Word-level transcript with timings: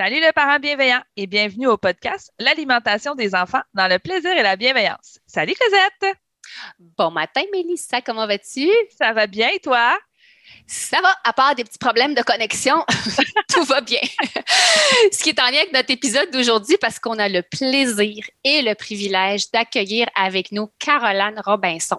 Salut 0.00 0.20
le 0.22 0.32
parent 0.32 0.58
bienveillant 0.58 1.02
et 1.14 1.26
bienvenue 1.26 1.66
au 1.66 1.76
podcast 1.76 2.32
L'alimentation 2.38 3.14
des 3.14 3.34
enfants 3.34 3.60
dans 3.74 3.86
le 3.86 3.98
plaisir 3.98 4.30
et 4.30 4.42
la 4.42 4.56
bienveillance. 4.56 5.18
Salut 5.26 5.52
Cosette! 5.60 6.16
Bon 6.96 7.10
matin 7.10 7.42
Mélissa, 7.52 8.00
comment 8.00 8.26
vas-tu? 8.26 8.66
Ça 8.98 9.12
va 9.12 9.26
bien 9.26 9.50
et 9.50 9.58
toi? 9.58 9.98
Ça 10.66 11.02
va, 11.02 11.14
à 11.22 11.34
part 11.34 11.54
des 11.54 11.64
petits 11.64 11.76
problèmes 11.76 12.14
de 12.14 12.22
connexion, 12.22 12.82
tout 13.52 13.62
va 13.64 13.82
bien. 13.82 14.00
Ce 15.12 15.22
qui 15.22 15.28
est 15.28 15.38
en 15.38 15.50
lien 15.50 15.58
avec 15.58 15.74
notre 15.74 15.90
épisode 15.90 16.30
d'aujourd'hui 16.30 16.78
parce 16.80 16.98
qu'on 16.98 17.18
a 17.18 17.28
le 17.28 17.42
plaisir 17.42 18.24
et 18.42 18.62
le 18.62 18.74
privilège 18.74 19.50
d'accueillir 19.50 20.08
avec 20.14 20.50
nous 20.50 20.70
Caroline 20.78 21.42
Robinson, 21.44 21.98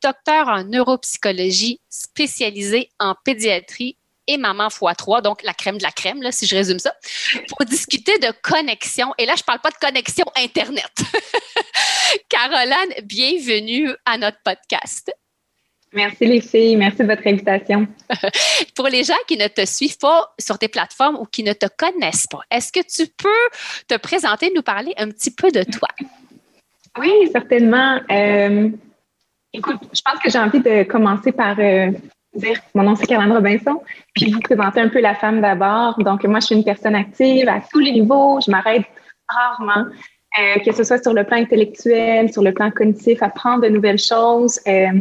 docteur 0.00 0.46
en 0.46 0.62
neuropsychologie 0.62 1.80
spécialisée 1.88 2.90
en 3.00 3.16
pédiatrie 3.24 3.96
et 4.30 4.36
Maman 4.36 4.68
x3, 4.68 5.22
donc 5.22 5.42
la 5.42 5.52
crème 5.52 5.76
de 5.76 5.82
la 5.82 5.90
crème, 5.90 6.22
là, 6.22 6.30
si 6.30 6.46
je 6.46 6.54
résume 6.54 6.78
ça, 6.78 6.94
pour 7.48 7.64
discuter 7.64 8.16
de 8.18 8.32
connexion. 8.42 9.12
Et 9.18 9.26
là, 9.26 9.34
je 9.36 9.42
ne 9.42 9.44
parle 9.44 9.58
pas 9.58 9.70
de 9.70 9.76
connexion 9.76 10.24
Internet. 10.36 10.92
Caroline, 12.28 12.94
bienvenue 13.02 13.90
à 14.04 14.18
notre 14.18 14.38
podcast. 14.44 15.12
Merci 15.92 16.26
les 16.26 16.40
filles, 16.40 16.76
merci 16.76 16.98
de 16.98 17.06
votre 17.06 17.26
invitation. 17.26 17.88
Pour 18.76 18.86
les 18.86 19.02
gens 19.02 19.18
qui 19.26 19.36
ne 19.36 19.48
te 19.48 19.66
suivent 19.66 19.98
pas 19.98 20.32
sur 20.38 20.56
tes 20.56 20.68
plateformes 20.68 21.16
ou 21.16 21.24
qui 21.24 21.42
ne 21.42 21.52
te 21.52 21.66
connaissent 21.76 22.28
pas, 22.28 22.42
est-ce 22.52 22.70
que 22.70 22.86
tu 22.86 23.10
peux 23.18 23.28
te 23.88 23.96
présenter, 23.96 24.52
nous 24.54 24.62
parler 24.62 24.94
un 24.98 25.08
petit 25.08 25.32
peu 25.32 25.50
de 25.50 25.64
toi? 25.64 25.88
Oui, 26.96 27.10
certainement. 27.32 28.00
Euh, 28.08 28.68
écoute, 29.52 29.80
je 29.92 30.00
pense 30.04 30.20
que 30.22 30.30
j'ai 30.30 30.38
envie 30.38 30.60
de 30.60 30.84
commencer 30.84 31.32
par 31.32 31.58
euh, 31.58 31.90
dire 32.34 32.60
mon 32.74 32.82
nom 32.82 32.94
c'est 32.94 33.06
Caroline 33.06 33.32
Robinson, 33.32 33.80
puis 34.14 34.30
vous 34.30 34.40
présenter 34.40 34.80
un 34.80 34.88
peu 34.88 35.00
la 35.00 35.14
femme 35.14 35.40
d'abord. 35.40 35.98
Donc, 36.02 36.24
moi, 36.24 36.40
je 36.40 36.46
suis 36.46 36.54
une 36.54 36.64
personne 36.64 36.94
active 36.94 37.48
à 37.48 37.60
tous 37.60 37.78
les 37.78 37.92
niveaux. 37.92 38.38
Je 38.44 38.50
m'arrête 38.50 38.84
rarement, 39.28 39.86
euh, 40.38 40.58
que 40.64 40.72
ce 40.72 40.84
soit 40.84 41.02
sur 41.02 41.12
le 41.12 41.24
plan 41.24 41.38
intellectuel, 41.38 42.32
sur 42.32 42.42
le 42.42 42.52
plan 42.52 42.70
cognitif, 42.70 43.22
apprendre 43.22 43.62
de 43.62 43.68
nouvelles 43.68 43.98
choses. 43.98 44.60
Euh, 44.66 45.00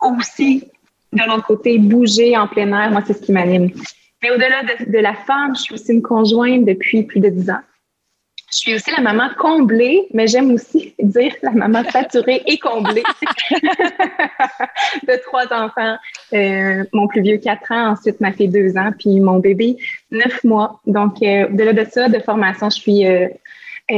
aussi, 0.00 0.70
de 1.12 1.22
l'autre 1.26 1.46
côté, 1.46 1.78
bouger 1.78 2.36
en 2.36 2.48
plein 2.48 2.72
air, 2.72 2.90
moi, 2.90 3.02
c'est 3.06 3.14
ce 3.14 3.22
qui 3.22 3.32
m'anime. 3.32 3.70
Mais 4.22 4.30
au-delà 4.30 4.62
de, 4.62 4.90
de, 4.90 4.98
la 4.98 5.14
femme, 5.14 5.54
je 5.56 5.62
suis 5.62 5.74
aussi 5.74 5.92
une 5.92 6.02
conjointe 6.02 6.64
depuis 6.64 7.02
plus 7.02 7.20
de 7.20 7.28
dix 7.28 7.50
ans. 7.50 7.60
Je 8.52 8.58
suis 8.58 8.74
aussi 8.74 8.90
la 8.90 9.00
maman 9.00 9.30
comblée, 9.38 10.06
mais 10.12 10.26
j'aime 10.26 10.50
aussi 10.52 10.94
dire 11.02 11.34
la 11.42 11.52
maman 11.52 11.82
saturée 11.90 12.42
et 12.46 12.58
comblée 12.58 13.02
de 13.50 15.22
trois 15.24 15.46
enfants. 15.50 15.96
Euh, 16.34 16.84
mon 16.92 17.08
plus 17.08 17.22
vieux, 17.22 17.38
quatre 17.38 17.72
ans, 17.72 17.92
ensuite 17.92 18.20
ma 18.20 18.30
fille, 18.30 18.48
deux 18.48 18.76
ans, 18.76 18.90
puis 18.98 19.20
mon 19.20 19.38
bébé, 19.38 19.78
neuf 20.10 20.44
mois. 20.44 20.80
Donc, 20.86 21.22
euh, 21.22 21.48
au-delà 21.48 21.72
de 21.72 21.86
ça, 21.90 22.10
de 22.10 22.18
formation, 22.18 22.68
je 22.68 22.76
suis 22.76 23.06
euh, 23.06 23.28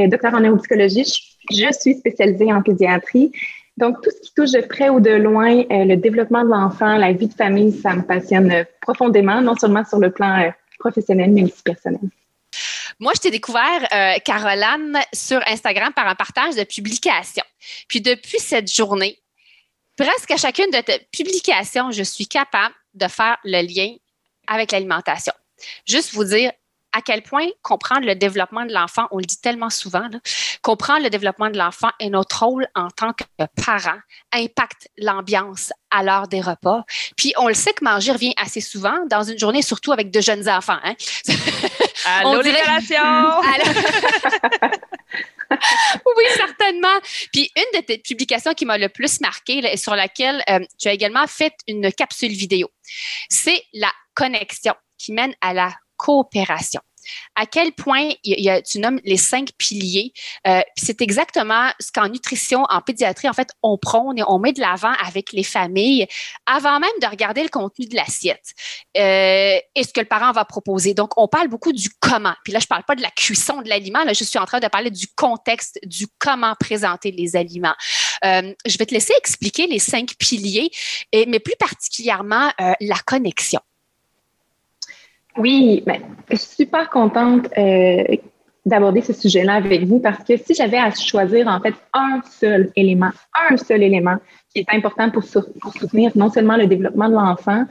docteur 0.07 0.33
en 0.35 0.41
neuropsychologie. 0.41 1.05
Je, 1.51 1.73
suis 1.73 1.95
spécialisée 1.95 2.53
en 2.53 2.63
pédiatrie. 2.63 3.33
Donc, 3.77 4.03
tout 4.03 4.11
ce 4.11 4.21
qui 4.21 4.35
touche 4.35 4.53
de 4.53 4.61
près 4.61 4.89
ou 4.89 5.01
de 5.01 5.11
loin 5.11 5.65
le 5.69 5.97
développement 5.97 6.45
de 6.45 6.51
l'enfant, 6.51 6.97
la 6.97 7.13
vie 7.13 7.27
de 7.27 7.35
famille, 7.35 7.73
ça 7.73 7.97
me 7.97 8.03
passionne 8.03 8.65
profondément, 8.81 9.41
non 9.41 9.57
seulement 9.57 9.85
sur 9.85 9.99
le 9.99 10.11
plan 10.11 10.53
professionnel, 10.79 11.33
mais 11.33 11.43
aussi 11.43 11.61
personnel. 11.65 11.99
Moi, 13.01 13.13
je 13.15 13.21
t'ai 13.21 13.31
découvert, 13.31 13.87
euh, 13.93 14.19
Caroline, 14.25 14.99
sur 15.13 15.41
Instagram 15.47 15.93
par 15.93 16.07
un 16.07 16.15
partage 16.15 16.55
de 16.55 16.65
publications. 16.65 17.45
Puis 17.89 18.01
depuis 18.01 18.39
cette 18.39 18.73
journée, 18.73 19.21
presque 19.97 20.31
à 20.31 20.37
chacune 20.37 20.71
de 20.71 20.81
tes 20.81 21.07
publications, 21.13 21.91
je 21.91 22.03
suis 22.03 22.27
capable 22.27 22.75
de 22.95 23.09
faire 23.09 23.37
le 23.45 23.63
lien 23.63 23.95
avec 24.47 24.73
l'alimentation. 24.73 25.33
Juste 25.87 26.13
vous 26.15 26.25
dire, 26.25 26.53
à 26.95 27.03
quel 27.03 27.23
point 27.23 27.47
comprendre 27.63 28.07
le 28.07 28.15
développement 28.15 28.65
de 28.65 28.73
l'enfant, 28.73 29.07
on 29.11 29.19
le 29.19 29.25
dit 29.25 29.41
tellement 29.41 29.71
souvent, 29.71 30.07
là, 30.11 30.19
comprendre 30.63 31.03
le 31.03 31.11
développement 31.11 31.51
de 31.51 31.59
l'enfant 31.59 31.91
et 32.01 32.09
notre 32.09 32.45
rôle 32.45 32.67
en 32.75 32.89
tant 32.89 33.13
que 33.13 33.25
parent 33.63 33.99
impacte 34.33 34.89
l'ambiance 34.97 35.73
à 35.91 36.03
l'heure 36.03 36.29
des 36.29 36.41
repas. 36.41 36.85
Puis 37.17 37.35
on 37.37 37.49
le 37.49 37.55
sait 37.55 37.73
que 37.73 37.85
manger 37.85 38.13
revient 38.13 38.35
assez 38.37 38.61
souvent 38.61 38.97
dans 39.11 39.25
une 39.25 39.39
journée, 39.39 39.63
surtout 39.63 39.93
avec 39.93 40.11
de 40.11 40.21
jeunes 40.21 40.49
enfants. 40.49 40.79
Hein? 40.85 40.95
Allô, 42.07 42.43
dirait... 42.43 42.63
oui, 45.51 46.25
certainement. 46.37 47.01
Puis 47.33 47.51
une 47.57 47.81
de 47.81 47.85
tes 47.85 47.99
publications 47.99 48.55
qui 48.55 48.65
m'a 48.65 48.79
le 48.79 48.89
plus 48.89 49.21
marqué 49.21 49.59
et 49.59 49.77
sur 49.77 49.95
laquelle 49.95 50.43
euh, 50.49 50.61
tu 50.79 50.89
as 50.89 50.93
également 50.93 51.27
fait 51.27 51.55
une 51.69 51.93
capsule 51.93 52.33
vidéo, 52.33 52.71
c'est 53.29 53.63
la 53.73 53.93
connexion 54.15 54.75
qui 54.99 55.13
mène 55.13 55.35
à 55.41 55.53
la 55.53 55.75
coopération. 55.97 56.81
À 57.35 57.47
quel 57.47 57.73
point 57.73 58.11
tu 58.67 58.79
nommes 58.79 59.01
les 59.05 59.17
cinq 59.17 59.51
piliers. 59.59 60.13
Euh, 60.47 60.61
c'est 60.77 61.01
exactement 61.01 61.71
ce 61.81 61.93
qu'en 61.93 62.09
nutrition, 62.09 62.65
en 62.69 62.81
pédiatrie, 62.81 63.29
en 63.29 63.33
fait, 63.33 63.51
on 63.63 63.79
prône 63.79 64.19
et 64.19 64.23
on 64.27 64.39
met 64.39 64.53
de 64.53 64.61
l'avant 64.61 64.93
avec 65.05 65.33
les 65.33 65.43
familles 65.43 66.07
avant 66.47 66.81
même 66.81 66.91
de 67.01 67.07
regarder 67.07 67.43
le 67.43 67.49
contenu 67.49 67.87
de 67.87 67.95
l'assiette 67.95 68.53
euh, 68.97 69.59
et 69.75 69.83
ce 69.83 69.93
que 69.93 70.01
le 70.01 70.07
parent 70.07 70.33
va 70.33 70.45
proposer. 70.45 70.95
Donc, 70.95 71.13
on 71.17 71.29
parle 71.29 71.49
beaucoup 71.49 71.73
du 71.73 71.89
comment. 72.01 72.35
Puis 72.45 72.53
là, 72.53 72.59
je 72.59 72.67
parle 72.67 72.85
pas 72.85 72.95
de 72.95 73.03
la 73.03 73.11
cuisson 73.11 73.63
de 73.63 73.69
l'aliment. 73.69 74.05
Là, 74.05 74.13
je 74.13 74.25
suis 74.25 74.39
en 74.39 74.47
train 74.47 74.61
de 74.61 74.69
parler 74.69 74.91
du 74.91 75.07
contexte, 75.09 75.79
du 75.85 76.07
comment 76.19 76.55
présenter 76.59 77.11
les 77.11 77.37
aliments. 77.37 77.75
Euh, 78.25 78.53
je 78.67 78.79
vais 78.79 78.87
te 78.87 78.95
laisser 78.95 79.13
expliquer 79.19 79.67
les 79.67 79.79
cinq 79.79 80.15
piliers, 80.19 80.71
mais 81.13 81.41
plus 81.41 81.57
particulièrement 81.59 82.51
euh, 82.61 82.73
la 82.81 82.99
connexion. 83.07 83.61
Oui, 85.37 85.85
suis 86.29 86.39
super 86.39 86.89
contente 86.91 87.49
euh, 87.59 88.05
d'aborder 88.65 89.01
ce 89.01 89.13
sujet-là 89.13 89.55
avec 89.55 89.85
vous 89.85 89.99
parce 89.99 90.23
que 90.25 90.37
si 90.37 90.55
j'avais 90.55 90.79
à 90.79 90.91
choisir 90.93 91.49
en 91.49 91.61
fait 91.61 91.75
un 91.93 92.21
seul 92.25 92.71
élément, 92.77 93.11
un 93.51 93.57
seul 93.57 93.83
élément 93.83 94.17
qui 94.51 94.61
est 94.61 94.75
important 94.75 95.11
pour, 95.11 95.25
pour 95.61 95.73
soutenir 95.75 96.13
non 96.15 96.31
seulement 96.31 96.57
le 96.57 96.67
développement 96.67 97.09
de 97.09 97.15
l'enfant, 97.15 97.65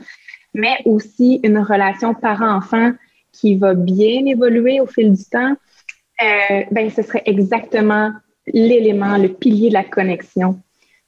mais 0.54 0.77
aussi 0.86 1.39
une 1.44 1.57
relation 1.57 2.13
parent-enfant 2.13 2.92
qui 3.31 3.56
va 3.56 3.74
bien 3.74 4.25
évoluer 4.25 4.80
au 4.80 4.86
fil 4.86 5.13
du 5.13 5.24
temps, 5.25 5.56
euh, 6.21 6.62
ben 6.71 6.89
ce 6.92 7.01
serait 7.01 7.24
exactement 7.25 8.12
l'élément, 8.45 9.18
le 9.18 9.30
pilier 9.30 9.69
de 9.69 9.74
la 9.74 9.83
connexion. 9.83 10.62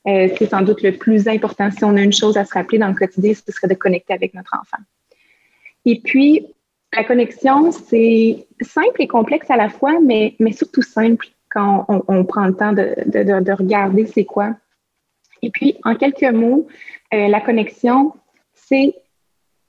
Euh, 0.08 0.30
c'est 0.38 0.50
sans 0.50 0.62
doute 0.62 0.82
le 0.82 0.94
plus 0.98 1.28
important. 1.28 1.70
Si 1.70 1.84
on 1.84 1.96
a 1.96 2.02
une 2.02 2.14
chose 2.14 2.38
à 2.38 2.46
se 2.46 2.54
rappeler 2.54 2.78
dans 2.78 2.88
le 2.88 2.94
quotidien, 2.94 3.34
ce 3.34 3.52
serait 3.52 3.68
de 3.68 3.74
connecter 3.74 4.14
avec 4.14 4.34
notre 4.34 4.56
enfant. 4.56 4.82
Et 5.86 6.00
puis, 6.00 6.48
la 6.94 7.04
connexion, 7.04 7.72
c'est 7.72 8.48
simple 8.62 9.02
et 9.02 9.08
complexe 9.08 9.50
à 9.50 9.58
la 9.58 9.70
fois, 9.70 10.00
mais, 10.00 10.36
mais 10.40 10.52
surtout 10.52 10.82
simple 10.82 11.28
quand 11.50 11.86
on, 11.88 12.26
prend 12.26 12.48
le 12.48 12.56
temps 12.56 12.74
de, 12.74 12.96
de, 13.06 13.40
de 13.42 13.52
regarder 13.52 14.06
c'est 14.06 14.26
quoi. 14.26 14.56
Et 15.42 15.50
puis, 15.50 15.78
en 15.84 15.96
quelques 15.96 16.24
mots, 16.24 16.68
euh, 17.14 17.28
la 17.28 17.40
connexion, 17.40 18.14
c'est 18.54 18.96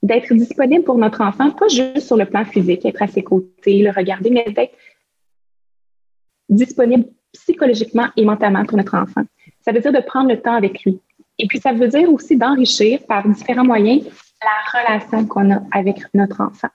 d'être 0.03 0.33
disponible 0.33 0.83
pour 0.83 0.97
notre 0.97 1.21
enfant, 1.21 1.51
pas 1.51 1.67
juste 1.67 2.01
sur 2.01 2.17
le 2.17 2.25
plan 2.25 2.45
physique, 2.45 2.85
être 2.85 3.01
à 3.01 3.07
ses 3.07 3.23
côtés, 3.23 3.81
le 3.81 3.91
regarder, 3.91 4.29
mais 4.29 4.45
d'être 4.51 4.73
disponible 6.49 7.05
psychologiquement 7.33 8.07
et 8.15 8.25
mentalement 8.25 8.65
pour 8.65 8.77
notre 8.77 8.95
enfant. 8.95 9.23
Ça 9.61 9.71
veut 9.71 9.79
dire 9.79 9.93
de 9.93 9.99
prendre 9.99 10.29
le 10.29 10.41
temps 10.41 10.55
avec 10.55 10.83
lui, 10.83 10.99
Et 11.39 11.47
puis, 11.47 11.59
ça 11.59 11.73
veut 11.73 11.87
dire 11.87 12.11
aussi 12.11 12.35
d'enrichir 12.35 13.05
par 13.05 13.27
différents 13.27 13.65
moyens 13.65 14.03
la 14.41 14.79
relation 14.79 15.25
qu'on 15.25 15.51
a 15.51 15.59
avec 15.71 16.01
notre 16.13 16.41
enfant. 16.41 16.69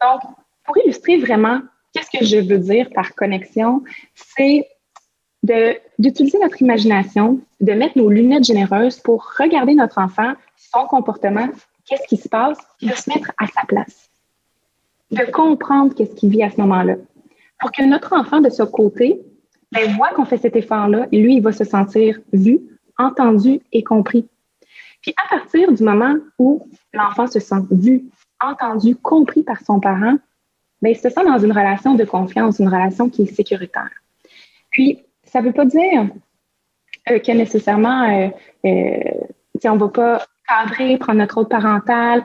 Donc, 0.00 0.22
pour 0.64 0.76
illustrer 0.78 1.18
vraiment 1.18 1.60
qu'est-ce 1.92 2.18
que 2.18 2.24
je 2.24 2.38
veux 2.38 2.58
dire 2.58 2.88
par 2.94 3.14
connexion, 3.14 3.82
c'est 4.14 4.68
d'utiliser 5.98 6.38
notre 6.38 6.62
imagination, 6.62 7.40
de 7.60 7.72
mettre 7.72 7.98
nos 7.98 8.08
lunettes 8.08 8.44
généreuses 8.44 9.00
pour 9.00 9.26
regarder 9.38 9.74
notre 9.74 9.98
enfant, 9.98 10.34
son 10.56 10.86
comportement, 10.86 11.48
qu'est-ce 11.84 12.06
qui 12.08 12.16
se 12.16 12.28
passe, 12.28 12.58
et 12.80 12.86
de 12.86 12.94
se 12.94 13.10
mettre 13.10 13.32
à 13.38 13.46
sa 13.48 13.66
place. 13.66 14.08
De 15.10 15.30
comprendre 15.30 15.94
qu'est-ce 15.94 16.14
qu'il 16.14 16.30
vit 16.30 16.42
à 16.42 16.50
ce 16.50 16.60
moment-là. 16.60 16.94
Pour 17.58 17.72
que 17.72 17.82
notre 17.82 18.12
enfant 18.12 18.40
de 18.40 18.50
ce 18.50 18.62
côté 18.62 19.20
ben, 19.72 19.94
voit 19.96 20.10
qu'on 20.10 20.24
fait 20.24 20.38
cet 20.38 20.56
effort-là 20.56 21.06
lui, 21.12 21.36
il 21.36 21.42
va 21.42 21.52
se 21.52 21.64
sentir 21.64 22.20
vu, 22.32 22.60
entendu 22.98 23.60
et 23.72 23.82
compris. 23.82 24.28
Puis 25.02 25.14
à 25.24 25.36
partir 25.36 25.72
du 25.72 25.82
moment 25.82 26.14
où 26.38 26.68
l'enfant 26.92 27.26
se 27.26 27.40
sent 27.40 27.62
vu, 27.70 28.04
entendu, 28.40 28.96
compris 28.96 29.42
par 29.42 29.60
son 29.60 29.80
parent, 29.80 30.16
bien, 30.80 30.92
il 30.92 30.96
se 30.96 31.10
sent 31.10 31.24
dans 31.24 31.38
une 31.38 31.52
relation 31.52 31.94
de 31.94 32.04
confiance, 32.04 32.58
une 32.58 32.68
relation 32.68 33.08
qui 33.08 33.22
est 33.22 33.34
sécuritaire. 33.34 33.90
Puis, 34.70 35.00
ça 35.24 35.40
ne 35.40 35.46
veut 35.46 35.52
pas 35.52 35.64
dire 35.64 36.08
euh, 37.10 37.18
que 37.18 37.32
nécessairement, 37.32 38.08
euh, 38.10 38.28
euh, 38.64 39.64
on 39.64 39.74
ne 39.74 39.80
va 39.80 39.88
pas 39.88 40.26
cadrer, 40.48 40.96
prendre 40.98 41.18
notre 41.18 41.36
rôle 41.36 41.48
parental 41.48 42.24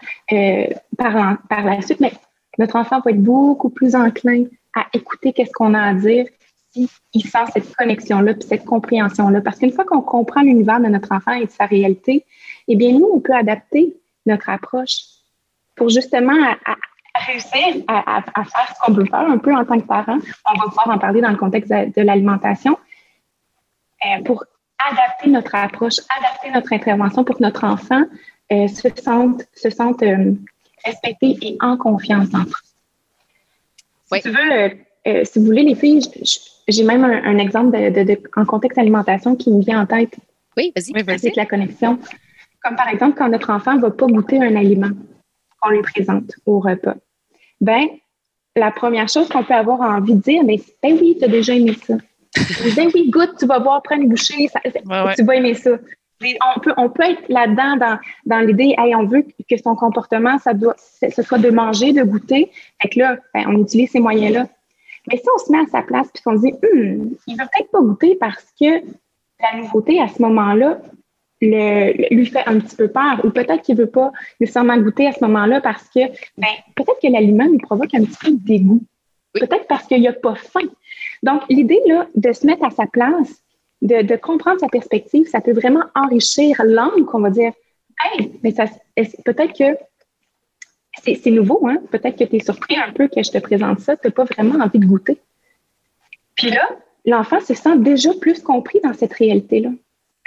par, 0.98 1.38
par 1.48 1.64
la 1.64 1.82
suite, 1.82 2.00
mais 2.00 2.12
notre 2.58 2.76
enfant 2.76 3.00
va 3.00 3.12
être 3.12 3.22
beaucoup 3.22 3.70
plus 3.70 3.96
enclin 3.96 4.46
à 4.76 4.88
écouter 4.94 5.34
qu'est-ce 5.34 5.52
qu'on 5.52 5.74
a 5.74 5.82
à 5.82 5.94
dire 5.94 6.26
s'il 6.72 7.24
sent 7.24 7.46
cette 7.54 7.76
connexion-là, 7.76 8.34
puis 8.34 8.48
cette 8.48 8.66
compréhension-là. 8.66 9.42
Parce 9.42 9.60
qu'une 9.60 9.72
fois 9.72 9.86
qu'on 9.86 10.02
comprend 10.02 10.42
l'univers 10.42 10.80
de 10.80 10.88
notre 10.88 11.12
enfant 11.12 11.34
et 11.34 11.46
de 11.46 11.52
sa 11.52 11.66
réalité, 11.66 12.26
eh 12.68 12.76
bien, 12.76 12.92
nous, 12.94 13.10
on 13.14 13.20
peut 13.20 13.36
adapter 13.36 13.96
notre 14.26 14.50
approche 14.50 14.98
pour 15.76 15.90
justement 15.90 16.56
réussir 17.26 17.84
à, 17.88 18.22
faire 18.22 18.68
ce 18.76 18.86
qu'on 18.86 18.94
veut 18.94 19.06
faire 19.06 19.20
un 19.20 19.38
peu 19.38 19.54
en 19.54 19.66
tant 19.66 19.80
que 19.80 19.86
parent. 19.86 20.18
On 20.52 20.58
va 20.58 20.66
pouvoir 20.66 20.90
en 20.90 20.98
parler 20.98 21.22
dans 21.22 21.32
le 21.32 21.38
contexte 21.38 21.72
de, 21.72 22.02
l'alimentation 22.02 22.78
euh, 24.06 24.24
pour 24.24 24.44
adapter 24.80 25.30
notre 25.30 25.56
approche, 25.56 26.00
adapter 26.20 26.52
notre 26.52 26.74
intervention 26.74 27.24
pour 27.24 27.38
que 27.38 27.44
notre 27.44 27.64
enfant 27.64 28.04
euh, 28.52 28.68
se 28.68 28.88
sente, 29.02 29.44
se 29.54 29.70
sente 29.70 30.04
euh, 30.04 30.34
respecté 30.86 31.38
et 31.42 31.58
en 31.62 31.78
confiance 31.78 32.28
en 32.34 32.44
Si 34.14 34.22
tu 34.22 34.30
veux, 34.30 35.26
si 35.26 35.40
vous 35.40 35.46
voulez, 35.46 35.64
les 35.64 35.76
filles, 35.76 36.02
j'ai 36.68 36.84
même 36.84 37.04
un, 37.04 37.38
exemple 37.38 37.72
de, 37.72 38.22
en 38.36 38.46
contexte 38.46 38.78
alimentation 38.78 39.36
qui 39.36 39.52
me 39.52 39.62
vient 39.62 39.82
en 39.82 39.86
tête. 39.86 40.16
Oui, 40.56 40.72
vas-y. 40.76 40.94
Oui, 40.94 41.04
vas 41.04 41.16
la 41.36 41.46
connexion. 41.46 42.00
Comme 42.68 42.76
par 42.76 42.90
exemple, 42.90 43.18
quand 43.18 43.30
notre 43.30 43.50
enfant 43.50 43.76
ne 43.76 43.80
va 43.80 43.92
pas 43.92 44.08
goûter 44.08 44.38
un 44.42 44.54
aliment 44.56 44.90
qu'on 45.62 45.70
lui 45.70 45.82
présente 45.82 46.36
au 46.46 46.60
repas 46.60 46.96
ben, 47.62 47.88
la 48.56 48.72
première 48.72 49.08
chose 49.08 49.30
qu'on 49.30 49.44
peut 49.44 49.54
avoir 49.54 49.82
envie 49.82 50.16
de 50.16 50.22
dire, 50.22 50.44
mais 50.44 50.60
ben 50.84 50.98
oui, 51.00 51.16
tu 51.18 51.26
as 51.26 51.28
déjà 51.28 51.54
aimé 51.54 51.74
ça. 51.82 51.96
ben 52.76 52.90
oui, 52.94 53.10
goûte, 53.10 53.36
tu 53.40 53.46
vas 53.46 53.60
voir, 53.60 53.82
prendre 53.82 54.04
une 54.04 54.10
bouchée, 54.10 54.50
tu 55.16 55.24
vas 55.24 55.36
aimer 55.36 55.54
ça. 55.54 55.72
On 56.22 56.60
peut, 56.60 56.74
on 56.78 56.90
peut 56.90 57.04
être 57.04 57.24
là-dedans 57.30 57.78
dans, 57.78 58.00
dans 58.26 58.40
l'idée, 58.40 58.76
hey, 58.78 58.96
on 58.96 59.06
veut 59.06 59.24
que 59.50 59.58
son 59.58 59.76
comportement, 59.76 60.38
ça 60.40 60.54
doit, 60.54 60.76
ce 60.78 61.22
soit 61.22 61.38
de 61.38 61.52
manger, 61.52 61.94
de 61.94 62.04
goûter. 62.04 62.52
Fait 62.82 62.90
que 62.90 63.00
là, 63.00 63.18
ben, 63.34 63.46
on 63.48 63.62
utilise 63.62 63.92
ces 63.92 64.00
moyens-là. 64.00 64.48
Mais 65.10 65.18
si 65.18 65.26
on 65.34 65.38
se 65.38 65.52
met 65.52 65.60
à 65.60 65.68
sa 65.68 65.84
place 65.84 66.08
puis 66.14 66.22
qu'on 66.24 66.36
se 66.36 66.42
dit, 66.42 66.54
hum, 66.54 67.16
il 67.28 67.36
ne 67.36 67.42
veut 67.42 67.48
peut-être 67.54 67.72
pas 67.72 67.82
goûter 67.82 68.18
parce 68.20 68.46
que 68.60 68.82
la 69.40 69.62
nouveauté 69.62 70.02
à 70.02 70.08
ce 70.08 70.22
moment-là, 70.22 70.80
le, 71.42 72.14
lui 72.14 72.26
fait 72.26 72.44
un 72.46 72.60
petit 72.60 72.76
peu 72.76 72.88
peur 72.88 73.22
ou 73.24 73.30
peut-être 73.30 73.62
qu'il 73.62 73.78
veut 73.78 73.90
pas 73.90 74.12
nécessairement 74.40 74.78
goûter 74.78 75.08
à 75.08 75.12
ce 75.12 75.24
moment-là 75.26 75.62
parce 75.62 75.84
que 75.90 76.00
ben, 76.38 76.48
peut-être 76.76 77.00
que 77.02 77.12
l'aliment 77.12 77.46
lui 77.46 77.60
provoque 77.60 77.94
un 77.94 78.04
petit 78.04 78.18
peu 78.20 78.32
de 78.32 78.44
dégoût. 78.44 78.82
Peut-être 79.34 79.68
parce 79.68 79.86
qu'il 79.86 80.02
n'a 80.02 80.14
pas 80.14 80.36
faim. 80.36 80.68
Donc, 81.22 81.44
l'idée 81.50 81.82
là, 81.86 82.08
de 82.16 82.32
se 82.32 82.46
mettre 82.46 82.66
à 82.66 82.72
sa 82.72 82.88
place, 82.88 83.44
de, 83.82 84.02
de 84.02 84.16
comprendre 84.16 84.60
sa 84.60 84.68
perspective, 84.68 85.28
ça 85.28 85.42
peut 85.42 85.54
vraiment 85.54 85.84
enrichir 85.96 86.60
l'angle 86.64 87.06
qu'on 87.06 87.20
va 87.20 87.30
dire 87.30 87.54
Hey, 88.04 88.32
mais 88.44 88.52
ça 88.52 88.66
peut-être 89.26 89.58
que 89.58 89.78
c'est 91.04 91.32
nouveau, 91.32 91.68
hein? 91.68 91.78
Peut-être 91.92 92.18
que 92.18 92.24
tu 92.24 92.38
es 92.38 92.40
surpris 92.40 92.76
un 92.76 92.92
peu 92.92 93.08
que 93.08 93.22
je 93.24 93.32
te 93.32 93.38
présente 93.38 93.80
ça, 93.80 93.96
tu 93.96 94.08
n'as 94.08 94.12
pas 94.12 94.24
vraiment 94.24 94.64
envie 94.64 94.80
de 94.80 94.86
goûter. 94.86 95.20
Puis 96.36 96.50
là, 96.50 96.68
l'enfant 97.06 97.40
se 97.40 97.54
sent 97.54 97.78
déjà 97.78 98.14
plus 98.20 98.42
compris 98.42 98.80
dans 98.84 98.94
cette 98.94 99.14
réalité-là. 99.14 99.70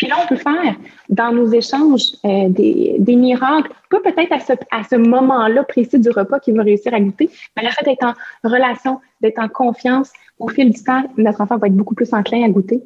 Puis 0.00 0.08
là, 0.08 0.16
on 0.18 0.26
peut 0.26 0.36
faire 0.36 0.76
dans 1.10 1.30
nos 1.30 1.52
échanges 1.52 2.12
euh, 2.24 2.48
des, 2.48 3.16
miracles, 3.16 3.70
pas 3.90 4.00
peut-être 4.00 4.32
à 4.32 4.40
ce, 4.40 4.54
à 4.70 4.82
ce 4.82 4.96
moment-là 4.96 5.62
précis 5.64 5.98
du 5.98 6.08
repas 6.08 6.40
qu'il 6.40 6.56
va 6.56 6.62
réussir 6.62 6.94
à 6.94 7.00
goûter, 7.00 7.28
mais 7.54 7.64
le 7.64 7.68
fait 7.68 7.84
d'être 7.84 8.04
en 8.04 8.14
relation, 8.42 9.02
d'être 9.20 9.38
en 9.38 9.50
confiance, 9.50 10.10
au 10.38 10.48
fil 10.48 10.70
du 10.70 10.82
temps, 10.82 11.04
notre 11.18 11.42
enfant 11.42 11.58
va 11.58 11.66
être 11.66 11.76
beaucoup 11.76 11.94
plus 11.94 12.14
enclin 12.14 12.46
à 12.46 12.48
goûter. 12.48 12.82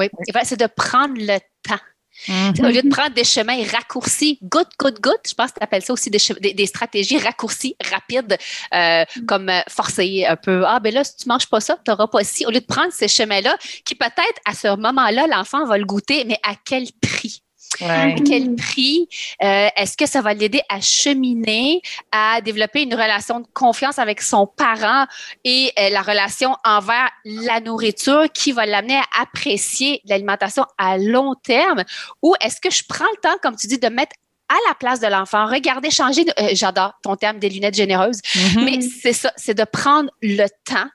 Oui, 0.00 0.08
c'est 0.42 0.58
de 0.58 0.66
prendre 0.66 1.14
le 1.16 1.38
temps. 1.62 1.80
Au 2.28 2.68
lieu 2.68 2.82
de 2.82 2.88
prendre 2.88 3.14
des 3.14 3.24
chemins 3.24 3.62
raccourcis, 3.72 4.38
goutte, 4.42 4.70
goutte, 4.78 5.00
goutte, 5.00 5.28
je 5.28 5.34
pense 5.34 5.52
que 5.52 5.58
tu 5.58 5.64
appelles 5.64 5.82
ça 5.82 5.92
aussi 5.92 6.10
des, 6.10 6.66
stratégies 6.66 7.18
raccourcies, 7.18 7.76
rapides, 7.90 8.36
euh, 8.74 9.04
comme 9.26 9.48
euh, 9.48 9.60
forcer 9.68 10.24
un 10.26 10.36
peu. 10.36 10.64
Ah, 10.66 10.80
ben 10.80 10.92
là, 10.92 11.04
si 11.04 11.16
tu 11.16 11.28
manges 11.28 11.48
pas 11.48 11.60
ça, 11.60 11.78
tu 11.84 11.90
n'auras 11.90 12.06
pas 12.08 12.24
si. 12.24 12.46
Au 12.46 12.50
lieu 12.50 12.60
de 12.60 12.66
prendre 12.66 12.92
ces 12.92 13.08
chemins-là, 13.08 13.56
qui 13.84 13.94
peut-être 13.94 14.40
à 14.44 14.54
ce 14.54 14.76
moment-là, 14.76 15.26
l'enfant 15.28 15.66
va 15.66 15.78
le 15.78 15.84
goûter, 15.84 16.24
mais 16.24 16.38
à 16.42 16.54
quel 16.64 16.86
prix? 17.00 17.42
À 17.80 18.12
quel 18.12 18.54
prix? 18.54 19.08
Euh, 19.42 19.68
est-ce 19.76 19.96
que 19.96 20.06
ça 20.06 20.22
va 20.22 20.34
l'aider 20.34 20.62
à 20.68 20.80
cheminer, 20.80 21.82
à 22.12 22.40
développer 22.40 22.82
une 22.82 22.94
relation 22.94 23.40
de 23.40 23.46
confiance 23.52 23.98
avec 23.98 24.22
son 24.22 24.46
parent 24.46 25.06
et 25.44 25.72
euh, 25.78 25.90
la 25.90 26.02
relation 26.02 26.56
envers 26.64 27.10
la 27.24 27.60
nourriture 27.60 28.26
qui 28.32 28.52
va 28.52 28.66
l'amener 28.66 28.96
à 28.96 29.22
apprécier 29.22 30.00
l'alimentation 30.06 30.64
à 30.78 30.98
long 30.98 31.34
terme? 31.34 31.84
Ou 32.22 32.34
est-ce 32.40 32.60
que 32.60 32.70
je 32.70 32.82
prends 32.88 33.04
le 33.04 33.20
temps, 33.20 33.36
comme 33.42 33.56
tu 33.56 33.66
dis, 33.66 33.78
de 33.78 33.88
mettre 33.88 34.14
à 34.48 34.56
la 34.68 34.74
place 34.74 35.00
de 35.00 35.08
l'enfant, 35.08 35.46
regarder, 35.46 35.90
changer, 35.90 36.24
euh, 36.38 36.50
j'adore 36.52 36.92
ton 37.02 37.16
terme 37.16 37.40
des 37.40 37.48
lunettes 37.48 37.74
généreuses, 37.74 38.20
mm-hmm. 38.20 38.64
mais 38.64 38.80
c'est 38.80 39.12
ça, 39.12 39.32
c'est 39.36 39.54
de 39.54 39.64
prendre 39.64 40.08
le 40.22 40.46
temps 40.64 40.88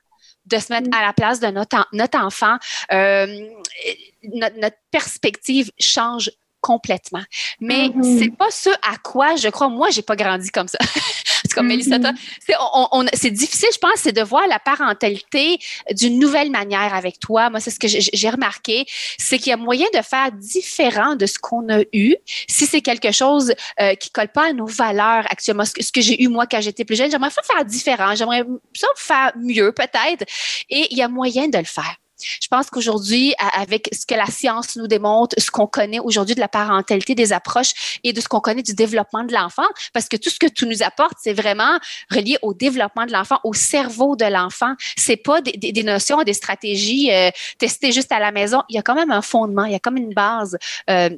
de 0.46 0.58
se 0.58 0.74
mettre 0.74 0.90
à 0.98 1.06
la 1.06 1.14
place 1.14 1.40
de 1.40 1.48
notre, 1.48 1.88
notre 1.94 2.18
enfant. 2.18 2.58
notre, 2.90 4.60
notre, 4.60 4.78
perspective 4.90 5.72
change 5.80 6.32
complètement. 6.62 7.24
Mais 7.60 7.90
mm-hmm. 7.90 8.20
c'est 8.20 8.36
pas 8.36 8.50
ce 8.52 8.70
à 8.70 8.98
quoi 9.04 9.36
je 9.36 9.50
crois. 9.50 9.70
Moi, 9.70 9.90
j'ai 9.90 10.02
pas 10.02 10.16
grandi 10.16 10.50
comme 10.50 10.68
ça. 10.68 10.78
c'est 11.44 11.54
comme 11.54 11.68
mm 11.68 13.06
C'est 13.14 13.32
difficile, 13.32 13.70
je 13.74 13.80
pense, 13.80 13.96
c'est 13.98 14.12
de 14.12 14.22
voir 14.22 14.48
la 14.48 14.60
parentalité 14.60 15.58
d'une 15.92 16.20
nouvelle 16.20 16.52
manière 16.52 16.94
avec 16.94 17.20
toi. 17.20 17.50
Moi, 17.50 17.60
c'est 17.60 17.72
ce 17.72 17.80
que 17.80 17.88
j'ai 17.88 18.30
remarqué, 18.30 18.86
c'est 19.18 19.38
qu'il 19.38 19.50
y 19.50 19.54
a 19.54 19.58
moyen 19.58 19.88
de 19.94 20.02
faire 20.02 20.32
différent 20.32 21.16
de 21.16 21.26
ce 21.26 21.40
qu'on 21.40 21.68
a 21.70 21.82
eu. 21.94 22.16
Si 22.48 22.66
c'est 22.66 22.82
quelque 22.82 23.12
chose 23.12 23.54
euh, 23.80 23.96
qui 23.96 24.12
colle 24.12 24.30
pas 24.30 24.50
à 24.50 24.54
nos 24.54 24.68
valeurs 24.68 25.26
actuellement, 25.30 25.66
ce 25.66 25.92
que, 25.92 26.02
j'ai 26.02 26.22
eu 26.24 26.28
moi 26.28 26.46
quand 26.48 26.62
j'étais 26.62 26.86
plus 26.86 26.96
jeune, 26.96 27.12
j'aimerais 27.12 27.30
faire 27.30 27.66
différent. 27.66 28.16
J'aimerais 28.16 28.44
ça 28.74 28.88
faire 28.96 29.32
mieux 29.36 29.72
peut-être. 29.72 30.26
Et 30.70 30.88
il 30.92 30.98
y 30.98 31.02
a 31.02 31.08
moyen 31.08 31.48
de 31.48 31.58
le 31.58 31.66
faire. 31.66 31.96
Je 32.42 32.48
pense 32.48 32.70
qu'aujourd'hui, 32.70 33.34
avec 33.56 33.90
ce 33.92 34.06
que 34.06 34.16
la 34.16 34.26
science 34.26 34.76
nous 34.76 34.88
démontre, 34.88 35.36
ce 35.40 35.52
qu'on 35.52 35.68
connaît 35.68 36.00
aujourd'hui 36.00 36.36
de 36.36 36.40
la 36.40 36.48
parentalité, 36.48 37.16
des 37.16 37.34
approches 37.34 38.00
et 38.04 38.14
de 38.14 38.22
ce 38.22 38.28
qu'on 38.28 38.40
connaît 38.40 38.64
du 38.64 38.74
développement 38.74 39.24
de 39.24 39.34
l'enfant, 39.34 39.68
parce 39.94 40.08
que 40.08 40.18
tout 40.18 40.30
ce 40.30 40.40
que 40.40 40.48
tu 40.48 40.66
nous 40.66 40.84
apportes, 40.84 41.18
c'est 41.22 41.34
vraiment 41.34 41.78
relié 42.10 42.38
au 42.42 42.54
développement 42.54 43.06
de 43.06 43.12
l'enfant, 43.12 43.40
au 43.44 43.54
cerveau 43.54 44.16
de 44.16 44.26
l'enfant. 44.26 44.74
C'est 44.98 45.18
pas 45.18 45.42
des, 45.42 45.84
notions, 45.84 46.24
des 46.24 46.34
stratégies 46.34 47.12
euh, 47.12 47.30
testées 47.58 47.92
juste 47.92 48.12
à 48.12 48.20
la 48.20 48.32
maison. 48.32 48.62
Il 48.70 48.76
y 48.76 48.80
a 48.80 48.82
quand 48.82 48.96
même 48.96 49.12
un 49.12 49.22
fondement, 49.22 49.66
il 49.66 49.72
y 49.72 49.76
a 49.76 49.80
comme 49.80 49.98
une 49.98 50.14
base. 50.14 50.58
Euh, 50.90 51.10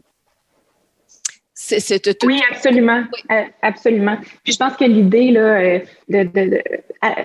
oui, 2.24 2.42
absolument. 2.50 3.04
Euh, 3.32 3.44
absolument. 3.62 4.18
Puis 4.44 4.54
je 4.54 4.58
pense 4.58 4.76
que 4.76 4.86
l'idée 4.86 5.32
là, 5.32 5.40
euh, 5.40 5.80
de, 6.10 6.24
de, 6.24 6.62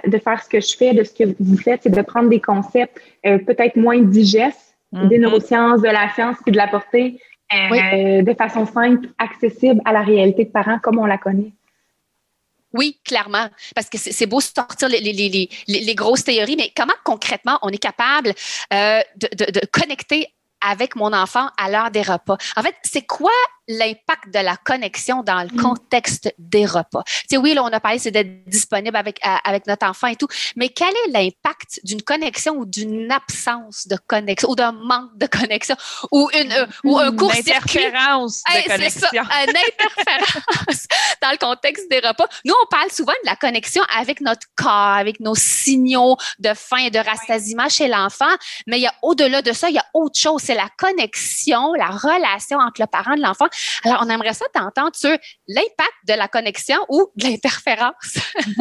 de, 0.07 0.19
faire 0.19 0.43
ce 0.43 0.49
que 0.49 0.61
je 0.61 0.77
fais, 0.77 0.93
de 0.93 1.03
ce 1.03 1.13
que 1.13 1.35
vous 1.41 1.57
faites, 1.57 1.83
c'est 1.83 1.91
de 1.91 2.03
prendre 2.03 2.29
des 2.29 2.41
concepts 2.41 3.01
euh, 3.25 3.39
peut-être 3.39 3.77
moins 3.77 3.99
digestes, 3.99 4.77
des 4.93 4.99
mm-hmm. 4.99 5.21
neurosciences, 5.21 5.81
de 5.81 5.89
la 5.89 6.11
science, 6.15 6.37
puis 6.43 6.53
de 6.53 6.57
l'apporter 6.57 7.21
de 7.51 8.35
façon 8.35 8.67
simple, 8.67 9.09
accessible 9.17 9.81
à 9.87 9.93
la 9.93 10.03
réalité 10.03 10.45
de 10.45 10.51
parents 10.51 10.79
comme 10.79 10.99
on 10.99 11.07
la 11.07 11.17
connaît. 11.17 11.53
Oui, 12.75 13.01
clairement, 13.03 13.47
parce 13.75 13.89
que 13.89 13.97
c'est 13.97 14.27
beau 14.27 14.43
sortir 14.43 14.91
les, 14.91 15.01
les, 15.01 15.13
les, 15.15 15.49
les, 15.67 15.95
grosses 15.95 16.25
théories, 16.25 16.57
mais 16.57 16.71
comment 16.77 16.93
concrètement 17.03 17.59
on 17.63 17.71
est 17.71 17.79
capable 17.79 18.35
de, 18.71 19.51
de, 19.51 19.67
connecter 19.73 20.27
avec 20.61 20.95
mon 20.95 21.15
enfant 21.15 21.49
à 21.57 21.71
l'heure 21.71 21.91
des 21.91 22.03
repas? 22.03 22.37
En 22.57 22.63
fait, 22.63 22.75
c'est 22.83 23.07
quoi 23.07 23.33
l'impact 23.69 24.33
de 24.33 24.41
la 24.41 24.57
connexion 24.57 25.23
dans 25.23 25.43
le 25.43 25.55
mm. 25.55 25.63
contexte 25.63 26.35
des 26.39 26.67
repas. 26.67 27.03
Tu 27.05 27.27
sais, 27.31 27.37
oui, 27.37 27.55
là, 27.55 27.63
on 27.63 27.69
a 27.69 27.81
parlé, 27.81 27.99
c'est 27.99 28.11
d'être 28.11 28.45
disponible 28.47 28.97
avec, 28.97 29.21
avec 29.23 29.67
notre 29.67 29.87
enfant 29.87 30.09
et 30.09 30.17
tout, 30.17 30.29
mais 30.57 30.71
quel 30.71 30.89
est 30.89 31.11
l'impact 31.11 31.81
d'une 31.85 32.03
connexion 32.03 32.55
ou 32.57 32.65
d'une 32.65 33.13
absence 33.13 33.87
de 33.87 33.97
connexion 34.07 34.51
ou 34.51 34.57
d'un 34.57 34.73
manque 34.73 35.17
de 35.17 35.27
connexion 35.27 35.77
ou, 36.11 36.31
une, 36.35 36.53
euh, 36.53 36.67
ou 36.85 36.99
un 36.99 37.15
court 37.15 37.33
interférence 37.33 38.43
de 38.43 38.69
connexion. 38.69 39.09
Ça, 39.13 39.45
une 39.45 39.57
interférence 39.57 40.87
dans 41.23 41.31
le 41.31 41.39
contexte 41.39 41.91
des 41.91 41.99
repas. 41.99 42.27
Nous, 42.45 42.55
on 42.63 42.67
parle 42.67 42.91
souvent 42.91 43.13
de 43.25 43.29
la 43.29 43.37
connexion 43.37 43.83
avec 43.97 44.21
notre 44.21 44.47
corps, 44.57 44.71
avec 44.71 45.21
nos 45.21 45.35
signaux 45.35 46.17
de 46.39 46.55
faim 46.55 46.79
et 46.79 46.91
de 46.91 46.99
rassasiement 46.99 47.69
chez 47.69 47.89
l'enfant, 47.89 48.35
mais 48.67 48.79
il 48.79 48.83
y 48.83 48.87
a 48.87 48.95
au-delà 49.03 49.43
de 49.43 49.53
ça, 49.53 49.69
il 49.69 49.75
y 49.75 49.79
a 49.79 49.87
autre 49.95 50.19
chose, 50.19 50.43
c'est 50.43 50.55
la 50.55 50.69
connexion, 50.79 51.75
la 51.75 51.89
relation 51.89 52.59
entre 52.59 52.81
le 52.81 52.87
parent 52.87 53.13
et 53.13 53.21
l'enfant. 53.21 53.47
Alors, 53.85 54.05
on 54.07 54.11
aimerait 54.11 54.35
ça 54.35 54.47
t'entendre 54.53 54.95
sur 54.95 55.17
l'impact 55.49 55.95
de 56.07 56.15
la 56.15 56.29
connexion 56.29 56.79
ou 56.89 57.09
de 57.17 57.25
l'interférence 57.25 58.19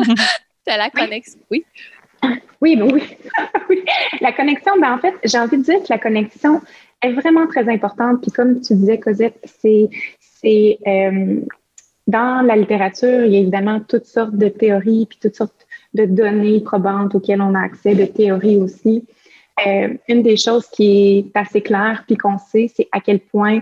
de 0.67 0.77
la 0.77 0.89
connexion. 0.89 1.39
Oui. 1.51 1.65
Oui, 2.61 2.75
ben 2.75 2.91
oui. 2.91 3.03
oui. 3.69 3.83
La 4.21 4.31
connexion, 4.31 4.73
ben 4.79 4.93
en 4.93 4.99
fait, 4.99 5.13
j'ai 5.23 5.37
envie 5.37 5.57
de 5.57 5.63
dire 5.63 5.79
que 5.79 5.89
la 5.89 5.99
connexion 5.99 6.61
est 7.01 7.13
vraiment 7.13 7.47
très 7.47 7.69
importante. 7.69 8.21
Puis 8.21 8.31
comme 8.31 8.59
tu 8.61 8.73
disais, 8.75 8.99
Cosette, 8.99 9.39
c'est, 9.61 9.89
c'est 10.19 10.79
euh, 10.87 11.41
dans 12.07 12.45
la 12.45 12.55
littérature, 12.55 13.25
il 13.25 13.33
y 13.33 13.37
a 13.37 13.39
évidemment 13.39 13.79
toutes 13.81 14.05
sortes 14.05 14.35
de 14.35 14.49
théories, 14.49 15.05
puis 15.05 15.19
toutes 15.21 15.35
sortes 15.35 15.67
de 15.93 16.05
données 16.05 16.61
probantes 16.61 17.15
auxquelles 17.15 17.41
on 17.41 17.53
a 17.53 17.61
accès, 17.61 17.95
de 17.95 18.05
théories 18.05 18.57
aussi. 18.57 19.05
Euh, 19.65 19.95
une 20.07 20.21
des 20.21 20.37
choses 20.37 20.67
qui 20.67 21.17
est 21.19 21.37
assez 21.37 21.61
claire, 21.61 22.03
puis 22.05 22.15
qu'on 22.15 22.37
sait, 22.37 22.71
c'est 22.73 22.87
à 22.91 22.99
quel 22.99 23.19
point 23.19 23.61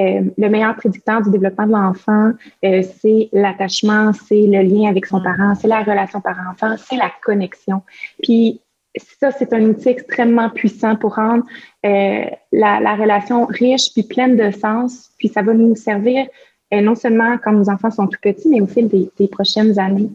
euh, 0.00 0.22
le 0.38 0.48
meilleur 0.48 0.76
prédicteur 0.76 1.20
du 1.20 1.30
développement 1.30 1.66
de 1.66 1.72
l'enfant, 1.72 2.32
euh, 2.64 2.82
c'est 3.00 3.28
l'attachement, 3.32 4.12
c'est 4.12 4.42
le 4.42 4.62
lien 4.62 4.88
avec 4.88 5.06
son 5.06 5.20
parent, 5.20 5.54
c'est 5.54 5.68
la 5.68 5.82
relation 5.82 6.20
parent-enfant, 6.20 6.76
c'est 6.78 6.96
la 6.96 7.10
connexion. 7.22 7.82
Puis 8.22 8.60
ça, 8.96 9.30
c'est 9.30 9.52
un 9.52 9.62
outil 9.62 9.90
extrêmement 9.90 10.48
puissant 10.48 10.96
pour 10.96 11.16
rendre 11.16 11.44
euh, 11.84 12.24
la, 12.52 12.80
la, 12.80 12.94
relation 12.94 13.44
riche 13.46 13.92
puis 13.92 14.02
pleine 14.04 14.36
de 14.36 14.50
sens. 14.50 15.10
Puis 15.18 15.28
ça 15.28 15.42
va 15.42 15.52
nous 15.52 15.76
servir 15.76 16.26
non 16.72 16.94
seulement 16.94 17.36
quand 17.42 17.50
nos 17.50 17.68
enfants 17.68 17.90
sont 17.90 18.06
tout 18.06 18.18
petits, 18.22 18.48
mais 18.48 18.60
au 18.60 18.66
fil 18.66 18.86
des, 18.86 19.10
des 19.18 19.26
prochaines 19.26 19.76
années. 19.78 20.08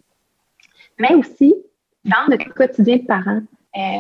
Mais 0.98 1.14
aussi 1.14 1.54
dans 2.06 2.30
notre 2.30 2.54
quotidien 2.54 2.96
de 2.96 3.04
parents, 3.04 3.42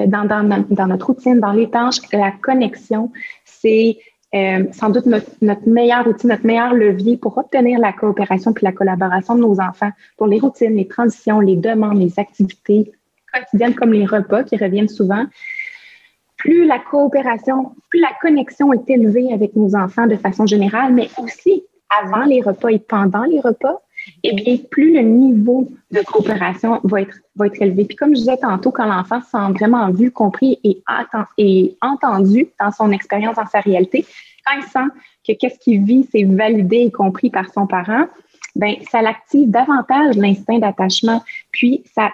dans, 0.07 0.23
dans, 0.23 0.65
dans, 0.69 0.87
notre 0.87 1.07
routine, 1.07 1.41
dans 1.41 1.51
les 1.51 1.69
tâches, 1.69 1.99
la 2.13 2.31
connexion, 2.31 3.11
c'est 3.43 3.97
euh, 4.35 4.65
sans 4.73 4.89
doute 4.89 5.05
notre, 5.05 5.67
meilleur 5.67 6.05
outil, 6.07 6.27
notre 6.27 6.45
meilleur 6.45 6.73
levier 6.73 7.15
pour 7.15 7.37
obtenir 7.37 7.79
la 7.79 7.93
coopération 7.93 8.51
puis 8.51 8.65
la 8.65 8.73
collaboration 8.73 9.35
de 9.35 9.41
nos 9.41 9.61
enfants 9.61 9.91
pour 10.17 10.27
les 10.27 10.39
routines, 10.39 10.75
les 10.75 10.87
transitions, 10.87 11.39
les 11.39 11.55
demandes, 11.55 11.99
les 11.99 12.19
activités 12.19 12.91
quotidiennes 13.33 13.75
comme 13.75 13.93
les 13.93 14.05
repas 14.05 14.43
qui 14.43 14.57
reviennent 14.57 14.89
souvent. 14.89 15.25
Plus 16.37 16.65
la 16.65 16.79
coopération, 16.79 17.75
plus 17.89 18.01
la 18.01 18.11
connexion 18.21 18.73
est 18.73 18.89
élevée 18.89 19.31
avec 19.33 19.55
nos 19.55 19.73
enfants 19.75 20.05
de 20.05 20.17
façon 20.17 20.45
générale, 20.45 20.93
mais 20.93 21.09
aussi 21.17 21.63
avant 22.03 22.25
les 22.25 22.41
repas 22.41 22.69
et 22.69 22.79
pendant 22.79 23.23
les 23.23 23.39
repas, 23.39 23.81
eh 24.23 24.33
bien, 24.33 24.57
plus 24.69 24.93
le 24.93 25.01
niveau 25.01 25.69
de 25.91 26.01
coopération 26.01 26.81
va 26.83 27.01
être, 27.01 27.19
va 27.35 27.47
être 27.47 27.61
élevé. 27.61 27.85
Puis 27.85 27.95
comme 27.95 28.11
je 28.11 28.19
disais 28.19 28.37
tantôt, 28.37 28.71
quand 28.71 28.85
l'enfant 28.85 29.21
se 29.21 29.29
sent 29.29 29.51
vraiment 29.59 29.89
vu, 29.91 30.11
compris 30.11 30.59
et, 30.63 30.81
et 31.37 31.77
entendu 31.81 32.47
dans 32.59 32.71
son 32.71 32.91
expérience, 32.91 33.35
dans 33.35 33.47
sa 33.47 33.59
réalité, 33.59 34.05
quand 34.45 34.53
il 34.57 34.63
sent 34.63 34.87
que 35.27 35.33
qu'est-ce 35.33 35.59
qu'il 35.59 35.83
vit, 35.83 36.07
c'est 36.11 36.23
validé 36.23 36.77
et 36.77 36.91
compris 36.91 37.29
par 37.29 37.51
son 37.51 37.67
parent, 37.67 38.07
ben 38.55 38.75
ça 38.89 39.01
l'active 39.01 39.49
davantage 39.49 40.15
l'instinct 40.15 40.59
d'attachement. 40.59 41.23
Puis 41.51 41.83
ça, 41.93 42.11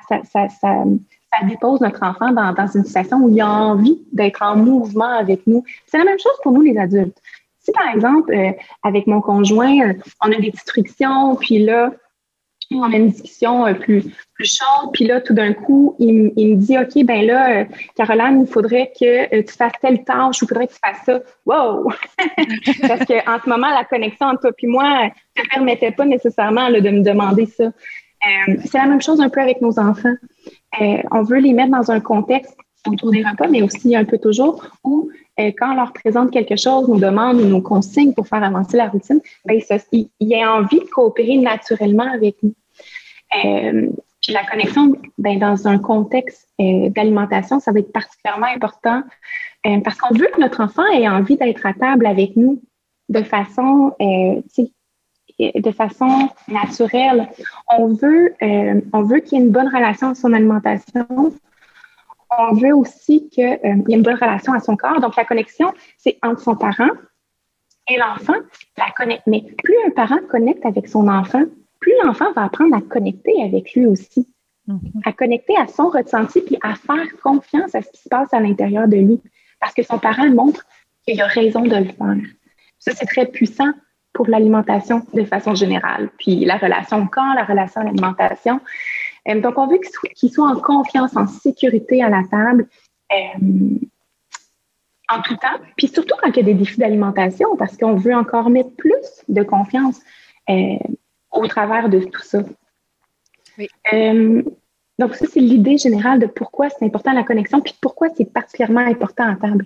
dépose 1.48 1.82
notre 1.82 2.04
enfant 2.04 2.32
dans, 2.32 2.68
une 2.76 2.84
situation 2.84 3.18
où 3.18 3.30
il 3.30 3.42
a 3.42 3.50
envie 3.50 4.00
d'être 4.12 4.42
en 4.42 4.56
mouvement 4.56 5.18
avec 5.18 5.46
nous. 5.48 5.64
C'est 5.88 5.98
la 5.98 6.04
même 6.04 6.20
chose 6.20 6.34
pour 6.44 6.52
nous 6.52 6.62
les 6.62 6.78
adultes. 6.78 7.18
Si 7.60 7.72
par 7.72 7.94
exemple, 7.94 8.34
euh, 8.34 8.52
avec 8.84 9.06
mon 9.06 9.22
conjoint, 9.22 9.90
euh, 9.90 9.94
on 10.26 10.32
a 10.32 10.36
des 10.40 10.52
petites 10.52 10.96
puis 11.40 11.60
là, 11.60 11.94
on 12.76 12.92
a 12.92 12.96
une 12.96 13.10
discussion 13.10 13.66
euh, 13.66 13.74
plus, 13.74 14.04
plus 14.34 14.58
chaude, 14.58 14.92
puis 14.94 15.06
là, 15.06 15.22
tout 15.22 15.34
d'un 15.34 15.54
coup, 15.54 15.96
il, 16.00 16.32
il, 16.38 16.56
me 16.56 16.56
dit 16.56 16.78
OK, 16.78 17.06
ben 17.06 17.26
là, 17.26 17.66
Caroline, 17.96 18.42
il 18.42 18.52
faudrait 18.52 18.92
que 19.00 19.42
tu 19.42 19.54
fasses 19.54 19.74
telle 19.82 20.04
tâche 20.04 20.42
ou 20.42 20.46
il 20.46 20.48
faudrait 20.48 20.68
que 20.68 20.74
tu 20.74 20.80
fasses 20.84 21.06
ça. 21.06 21.22
Wow! 21.46 21.92
Parce 22.88 23.06
qu'en 23.06 23.40
ce 23.44 23.50
moment, 23.50 23.70
la 23.70 23.84
connexion 23.86 24.28
entre 24.28 24.42
toi 24.42 24.52
et 24.58 24.68
moi 24.68 25.10
ne 25.38 25.44
permettait 25.50 25.92
pas 25.92 26.06
nécessairement 26.06 26.70
de 26.70 26.90
me 26.90 27.04
demander 27.04 27.46
ça. 27.46 27.72
c'est 28.66 28.78
la 28.78 28.86
même 28.86 29.02
chose 29.02 29.20
un 29.22 29.30
peu 29.30 29.42
avec 29.42 29.62
nos 29.62 29.80
enfants. 29.80 30.16
on 30.80 31.24
veut 31.24 31.40
les 31.40 31.54
mettre 31.54 31.72
dans 31.72 31.92
un 31.92 32.00
contexte 32.00 32.56
autour 32.88 33.12
des 33.12 33.24
repas, 33.24 33.48
mais 33.48 33.62
aussi 33.62 33.96
un 33.96 34.06
peu 34.06 34.18
toujours, 34.18 34.64
où 34.84 35.10
euh, 35.40 35.52
quand 35.58 35.72
on 35.72 35.76
leur 35.76 35.94
présente 35.94 36.32
quelque 36.32 36.56
chose, 36.56 36.88
nous 36.88 37.00
demande 37.00 37.38
ou 37.38 37.46
nous 37.46 37.62
consigne 37.62 38.14
pour 38.14 38.28
faire 38.28 38.44
avancer 38.44 38.78
la 38.78 38.88
routine, 38.88 39.22
ben, 39.46 39.60
il, 39.92 40.10
il, 40.20 40.34
a 40.36 40.56
envie 40.56 40.80
de 40.80 40.90
coopérer 40.90 41.38
naturellement 41.38 42.12
avec 42.12 42.36
nous. 42.44 42.54
Euh, 43.36 43.90
puis 44.22 44.34
la 44.34 44.46
connexion, 44.46 44.94
ben, 45.18 45.40
dans 45.40 45.68
un 45.68 45.80
contexte 45.80 46.48
euh, 46.60 46.90
d'alimentation, 46.90 47.60
ça 47.60 47.72
va 47.72 47.80
être 47.80 47.92
particulièrement 47.92 48.48
important 48.48 49.04
euh, 49.66 49.80
parce 49.82 49.98
qu'on 49.98 50.14
veut 50.14 50.28
que 50.34 50.40
notre 50.40 50.62
enfant 50.62 50.86
ait 50.88 51.08
envie 51.08 51.38
d'être 51.38 51.66
à 51.66 51.74
table 51.74 52.06
avec 52.06 52.36
nous 52.36 52.62
de 53.10 53.24
façon, 53.24 53.94
de 54.00 55.72
façon 55.72 56.30
naturelle. 56.48 57.28
On 57.78 57.88
veut, 57.88 58.36
on 58.94 59.02
veut 59.02 59.20
qu'il 59.20 59.38
y 59.38 59.42
ait 59.42 59.46
une 59.46 59.52
bonne 59.52 59.68
relation 59.68 60.10
à 60.12 60.16
son 60.16 60.32
alimentation 60.32 61.34
on 62.38 62.54
veut 62.54 62.74
aussi 62.74 63.30
qu'il 63.30 63.44
y 63.44 63.48
ait 63.48 63.62
une 63.90 64.04
bonne 64.04 64.16
relation 64.16 64.54
à 64.54 64.60
son 64.60 64.76
corps. 64.76 65.00
Donc, 65.02 65.16
la 65.16 65.26
connexion, 65.26 65.74
c'est 65.98 66.18
entre 66.24 66.42
son 66.42 66.56
parent 66.56 66.90
et 67.90 67.98
l'enfant. 67.98 68.36
Mais 69.28 69.44
plus 69.64 69.76
un 69.86 69.92
parent 69.92 70.20
connecte 70.30 70.66
avec 70.66 70.88
son 70.88 71.08
enfant, 71.08 71.44
plus 71.82 71.94
l'enfant 72.04 72.32
va 72.34 72.46
apprendre 72.46 72.76
à 72.76 72.82
connecter 72.82 73.34
avec 73.44 73.74
lui 73.74 73.86
aussi, 73.88 74.30
mm-hmm. 74.70 75.02
à 75.04 75.12
connecter 75.12 75.58
à 75.58 75.68
son 75.68 75.90
ressenti, 75.90 76.40
puis 76.40 76.58
à 76.64 76.76
faire 76.76 77.06
confiance 77.22 77.76
à 77.76 77.82
ce 77.82 77.92
qui 77.92 78.02
se 78.02 78.08
passe 78.08 78.34
à 78.34 78.40
l'intérieur 78.40 78.88
de 78.88 78.96
lui. 78.96 79.20
Parce 79.60 79.74
que 79.74 79.84
son 79.84 80.00
parent 80.00 80.30
montre 80.30 80.66
qu'il 81.06 81.22
a 81.22 81.28
raison 81.28 81.62
de 81.62 81.76
le 81.76 81.86
faire. 81.86 82.18
Ça, 82.80 82.94
c'est 82.96 83.06
très 83.06 83.26
puissant 83.26 83.72
pour 84.14 84.28
l'alimentation 84.28 85.06
de 85.14 85.24
façon 85.24 85.56
générale. 85.56 86.10
Puis 86.18 86.46
la 86.46 86.58
relation 86.58 87.02
au 87.04 87.08
corps, 87.08 87.34
la 87.36 87.44
relation 87.44 87.82
à 87.82 87.84
l'alimentation. 87.86 88.60
Euh, 89.28 89.40
donc, 89.40 89.58
on 89.58 89.68
veut 89.68 89.80
qu'ils 90.16 90.32
soient 90.32 90.50
en 90.50 90.60
confiance, 90.60 91.16
en 91.16 91.28
sécurité 91.28 92.04
à 92.04 92.10
la 92.10 92.24
table 92.30 92.68
euh, 93.12 93.78
en 95.10 95.22
tout 95.22 95.36
temps. 95.36 95.60
Puis 95.78 95.88
surtout 95.88 96.16
quand 96.22 96.30
il 96.30 96.38
y 96.38 96.40
a 96.40 96.44
des 96.44 96.54
défis 96.54 96.80
d'alimentation, 96.80 97.56
parce 97.58 97.78
qu'on 97.78 97.96
veut 97.96 98.16
encore 98.16 98.50
mettre 98.50 98.76
plus 98.76 99.24
de 99.28 99.44
confiance 99.44 100.00
euh, 100.50 100.78
au 101.32 101.48
travers 101.48 101.90
de 101.90 102.00
tout 102.00 102.24
ça. 102.24 102.44
Oui. 103.58 103.68
donc, 104.98 105.16
ça, 105.16 105.26
c'est 105.32 105.40
l'idée 105.40 105.78
générale 105.78 106.20
de 106.20 106.26
pourquoi 106.26 106.70
c'est 106.70 106.86
important 106.86 107.12
la 107.12 107.24
connexion, 107.24 107.60
puis 107.62 107.76
pourquoi 107.82 108.08
c'est 108.16 108.26
particulièrement 108.26 108.86
important 108.86 109.28
à 109.28 109.36
table. 109.36 109.66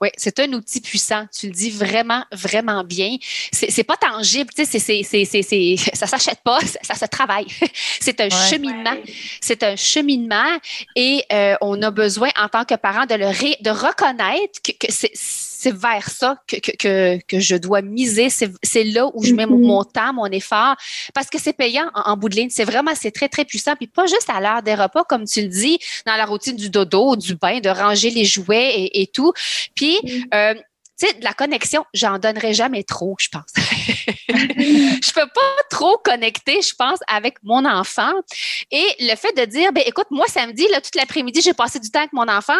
Oui, 0.00 0.08
c'est 0.16 0.38
un 0.40 0.52
outil 0.52 0.80
puissant. 0.80 1.24
Tu 1.32 1.46
le 1.46 1.52
dis 1.52 1.70
vraiment, 1.70 2.24
vraiment 2.32 2.84
bien. 2.84 3.16
C'est 3.52 3.84
pas 3.84 3.96
tangible, 3.96 4.50
tu 4.54 4.64
sais, 4.64 4.78
c'est, 4.78 5.76
ça 5.94 6.06
s'achète 6.06 6.40
pas, 6.44 6.58
ça, 6.82 6.94
se 6.94 7.06
travaille. 7.06 7.46
c'est 8.00 8.20
un 8.20 8.28
cheminement. 8.28 8.96
C'est 9.40 9.62
un 9.62 9.76
cheminement 9.76 10.58
et 10.96 11.22
euh, 11.32 11.54
on 11.60 11.80
a 11.82 11.90
besoin, 11.90 12.28
en 12.38 12.48
tant 12.48 12.64
que 12.64 12.74
parent, 12.74 13.06
de 13.06 13.14
le 13.14 13.62
de 13.62 13.70
reconnaître 13.70 14.60
que, 14.62 14.72
que 14.72 14.92
c'est 14.92 15.12
c'est 15.64 15.74
vers 15.74 16.10
ça 16.10 16.36
que, 16.46 16.56
que, 16.76 17.18
que, 17.26 17.40
je 17.40 17.56
dois 17.56 17.80
miser. 17.80 18.28
C'est 18.28 18.84
là 18.84 19.10
où 19.14 19.24
je 19.24 19.32
mets 19.32 19.46
mon, 19.46 19.82
mm-hmm. 19.82 19.92
temps, 19.92 20.12
mon 20.12 20.26
effort, 20.26 20.76
parce 21.14 21.28
que 21.28 21.40
c'est 21.40 21.54
payant 21.54 21.90
en, 21.94 22.16
bout 22.18 22.28
de 22.28 22.36
ligne. 22.36 22.50
C'est 22.50 22.64
vraiment, 22.64 22.92
c'est 22.94 23.12
très, 23.12 23.30
très 23.30 23.46
puissant. 23.46 23.74
Puis 23.76 23.86
pas 23.86 24.06
juste 24.06 24.28
à 24.28 24.40
l'heure 24.40 24.62
des 24.62 24.74
repas, 24.74 25.04
comme 25.04 25.24
tu 25.24 25.40
le 25.40 25.48
dis, 25.48 25.78
dans 26.06 26.16
la 26.16 26.26
routine 26.26 26.56
du 26.56 26.68
dodo, 26.68 27.16
du 27.16 27.34
bain, 27.36 27.60
de 27.60 27.70
ranger 27.70 28.10
les 28.10 28.26
jouets 28.26 28.74
et, 28.74 29.02
et 29.02 29.06
tout. 29.06 29.32
Puis, 29.74 29.96
mm-hmm. 30.02 30.34
euh, 30.34 30.54
tu 30.98 31.06
sais, 31.06 31.14
de 31.14 31.24
la 31.24 31.32
connexion, 31.32 31.84
j'en 31.92 32.18
donnerai 32.18 32.54
jamais 32.54 32.84
trop, 32.84 33.16
je 33.18 33.28
pense. 33.28 33.50
je 33.56 35.12
peux 35.12 35.26
pas 35.26 35.62
trop 35.70 35.98
connecter, 35.98 36.60
je 36.62 36.74
pense, 36.74 37.00
avec 37.08 37.36
mon 37.42 37.64
enfant. 37.64 38.12
Et 38.70 38.86
le 39.00 39.16
fait 39.16 39.36
de 39.36 39.44
dire, 39.44 39.72
ben 39.72 39.82
écoute, 39.86 40.06
moi 40.10 40.26
samedi, 40.28 40.66
là, 40.70 40.80
toute 40.80 40.94
l'après-midi, 40.94 41.40
j'ai 41.42 41.54
passé 41.54 41.80
du 41.80 41.90
temps 41.90 42.00
avec 42.00 42.12
mon 42.12 42.28
enfant. 42.28 42.52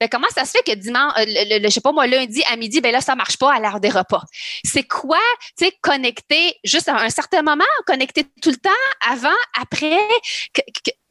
Ben 0.00 0.08
comment 0.08 0.28
ça 0.34 0.44
se 0.44 0.52
fait 0.52 0.62
que 0.62 0.78
dimanche, 0.78 1.12
euh, 1.18 1.24
le, 1.26 1.64
je 1.64 1.68
sais 1.68 1.80
pas 1.80 1.92
moi, 1.92 2.06
lundi 2.06 2.42
à 2.50 2.56
midi, 2.56 2.80
ben 2.80 2.92
là, 2.92 3.00
ça 3.00 3.14
marche 3.14 3.38
pas 3.38 3.54
à 3.54 3.60
l'heure 3.60 3.80
des 3.80 3.90
repas? 3.90 4.22
C'est 4.64 4.84
quoi, 4.84 5.18
tu 5.58 5.66
sais, 5.66 5.72
connecter 5.80 6.56
juste 6.64 6.88
à 6.88 6.96
un 6.96 7.10
certain 7.10 7.42
moment, 7.42 7.64
connecter 7.86 8.24
tout 8.42 8.50
le 8.50 8.56
temps, 8.56 8.70
avant, 9.08 9.28
après. 9.60 9.98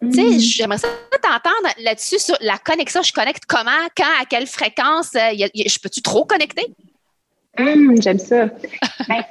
Tu 0.01 0.13
sais, 0.13 0.23
mm. 0.23 0.39
j'aimerais 0.39 0.77
ça 0.77 0.87
t'entendre 1.21 1.73
là-dessus 1.83 2.19
sur 2.19 2.35
la 2.41 2.57
connexion. 2.57 3.01
Je 3.01 3.11
connecte 3.11 3.43
comment, 3.47 3.71
quand, 3.95 4.21
à 4.21 4.25
quelle 4.25 4.47
fréquence? 4.47 5.13
Euh, 5.15 5.47
je 5.53 5.79
peux-tu 5.79 6.01
trop 6.01 6.25
connecter? 6.25 6.65
Hum, 7.57 8.01
j'aime 8.01 8.19
ça. 8.19 8.49
Ben, 9.07 9.23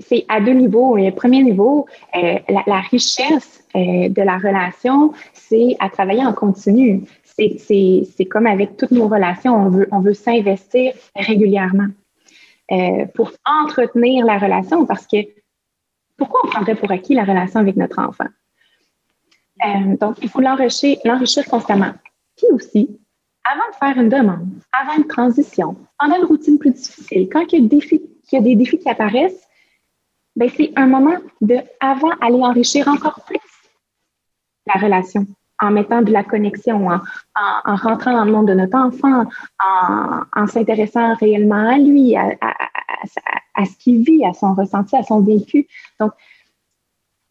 c'est 0.00 0.24
à 0.28 0.40
deux 0.40 0.52
niveaux. 0.52 0.96
Le 0.96 1.10
premier 1.12 1.42
niveau, 1.42 1.86
euh, 2.16 2.38
la, 2.66 2.80
richesse 2.80 3.62
euh, 3.76 4.08
de 4.08 4.22
la 4.22 4.38
relation, 4.38 5.12
c'est 5.32 5.76
à 5.78 5.88
travailler 5.88 6.24
en 6.24 6.32
continu. 6.32 7.02
C'est 7.24 8.24
comme 8.28 8.46
avec 8.46 8.76
toutes 8.76 8.90
nos 8.90 9.08
relations, 9.08 9.54
on 9.54 9.68
veut, 9.68 9.88
on 9.92 10.00
veut 10.00 10.14
s'investir 10.14 10.94
régulièrement 11.14 11.88
euh, 12.72 13.06
pour 13.14 13.30
entretenir 13.44 14.24
la 14.24 14.38
relation 14.38 14.86
parce 14.86 15.06
que 15.06 15.18
pourquoi 16.16 16.40
on 16.44 16.48
prendrait 16.48 16.74
pour 16.74 16.90
acquis 16.90 17.14
la 17.14 17.24
relation 17.24 17.60
avec 17.60 17.76
notre 17.76 18.00
enfant? 18.00 18.28
Donc, 20.00 20.16
il 20.22 20.28
faut 20.28 20.40
l'enrichir 20.40 20.98
constamment. 21.48 21.92
Puis 22.36 22.46
aussi, 22.52 22.98
avant 23.44 23.68
de 23.70 23.76
faire 23.76 24.02
une 24.02 24.08
demande, 24.08 24.48
avant 24.72 24.96
une 24.96 25.06
transition, 25.06 25.76
pendant 25.98 26.16
une 26.16 26.24
routine 26.24 26.58
plus 26.58 26.72
difficile, 26.72 27.28
quand 27.30 27.44
il 27.52 27.62
y 27.62 27.66
a, 28.36 28.40
des 28.40 28.56
défis, 28.56 28.78
qui 28.78 28.88
apparaissent, 28.88 29.46
ben 30.36 30.50
c'est 30.56 30.72
un 30.76 30.86
moment 30.86 31.16
de 31.40 31.58
avant 31.80 32.10
aller 32.20 32.42
enrichir 32.42 32.88
encore 32.88 33.24
plus 33.24 33.38
la 34.66 34.80
relation 34.80 35.26
en 35.60 35.70
mettant 35.70 36.02
de 36.02 36.10
la 36.10 36.24
connexion, 36.24 36.88
en, 36.88 37.00
en, 37.36 37.76
rentrant 37.76 38.12
dans 38.12 38.24
le 38.24 38.32
monde 38.32 38.48
de 38.48 38.54
notre 38.54 38.76
enfant, 38.76 39.24
en, 39.62 40.46
s'intéressant 40.48 41.14
réellement 41.14 41.68
à 41.68 41.78
lui, 41.78 42.16
à, 42.16 42.32
à, 42.40 42.54
à, 43.54 43.64
ce 43.64 43.76
qu'il 43.78 44.02
vit, 44.02 44.24
à 44.26 44.32
son 44.32 44.54
ressenti, 44.54 44.96
à 44.96 45.04
son 45.04 45.20
vécu. 45.20 45.68
Donc, 46.00 46.12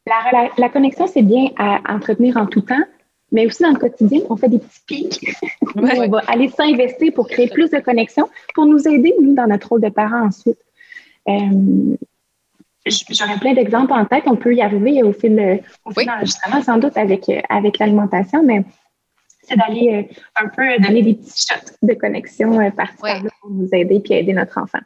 la, 0.05 0.49
la 0.57 0.69
connexion, 0.69 1.07
c'est 1.07 1.21
bien 1.21 1.49
à 1.57 1.81
entretenir 1.93 2.37
en 2.37 2.45
tout 2.45 2.61
temps, 2.61 2.83
mais 3.31 3.47
aussi 3.47 3.63
dans 3.63 3.71
le 3.71 3.79
quotidien, 3.79 4.19
on 4.29 4.37
fait 4.37 4.49
des 4.49 4.59
petits 4.59 4.81
pics. 4.85 5.35
on 5.75 5.81
va 5.81 6.19
aller 6.27 6.49
s'investir 6.49 7.13
pour 7.13 7.27
créer 7.27 7.49
plus 7.49 7.69
de 7.71 7.79
connexions, 7.79 8.29
pour 8.53 8.65
nous 8.65 8.87
aider, 8.87 9.13
nous, 9.21 9.33
dans 9.33 9.47
notre 9.47 9.69
rôle 9.69 9.81
de 9.81 9.89
parent 9.89 10.27
ensuite. 10.27 10.59
Euh, 11.27 11.95
j'aurais 12.85 13.39
plein 13.39 13.53
d'exemples 13.53 13.93
en 13.93 14.05
tête. 14.05 14.23
On 14.27 14.35
peut 14.35 14.53
y 14.53 14.61
arriver 14.61 15.01
au 15.03 15.13
fil, 15.13 15.61
au 15.85 15.91
fil 15.91 16.05
de 16.05 16.11
l'enregistrement, 16.11 16.61
sans 16.61 16.77
doute, 16.77 16.97
avec, 16.97 17.29
avec 17.49 17.79
l'alimentation, 17.79 18.43
mais 18.43 18.63
c'est 19.41 19.57
d'aller 19.57 20.07
euh, 20.09 20.43
un 20.43 20.47
peu 20.47 20.81
donner 20.81 21.01
des 21.01 21.15
petits 21.15 21.45
shots 21.47 21.75
de 21.81 21.93
connexion 21.93 22.59
euh, 22.59 22.71
particulièrement 22.71 23.29
pour 23.41 23.49
nous 23.49 23.69
aider 23.73 24.01
et 24.09 24.19
aider 24.19 24.33
notre 24.33 24.57
enfant. 24.57 24.79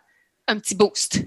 Un 0.47 0.57
petit 0.57 0.75
boost. 0.75 1.23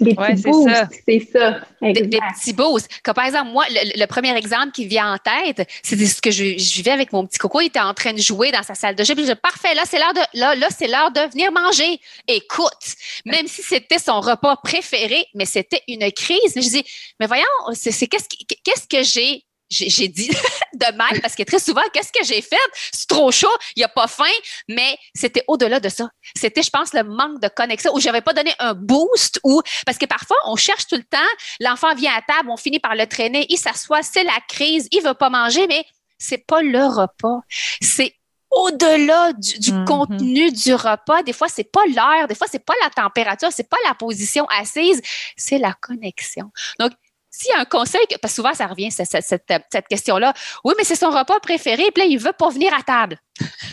Des 0.00 0.14
petits 0.14 0.42
boosts, 0.42 0.68
c'est 1.06 1.28
ça. 1.32 1.60
Des, 1.80 2.08
petits 2.08 2.52
boosts. 2.52 2.88
Comme 3.02 3.14
par 3.14 3.26
exemple, 3.26 3.50
moi, 3.50 3.64
le, 3.70 4.06
premier 4.06 4.36
exemple 4.36 4.72
qui 4.72 4.86
vient 4.86 5.14
en 5.14 5.18
tête, 5.18 5.68
c'est 5.82 5.96
ce 5.96 6.20
que 6.20 6.30
je, 6.30 6.58
je, 6.58 6.74
vivais 6.74 6.90
avec 6.90 7.12
mon 7.12 7.26
petit 7.26 7.38
coco. 7.38 7.60
Il 7.60 7.66
était 7.66 7.80
en 7.80 7.94
train 7.94 8.12
de 8.12 8.20
jouer 8.20 8.50
dans 8.50 8.62
sa 8.62 8.74
salle 8.74 8.94
de 8.94 9.04
jeu. 9.04 9.14
Puis 9.14 9.24
je 9.26 9.32
dis, 9.32 9.38
parfait, 9.40 9.74
là, 9.74 9.82
c'est 9.86 9.98
l'heure 9.98 10.14
de, 10.14 10.38
là, 10.38 10.54
là, 10.54 10.68
c'est 10.76 10.88
l'heure 10.88 11.10
de 11.10 11.20
venir 11.30 11.52
manger. 11.52 12.00
Écoute, 12.28 12.94
même 13.24 13.46
si 13.46 13.62
c'était 13.62 13.98
son 13.98 14.20
repas 14.20 14.56
préféré, 14.56 15.26
mais 15.34 15.46
c'était 15.46 15.82
une 15.88 16.10
crise. 16.12 16.54
Mais 16.56 16.62
je 16.62 16.68
dis, 16.68 16.84
mais 17.20 17.26
voyons, 17.26 17.44
c'est, 17.72 18.06
qu'est-ce, 18.06 18.28
qu'est-ce 18.64 18.86
que 18.88 19.02
j'ai 19.02 19.44
j'ai 19.70 20.08
dit 20.08 20.30
de 20.74 20.96
mal 20.96 21.20
parce 21.20 21.34
que 21.34 21.42
très 21.42 21.58
souvent, 21.58 21.82
qu'est-ce 21.92 22.12
que 22.12 22.24
j'ai 22.24 22.42
fait? 22.42 22.56
C'est 22.92 23.08
trop 23.08 23.30
chaud, 23.30 23.48
il 23.76 23.80
n'y 23.80 23.84
a 23.84 23.88
pas 23.88 24.06
faim, 24.06 24.24
mais 24.68 24.96
c'était 25.14 25.44
au-delà 25.48 25.80
de 25.80 25.88
ça. 25.88 26.08
C'était, 26.36 26.62
je 26.62 26.70
pense, 26.70 26.92
le 26.92 27.02
manque 27.04 27.40
de 27.40 27.48
connexion 27.48 27.94
où 27.94 28.00
j'avais 28.00 28.20
pas 28.20 28.32
donné 28.32 28.52
un 28.58 28.74
boost 28.74 29.40
ou 29.44 29.62
parce 29.86 29.98
que 29.98 30.06
parfois, 30.06 30.36
on 30.46 30.56
cherche 30.56 30.86
tout 30.86 30.96
le 30.96 31.04
temps, 31.04 31.18
l'enfant 31.60 31.94
vient 31.94 32.12
à 32.14 32.22
table, 32.22 32.50
on 32.50 32.56
finit 32.56 32.80
par 32.80 32.94
le 32.94 33.06
traîner, 33.06 33.46
il 33.48 33.58
s'assoit, 33.58 34.02
c'est 34.02 34.24
la 34.24 34.38
crise, 34.48 34.88
il 34.92 35.02
veut 35.02 35.14
pas 35.14 35.30
manger, 35.30 35.66
mais 35.66 35.84
c'est 36.18 36.46
pas 36.46 36.62
le 36.62 36.84
repas. 36.86 37.40
C'est 37.80 38.14
au-delà 38.54 39.32
du, 39.32 39.72
mm-hmm. 39.72 39.84
contenu 39.84 40.52
du 40.52 40.74
repas. 40.74 41.22
Des 41.22 41.32
fois, 41.32 41.48
c'est 41.48 41.70
pas 41.70 41.84
l'heure, 41.94 42.28
des 42.28 42.34
fois, 42.34 42.46
c'est 42.50 42.64
pas 42.64 42.74
la 42.82 42.90
température, 42.90 43.48
c'est 43.50 43.68
pas 43.68 43.76
la 43.84 43.94
position 43.94 44.46
assise, 44.46 45.02
c'est 45.36 45.58
la 45.58 45.74
connexion. 45.74 46.50
Donc, 46.78 46.92
s'il 47.36 47.54
y 47.54 47.58
a 47.58 47.60
un 47.60 47.64
conseil, 47.64 48.00
parce 48.22 48.32
que 48.32 48.36
souvent 48.36 48.54
ça 48.54 48.66
revient, 48.66 48.90
cette, 48.90 49.08
cette, 49.10 49.88
question-là, 49.88 50.32
oui, 50.64 50.74
mais 50.78 50.84
c'est 50.84 50.94
son 50.94 51.10
repas 51.10 51.40
préféré, 51.40 51.84
puis 51.92 52.02
là, 52.02 52.08
il 52.08 52.16
ne 52.16 52.20
veut 52.20 52.32
pas 52.32 52.48
venir 52.50 52.72
à 52.74 52.82
table. 52.82 53.18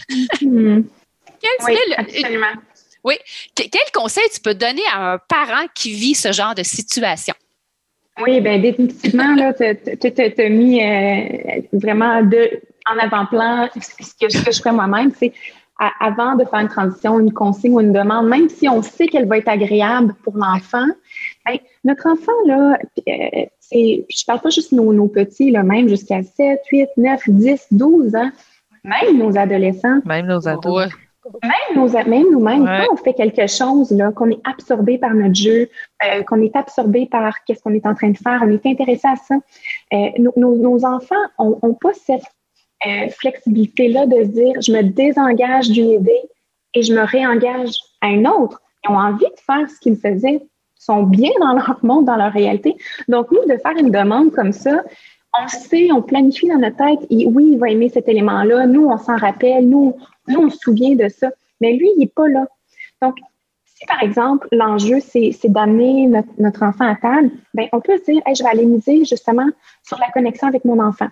Oui, 1.65 1.75
absolument. 1.97 2.53
Oui. 3.03 3.15
Quel 3.55 3.91
conseil 3.91 4.23
tu 4.31 4.41
peux 4.41 4.53
donner 4.53 4.83
à 4.93 5.13
un 5.13 5.17
parent 5.17 5.65
qui 5.73 5.91
vit 5.91 6.13
ce 6.13 6.31
genre 6.31 6.53
de 6.53 6.61
situation? 6.61 7.33
Oui, 8.21 8.41
bien, 8.41 8.59
définitivement, 8.59 9.33
là, 9.33 9.51
tu 9.53 9.63
as 9.63 10.49
mis 10.49 10.83
euh, 10.83 11.61
vraiment 11.73 12.21
de, 12.21 12.61
en 12.87 12.99
avant-plan 12.99 13.69
ce 13.73 13.95
que, 13.95 14.31
ce 14.31 14.43
que 14.43 14.51
je 14.51 14.61
fais 14.61 14.71
moi-même, 14.71 15.11
c'est 15.17 15.33
avant 15.99 16.35
de 16.35 16.45
faire 16.45 16.59
une 16.59 16.67
transition, 16.67 17.19
une 17.19 17.33
consigne 17.33 17.73
ou 17.73 17.79
une 17.79 17.93
demande, 17.93 18.27
même 18.27 18.49
si 18.49 18.69
on 18.69 18.83
sait 18.83 19.07
qu'elle 19.07 19.27
va 19.27 19.39
être 19.39 19.47
agréable 19.47 20.13
pour 20.23 20.37
l'enfant, 20.37 20.85
notre 21.83 22.07
enfant, 22.07 22.31
là, 22.45 22.77
euh, 23.07 23.45
je 23.71 24.25
parle 24.25 24.41
pas 24.41 24.49
juste 24.49 24.71
nos, 24.71 24.93
nos 24.93 25.07
petits, 25.07 25.51
là, 25.51 25.63
même 25.63 25.87
jusqu'à 25.87 26.21
7, 26.23 26.61
8, 26.71 26.89
9, 26.97 27.21
10, 27.27 27.67
12 27.71 28.15
ans, 28.15 28.31
même 28.83 29.17
nos 29.17 29.37
adolescents. 29.37 29.99
Même 30.05 30.27
nos 30.27 30.47
ados. 30.47 30.89
Même, 31.43 31.75
nos, 31.75 31.87
même 31.87 32.31
nous-mêmes, 32.31 32.65
quand 32.65 32.93
on 32.93 32.95
fait 32.95 33.13
quelque 33.13 33.45
chose, 33.45 33.91
là, 33.91 34.11
qu'on 34.11 34.29
est 34.31 34.41
absorbé 34.43 34.97
par 34.97 35.13
notre 35.13 35.35
jeu, 35.35 35.69
euh, 36.03 36.23
qu'on 36.23 36.41
est 36.41 36.55
absorbé 36.55 37.05
par 37.05 37.43
qu'est-ce 37.43 37.61
qu'on 37.61 37.75
est 37.75 37.85
en 37.85 37.93
train 37.93 38.09
de 38.09 38.17
faire, 38.17 38.41
on 38.43 38.49
est 38.49 38.65
intéressé 38.65 39.07
à 39.07 39.15
ça. 39.15 39.35
Euh, 39.93 40.09
nos, 40.17 40.55
nos, 40.55 40.83
enfants 40.83 41.15
n'ont 41.37 41.75
pas 41.75 41.93
cette 41.93 42.23
euh, 42.87 43.07
flexibilité-là 43.09 44.07
de 44.07 44.23
se 44.23 44.29
dire 44.29 44.61
je 44.61 44.71
me 44.71 44.81
désengage 44.81 45.69
d'une 45.69 45.91
idée 45.91 46.21
et 46.73 46.81
je 46.81 46.93
me 46.93 47.03
réengage 47.03 47.79
à 48.01 48.07
une 48.07 48.27
autre. 48.27 48.59
Ils 48.83 48.91
ont 48.91 48.97
envie 48.97 49.25
de 49.25 49.39
faire 49.45 49.69
ce 49.69 49.79
qu'ils 49.79 49.97
faisaient, 49.97 50.41
sont 50.81 51.03
bien 51.03 51.29
dans 51.39 51.53
leur 51.53 51.77
monde, 51.83 52.05
dans 52.05 52.15
leur 52.15 52.33
réalité. 52.33 52.75
Donc, 53.07 53.31
nous, 53.31 53.45
de 53.45 53.57
faire 53.59 53.77
une 53.77 53.91
demande 53.91 54.31
comme 54.31 54.51
ça, 54.51 54.83
on 55.39 55.47
sait, 55.47 55.91
on 55.91 56.01
planifie 56.01 56.47
dans 56.47 56.57
notre 56.57 56.77
tête, 56.77 56.99
et 57.09 57.25
oui, 57.25 57.51
il 57.53 57.59
va 57.59 57.69
aimer 57.69 57.89
cet 57.89 58.09
élément-là, 58.09 58.65
nous, 58.65 58.87
on 58.87 58.97
s'en 58.97 59.15
rappelle, 59.15 59.69
nous, 59.69 59.95
nous, 60.27 60.39
on 60.41 60.49
se 60.49 60.57
souvient 60.57 60.95
de 60.95 61.07
ça, 61.07 61.29
mais 61.61 61.73
lui, 61.73 61.89
il 61.95 61.99
n'est 61.99 62.07
pas 62.07 62.27
là. 62.27 62.47
Donc, 63.01 63.15
si 63.65 63.85
par 63.85 64.01
exemple, 64.01 64.47
l'enjeu, 64.51 64.99
c'est 64.99 65.31
d'amener 65.45 66.07
notre, 66.37 66.63
enfant 66.63 66.87
à 66.87 66.95
table, 66.95 67.31
ben, 67.53 67.67
on 67.71 67.79
peut 67.79 67.97
se 67.97 68.11
dire, 68.11 68.21
je 68.35 68.43
vais 68.43 68.49
aller 68.49 68.65
miser 68.65 69.05
justement 69.05 69.47
sur 69.83 69.97
la 69.99 70.09
connexion 70.11 70.47
avec 70.47 70.65
mon 70.65 70.79
enfant. 70.83 71.07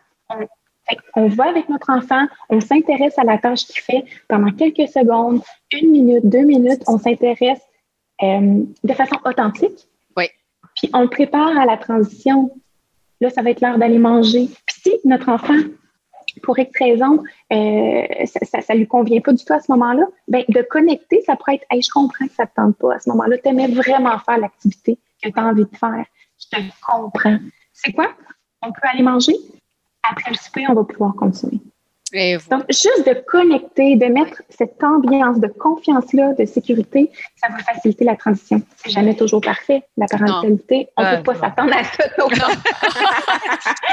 On 1.16 1.28
va 1.28 1.48
avec 1.48 1.70
notre 1.70 1.92
enfant, 1.92 2.26
on 2.50 2.60
s'intéresse 2.60 3.18
à 3.20 3.24
la 3.24 3.38
tâche 3.38 3.66
qu'il 3.66 3.82
fait 3.82 4.06
pendant 4.28 4.52
quelques 4.52 4.90
secondes, 4.90 5.42
une 5.72 5.92
minute, 5.92 6.28
deux 6.28 6.42
minutes, 6.42 6.82
on 6.88 6.98
s'intéresse 6.98 7.62
euh, 8.24 8.64
de 8.84 8.94
façon 8.94 9.16
authentique. 9.26 9.88
Oui. 10.18 10.26
Puis 10.76 10.90
on 10.94 11.02
le 11.02 11.10
prépare 11.10 11.58
à 11.58 11.66
la 11.66 11.78
transition. 11.78 12.52
Là, 13.22 13.30
ça 13.30 13.42
va 13.42 13.50
être 13.50 13.62
l'heure 13.62 13.78
d'aller 13.78 14.00
manger. 14.00 14.50
Puis 14.66 14.76
si 14.82 14.92
notre 15.06 15.30
enfant, 15.30 15.58
pour 16.44 16.58
X 16.58 16.72
raison, 16.80 17.24
euh, 17.52 18.26
ça 18.26 18.74
ne 18.74 18.80
lui 18.80 18.88
convient 18.88 19.20
pas 19.20 19.34
du 19.34 19.44
tout 19.44 19.54
à 19.54 19.60
ce 19.60 19.72
moment-là, 19.72 20.06
ben, 20.28 20.44
de 20.48 20.62
connecter, 20.62 21.22
ça 21.26 21.36
pourrait 21.36 21.56
être 21.56 21.66
hey, 21.70 21.82
je 21.82 21.90
comprends 21.90 22.28
que 22.28 22.34
ça 22.34 22.44
ne 22.44 22.48
te 22.48 22.54
tente 22.56 22.78
pas 22.78 22.96
à 22.96 23.00
ce 23.00 23.10
moment-là. 23.10 23.38
Tu 23.38 23.50
aimais 23.50 23.68
vraiment 23.68 24.18
faire 24.20 24.38
l'activité 24.38 24.98
que 25.22 25.30
tu 25.30 25.40
as 25.40 25.44
envie 25.44 25.66
de 25.66 25.76
faire. 25.76 26.06
Je 26.38 26.58
te 26.58 26.62
comprends. 26.88 27.38
C'est 27.74 27.92
quoi? 27.92 28.10
On 28.62 28.72
peut 28.72 28.88
aller 28.92 29.04
manger, 29.04 29.36
après 30.10 30.32
le 30.32 30.38
souper, 30.38 30.66
on 30.70 30.74
va 30.74 30.84
pouvoir 30.84 31.16
continuer. 31.16 31.60
Donc, 32.12 32.64
juste 32.70 33.08
de 33.08 33.14
connecter, 33.28 33.96
de 33.96 34.06
mettre 34.06 34.42
cette 34.50 34.84
ambiance 34.84 35.40
de 35.40 35.48
confiance-là, 35.48 36.34
de 36.34 36.46
sécurité, 36.46 37.12
ça 37.36 37.50
va 37.50 37.60
faciliter 37.60 38.04
la 38.04 38.16
transition. 38.16 38.62
C'est 38.78 38.90
jamais 38.90 39.16
toujours 39.16 39.42
parfait, 39.42 39.84
la 39.96 40.08
parentalité. 40.08 40.88
On 40.98 41.04
ne 41.04 41.18
peut 41.18 41.24
pas 41.24 41.36
s'attendre 41.36 41.74
à 41.76 41.84
ça. 41.84 42.04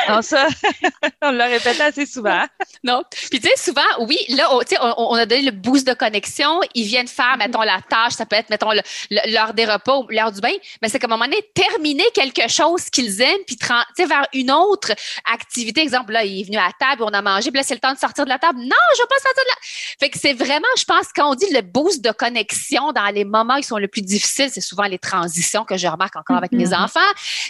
non, 0.09 0.23
ça, 0.23 0.47
on 1.23 1.31
l'a 1.31 1.47
répété 1.47 1.83
assez 1.83 2.07
souvent. 2.07 2.43
Non. 2.83 3.03
Puis, 3.11 3.41
tu 3.41 3.49
sais, 3.49 3.57
souvent, 3.57 3.83
oui, 4.01 4.17
là, 4.31 4.49
on, 4.51 4.63
on, 4.97 5.15
a 5.15 5.27
donné 5.27 5.43
le 5.43 5.51
boost 5.51 5.87
de 5.87 5.93
connexion. 5.93 6.61
Ils 6.75 6.87
viennent 6.87 7.09
faire, 7.09 7.37
mettons, 7.39 7.63
la 7.63 7.81
tâche, 7.89 8.15
ça 8.15 8.25
peut 8.25 8.37
être, 8.37 8.49
mettons, 8.49 8.71
l'heure 9.11 9.53
des 9.53 9.67
repas 9.67 9.99
ou 9.99 10.07
l'heure 10.09 10.33
du 10.33 10.41
bain. 10.41 10.55
Mais 10.81 10.89
c'est 10.89 10.99
comme 10.99 11.13
à 11.13 11.15
un 11.17 11.19
moment 11.19 11.31
donné, 11.31 11.43
terminer 11.55 12.07
quelque 12.15 12.49
chose 12.49 12.89
qu'ils 12.89 13.21
aiment, 13.21 13.45
puis, 13.47 13.57
tu 13.57 13.67
sais, 13.97 14.07
vers 14.07 14.27
une 14.33 14.51
autre 14.51 14.93
activité. 15.31 15.83
Exemple, 15.83 16.13
là, 16.13 16.25
il 16.25 16.41
est 16.41 16.45
venu 16.45 16.57
à 16.57 16.71
table, 16.79 17.03
on 17.03 17.13
a 17.13 17.21
mangé, 17.21 17.51
puis 17.51 17.59
là, 17.59 17.63
c'est 17.63 17.75
le 17.75 17.81
temps 17.81 17.93
de 17.93 17.99
sortir 18.09 18.25
de 18.25 18.31
la 18.31 18.38
table. 18.38 18.59
Non, 18.61 18.77
je 18.97 19.03
veux 19.03 19.09
pas 19.09 19.19
sortir 19.23 19.42
de 19.45 19.49
la 19.49 19.57
Fait 20.01 20.11
que 20.11 20.19
c'est 20.19 20.33
vraiment, 20.33 20.66
je 20.79 20.85
pense, 20.85 21.07
quand 21.14 21.31
on 21.31 21.35
dit 21.35 21.53
le 21.53 21.61
boost 21.61 22.03
de 22.03 22.11
connexion 22.11 22.92
dans 22.92 23.09
les 23.14 23.25
moments 23.25 23.57
qui 23.57 23.64
sont 23.64 23.79
le 23.79 23.88
plus 23.88 24.03
difficiles, 24.03 24.51
c'est 24.53 24.61
souvent 24.61 24.85
les 24.85 24.99
transitions 24.99 25.64
que 25.64 25.77
je 25.77 25.87
remarque 25.87 26.16
encore 26.16 26.37
avec 26.37 26.53
mes 26.53 26.66
mm-hmm. 26.66 26.85
enfants. 26.85 27.01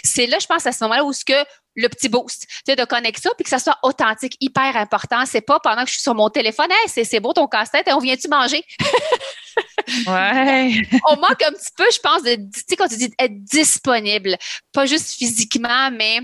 C'est 0.03 0.27
là, 0.27 0.37
je 0.39 0.47
pense, 0.47 0.65
à 0.65 0.71
ce 0.71 0.83
moment-là 0.83 1.03
où 1.03 1.13
ce 1.13 1.25
que 1.25 1.33
le 1.77 1.89
petit 1.89 2.09
boost 2.09 2.47
tu 2.47 2.55
sais, 2.65 2.75
de 2.75 2.83
connexion, 2.85 3.31
puis 3.37 3.43
que 3.43 3.49
ça 3.49 3.59
soit 3.59 3.77
authentique, 3.83 4.35
hyper 4.41 4.75
important. 4.75 5.25
C'est 5.25 5.41
pas 5.41 5.59
pendant 5.59 5.83
que 5.83 5.89
je 5.89 5.93
suis 5.93 6.01
sur 6.01 6.15
mon 6.15 6.29
téléphone, 6.29 6.67
hey, 6.71 7.05
c'est 7.05 7.19
beau 7.19 7.33
ton 7.33 7.47
casse-tête, 7.47 7.87
on 7.91 7.99
vient-tu 7.99 8.27
manger? 8.27 8.63
ouais. 10.07 10.81
on 11.07 11.15
manque 11.17 11.41
un 11.43 11.51
petit 11.51 11.71
peu, 11.75 11.85
je 11.93 11.99
pense, 11.99 12.23
de, 12.23 12.35
tu 12.35 12.63
sais, 12.67 12.75
quand 12.75 12.87
tu 12.87 12.97
dis 12.97 13.13
être 13.19 13.43
disponible, 13.43 14.37
pas 14.73 14.85
juste 14.87 15.11
physiquement, 15.11 15.91
mais 15.91 16.19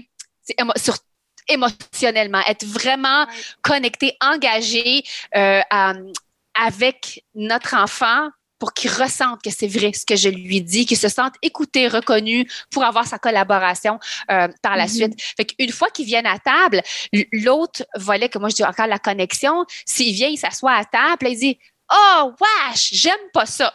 sur 0.76 0.98
émotionnellement, 1.48 2.42
être 2.48 2.66
vraiment 2.66 3.26
connecté, 3.62 4.16
engagé 4.22 5.04
euh, 5.36 5.62
avec 6.56 7.24
notre 7.36 7.76
enfant 7.76 8.30
pour 8.60 8.74
qu'il 8.74 8.92
ressente 8.92 9.42
que 9.44 9.50
c'est 9.50 9.68
vrai 9.68 9.92
ce 9.92 10.06
que 10.06 10.16
je 10.16 10.30
lui 10.30 10.62
dis, 10.62 10.86
qu'il 10.86 10.98
se 10.98 11.10
sente 11.10 11.34
écouté, 11.42 11.90
reconnu 11.90 12.50
pour 12.72 12.86
avoir 12.86 13.06
sa 13.06 13.20
collaboration 13.20 14.00
euh, 14.32 14.48
par 14.62 14.78
la 14.78 14.86
mm-hmm. 14.86 14.96
suite. 14.96 15.22
Fait 15.36 15.44
qu'une 15.44 15.72
fois 15.74 15.90
qu'ils 15.90 16.06
viennent 16.06 16.26
à 16.26 16.40
table, 16.40 16.82
l'autre 17.34 17.86
volet 17.98 18.30
que 18.30 18.40
moi 18.40 18.48
je 18.48 18.56
dis 18.56 18.64
encore 18.64 18.88
la 18.88 19.00
connexion, 19.00 19.66
s'il 19.86 20.14
vient, 20.14 20.30
il 20.30 20.38
s'assoit 20.38 20.76
à 20.76 20.86
table, 20.86 21.28
il 21.28 21.38
dit 21.38 21.60
Oh, 21.92 22.32
wesh, 22.40 22.92
j'aime 22.94 23.14
pas 23.34 23.46
ça. 23.46 23.74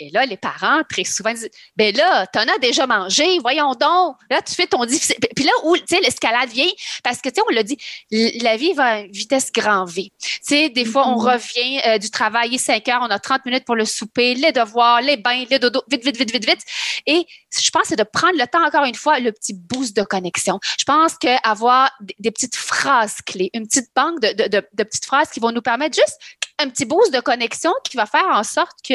Et 0.00 0.10
là, 0.10 0.26
les 0.26 0.36
parents, 0.36 0.82
très 0.88 1.04
souvent, 1.04 1.32
disent 1.32 1.48
Ben 1.76 1.94
là, 1.96 2.26
t'en 2.26 2.40
as 2.40 2.58
déjà 2.60 2.86
mangé, 2.86 3.38
voyons 3.38 3.74
donc. 3.74 4.16
Là, 4.28 4.42
tu 4.42 4.54
fais 4.54 4.66
ton 4.66 4.84
difficile. 4.84 5.16
Puis 5.36 5.44
là, 5.44 5.52
où, 5.64 5.76
tu 5.76 5.84
sais, 5.86 6.00
l'escalade 6.00 6.50
vient, 6.50 6.70
parce 7.02 7.20
que, 7.20 7.28
tu 7.28 7.36
sais, 7.36 7.42
on 7.48 7.54
l'a 7.54 7.62
dit, 7.62 7.78
la 8.10 8.56
vie 8.56 8.72
va 8.72 8.84
à 8.84 9.02
vitesse 9.02 9.52
grand 9.52 9.84
V. 9.84 10.10
Tu 10.20 10.38
sais, 10.42 10.68
des 10.68 10.84
fois, 10.84 11.06
on 11.08 11.16
mm-hmm. 11.16 11.32
revient 11.32 11.80
euh, 11.86 11.98
du 11.98 12.10
travail, 12.10 12.48
il 12.50 12.54
est 12.56 12.58
5 12.58 12.88
heures, 12.88 13.02
on 13.02 13.10
a 13.10 13.18
30 13.18 13.46
minutes 13.46 13.64
pour 13.64 13.76
le 13.76 13.84
souper, 13.84 14.34
les 14.34 14.52
devoirs, 14.52 15.00
les 15.00 15.16
bains, 15.16 15.44
les 15.48 15.58
dodo, 15.58 15.82
vite, 15.88 16.04
vite, 16.04 16.16
vite, 16.16 16.32
vite, 16.32 16.46
vite. 16.46 16.64
Et 17.06 17.26
je 17.56 17.70
pense 17.70 17.84
c'est 17.84 17.96
de 17.96 18.02
prendre 18.02 18.38
le 18.38 18.46
temps, 18.46 18.64
encore 18.64 18.84
une 18.84 18.94
fois, 18.94 19.20
le 19.20 19.30
petit 19.30 19.54
boost 19.54 19.96
de 19.96 20.02
connexion. 20.02 20.58
Je 20.78 20.84
pense 20.84 21.16
qu'avoir 21.16 21.90
des, 22.00 22.16
des 22.18 22.30
petites 22.30 22.56
phrases 22.56 23.16
clés, 23.24 23.50
une 23.54 23.66
petite 23.66 23.90
banque 23.94 24.20
de, 24.20 24.32
de, 24.32 24.48
de, 24.48 24.66
de 24.72 24.84
petites 24.84 25.04
phrases 25.04 25.30
qui 25.30 25.40
vont 25.40 25.52
nous 25.52 25.62
permettre 25.62 25.94
juste 25.94 26.18
un 26.58 26.68
petit 26.68 26.84
boost 26.84 27.12
de 27.12 27.20
connexion 27.20 27.72
qui 27.84 27.96
va 27.96 28.06
faire 28.06 28.26
en 28.28 28.44
sorte 28.44 28.78
que 28.86 28.94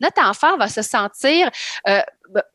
notre 0.00 0.22
enfant 0.22 0.56
va 0.56 0.68
se 0.68 0.82
sentir 0.82 1.50
euh, 1.88 2.00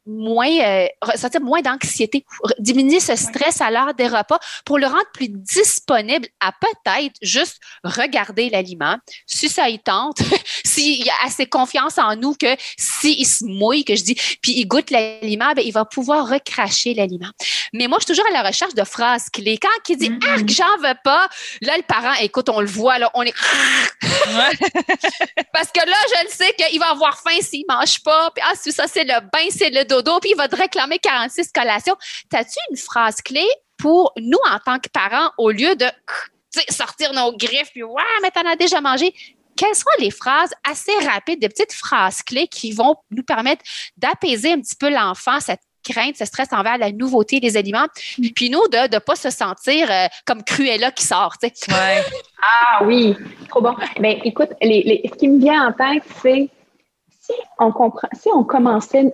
moins, 0.06 0.50
euh, 0.50 0.88
ressentir 1.02 1.42
moins 1.42 1.62
d'anxiété, 1.62 2.26
diminuer 2.60 3.00
ce 3.00 3.16
stress 3.16 3.62
à 3.62 3.72
l'heure 3.72 3.94
des 3.94 4.08
repas 4.08 4.40
pour 4.66 4.78
le 4.78 4.88
rendre 4.88 5.10
plus 5.14 5.30
disponible 5.30 6.28
à 6.40 6.52
peut-être 6.52 7.16
juste 7.22 7.60
regarder 7.84 8.50
l'aliment, 8.50 8.98
si 9.26 9.50
ça 9.50 9.70
y 9.70 9.80
tente, 9.80 10.20
s'il 10.66 11.08
a 11.10 11.26
assez 11.26 11.46
confiance 11.46 11.98
en 11.98 12.16
nous 12.16 12.34
que 12.34 12.56
s'il 12.78 13.26
se 13.26 13.46
mouille, 13.46 13.86
que 13.86 13.96
je 13.96 14.04
dis, 14.04 14.16
puis 14.42 14.54
il 14.54 14.66
goûte 14.66 14.90
l'aliment, 14.90 15.54
ben, 15.54 15.64
il 15.66 15.72
va 15.74 15.86
pouvoir 15.86 16.28
recracher 16.30 16.94
l'aliment. 16.94 17.32
Mais 17.74 17.88
moi, 17.88 17.98
je 18.00 18.06
suis 18.06 18.14
toujours 18.14 18.30
à 18.30 18.42
la 18.42 18.48
recherche 18.48 18.74
de 18.74 18.84
phrases 18.84 19.30
clés. 19.30 19.58
Quand 19.58 19.70
il 19.90 19.98
dit 19.98 20.12
ah 20.28 20.38
j'en 20.46 20.78
veux 20.88 20.96
pas, 21.04 21.28
là, 21.62 21.78
le 21.78 21.84
parent, 21.84 22.14
écoute, 22.22 22.50
on 22.50 22.62
le 22.62 22.68
voit, 22.68 23.00
là, 23.00 23.10
on 23.14 23.24
est. 23.24 23.34
Parce 24.02 25.72
que 25.72 25.80
là, 25.86 25.96
je 26.10 26.24
le 26.26 26.30
sais 26.30 26.54
qu'il 26.54 26.80
va 26.80 26.92
avoir 26.92 27.20
faim 27.20 27.38
s'il 27.42 27.66
mange 27.68 28.02
pas. 28.04 28.32
Puis, 28.32 28.44
ah, 28.48 28.54
ça, 28.56 28.88
c'est 28.88 29.04
le 29.04 29.20
bain, 29.32 29.50
c'est 29.62 29.70
le 29.70 29.86
dodo, 29.86 30.20
puis 30.20 30.32
il 30.32 30.36
va 30.36 30.48
te 30.48 30.56
réclamer 30.56 30.98
46 30.98 31.52
collations. 31.52 31.96
T'as-tu 32.30 32.58
une 32.72 32.78
phrase 32.78 33.22
clé 33.22 33.46
pour 33.78 34.12
nous 34.18 34.40
en 34.50 34.58
tant 34.58 34.80
que 34.80 34.90
parents, 34.90 35.32
au 35.38 35.52
lieu 35.52 35.76
de 35.76 35.86
sortir 36.70 37.14
nos 37.14 37.36
griffes, 37.38 37.72
puis 37.72 37.84
ouais, 37.84 38.04
mais 38.24 38.32
t'en 38.32 38.48
as 38.50 38.56
déjà 38.56 38.82
mangé? 38.82 39.14
Quelles 39.56 39.76
sont 39.76 39.86
les 40.00 40.10
phrases 40.10 40.52
assez 40.68 40.94
rapides, 41.06 41.40
des 41.40 41.50
petites 41.50 41.74
phrases 41.74 42.24
clés 42.24 42.48
qui 42.48 42.72
vont 42.72 42.96
nous 43.12 43.22
permettre 43.22 43.64
d'apaiser 43.98 44.54
un 44.54 44.62
petit 44.62 44.76
peu 44.76 44.90
l'enfant, 44.90 45.40
cette 45.40 45.62
crainte, 45.88 46.18
ce 46.18 46.26
stress 46.26 46.48
envers 46.54 46.80
la 46.80 46.92
nouveauté 46.92 47.40
des 47.40 47.58
aliments. 47.58 47.88
Puis 48.36 48.50
nous, 48.50 48.68
de 48.68 48.92
ne 48.92 49.00
pas 49.00 49.16
se 49.16 49.30
sentir 49.30 49.92
euh, 49.92 50.08
comme 50.26 50.44
Cruella 50.44 50.92
qui 50.92 51.06
sort. 51.06 51.36
Ouais. 51.44 52.04
ah 52.42 52.84
oui, 52.84 53.16
trop 53.50 53.62
bon. 53.62 53.76
Ben, 54.00 54.20
écoute, 54.24 54.50
les, 54.62 55.02
ce 55.12 55.18
qui 55.18 55.28
me 55.28 55.40
vient 55.40 55.68
en 55.68 55.74
tête, 55.74 56.04
c'est 56.22 56.50
on 57.60 57.72
comprend, 57.72 58.08
si 58.14 58.30
on 58.34 58.44
commençait 58.44 59.12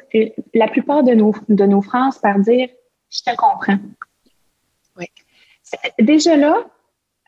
la 0.54 0.68
plupart 0.68 1.04
de 1.04 1.14
nos, 1.14 1.34
de 1.50 1.66
nos 1.66 1.82
phrases 1.82 2.18
par 2.20 2.40
dire 2.40 2.70
je 3.10 3.22
te 3.22 3.36
comprends. 3.36 3.80
Oui. 4.98 5.06
Déjà 6.00 6.36
là, 6.36 6.66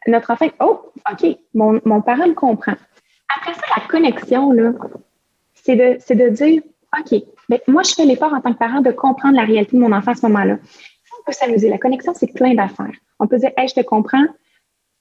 notre 0.07 0.31
enfant, 0.31 0.47
oh, 0.59 0.91
OK, 1.11 1.37
mon, 1.53 1.79
mon 1.85 2.01
parent 2.01 2.27
me 2.27 2.33
comprend. 2.33 2.75
Après 3.35 3.53
ça, 3.53 3.61
la 3.77 3.85
connexion, 3.87 4.51
là, 4.51 4.73
c'est 5.53 5.75
de, 5.75 6.13
de 6.13 6.29
dire 6.29 6.61
OK, 6.97 7.21
mais 7.49 7.61
moi, 7.67 7.83
je 7.83 7.93
fais 7.93 8.05
l'effort 8.05 8.33
en 8.33 8.41
tant 8.41 8.53
que 8.53 8.57
parent 8.57 8.81
de 8.81 8.91
comprendre 8.91 9.35
la 9.35 9.45
réalité 9.45 9.77
de 9.77 9.81
mon 9.81 9.91
enfant 9.91 10.11
à 10.11 10.15
ce 10.15 10.25
moment-là. 10.27 10.57
On 11.19 11.23
peut 11.25 11.31
s'amuser. 11.31 11.69
La 11.69 11.77
connexion, 11.77 12.13
c'est 12.15 12.33
plein 12.33 12.55
d'affaires. 12.55 12.95
On 13.19 13.27
peut 13.27 13.37
dire 13.37 13.51
Hey, 13.57 13.67
je 13.67 13.75
te 13.75 13.81
comprends. 13.81 14.25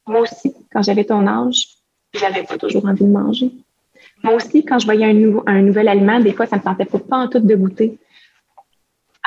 Moi 0.07 0.21
aussi, 0.21 0.55
quand 0.73 0.83
j'avais 0.83 1.05
ton 1.05 1.27
âge, 1.27 1.69
j'avais 2.15 2.43
pas 2.43 2.57
toujours 2.59 2.87
envie 2.87 3.05
de 3.05 3.11
manger. 3.11 3.53
Moi 4.23 4.35
aussi, 4.35 4.65
quand 4.65 4.79
je 4.79 4.87
voyais 4.87 5.07
un, 5.07 5.43
un 5.47 5.63
nouvel 5.63 5.89
aliment, 5.89 6.21
des 6.21 6.33
fois, 6.33 6.47
ça 6.47 6.57
ne 6.57 6.61
me 6.61 6.65
tentait 6.65 6.85
pas 6.85 7.17
en 7.17 7.29
tout 7.29 7.39
de 7.39 7.55
goûter. 7.55 7.99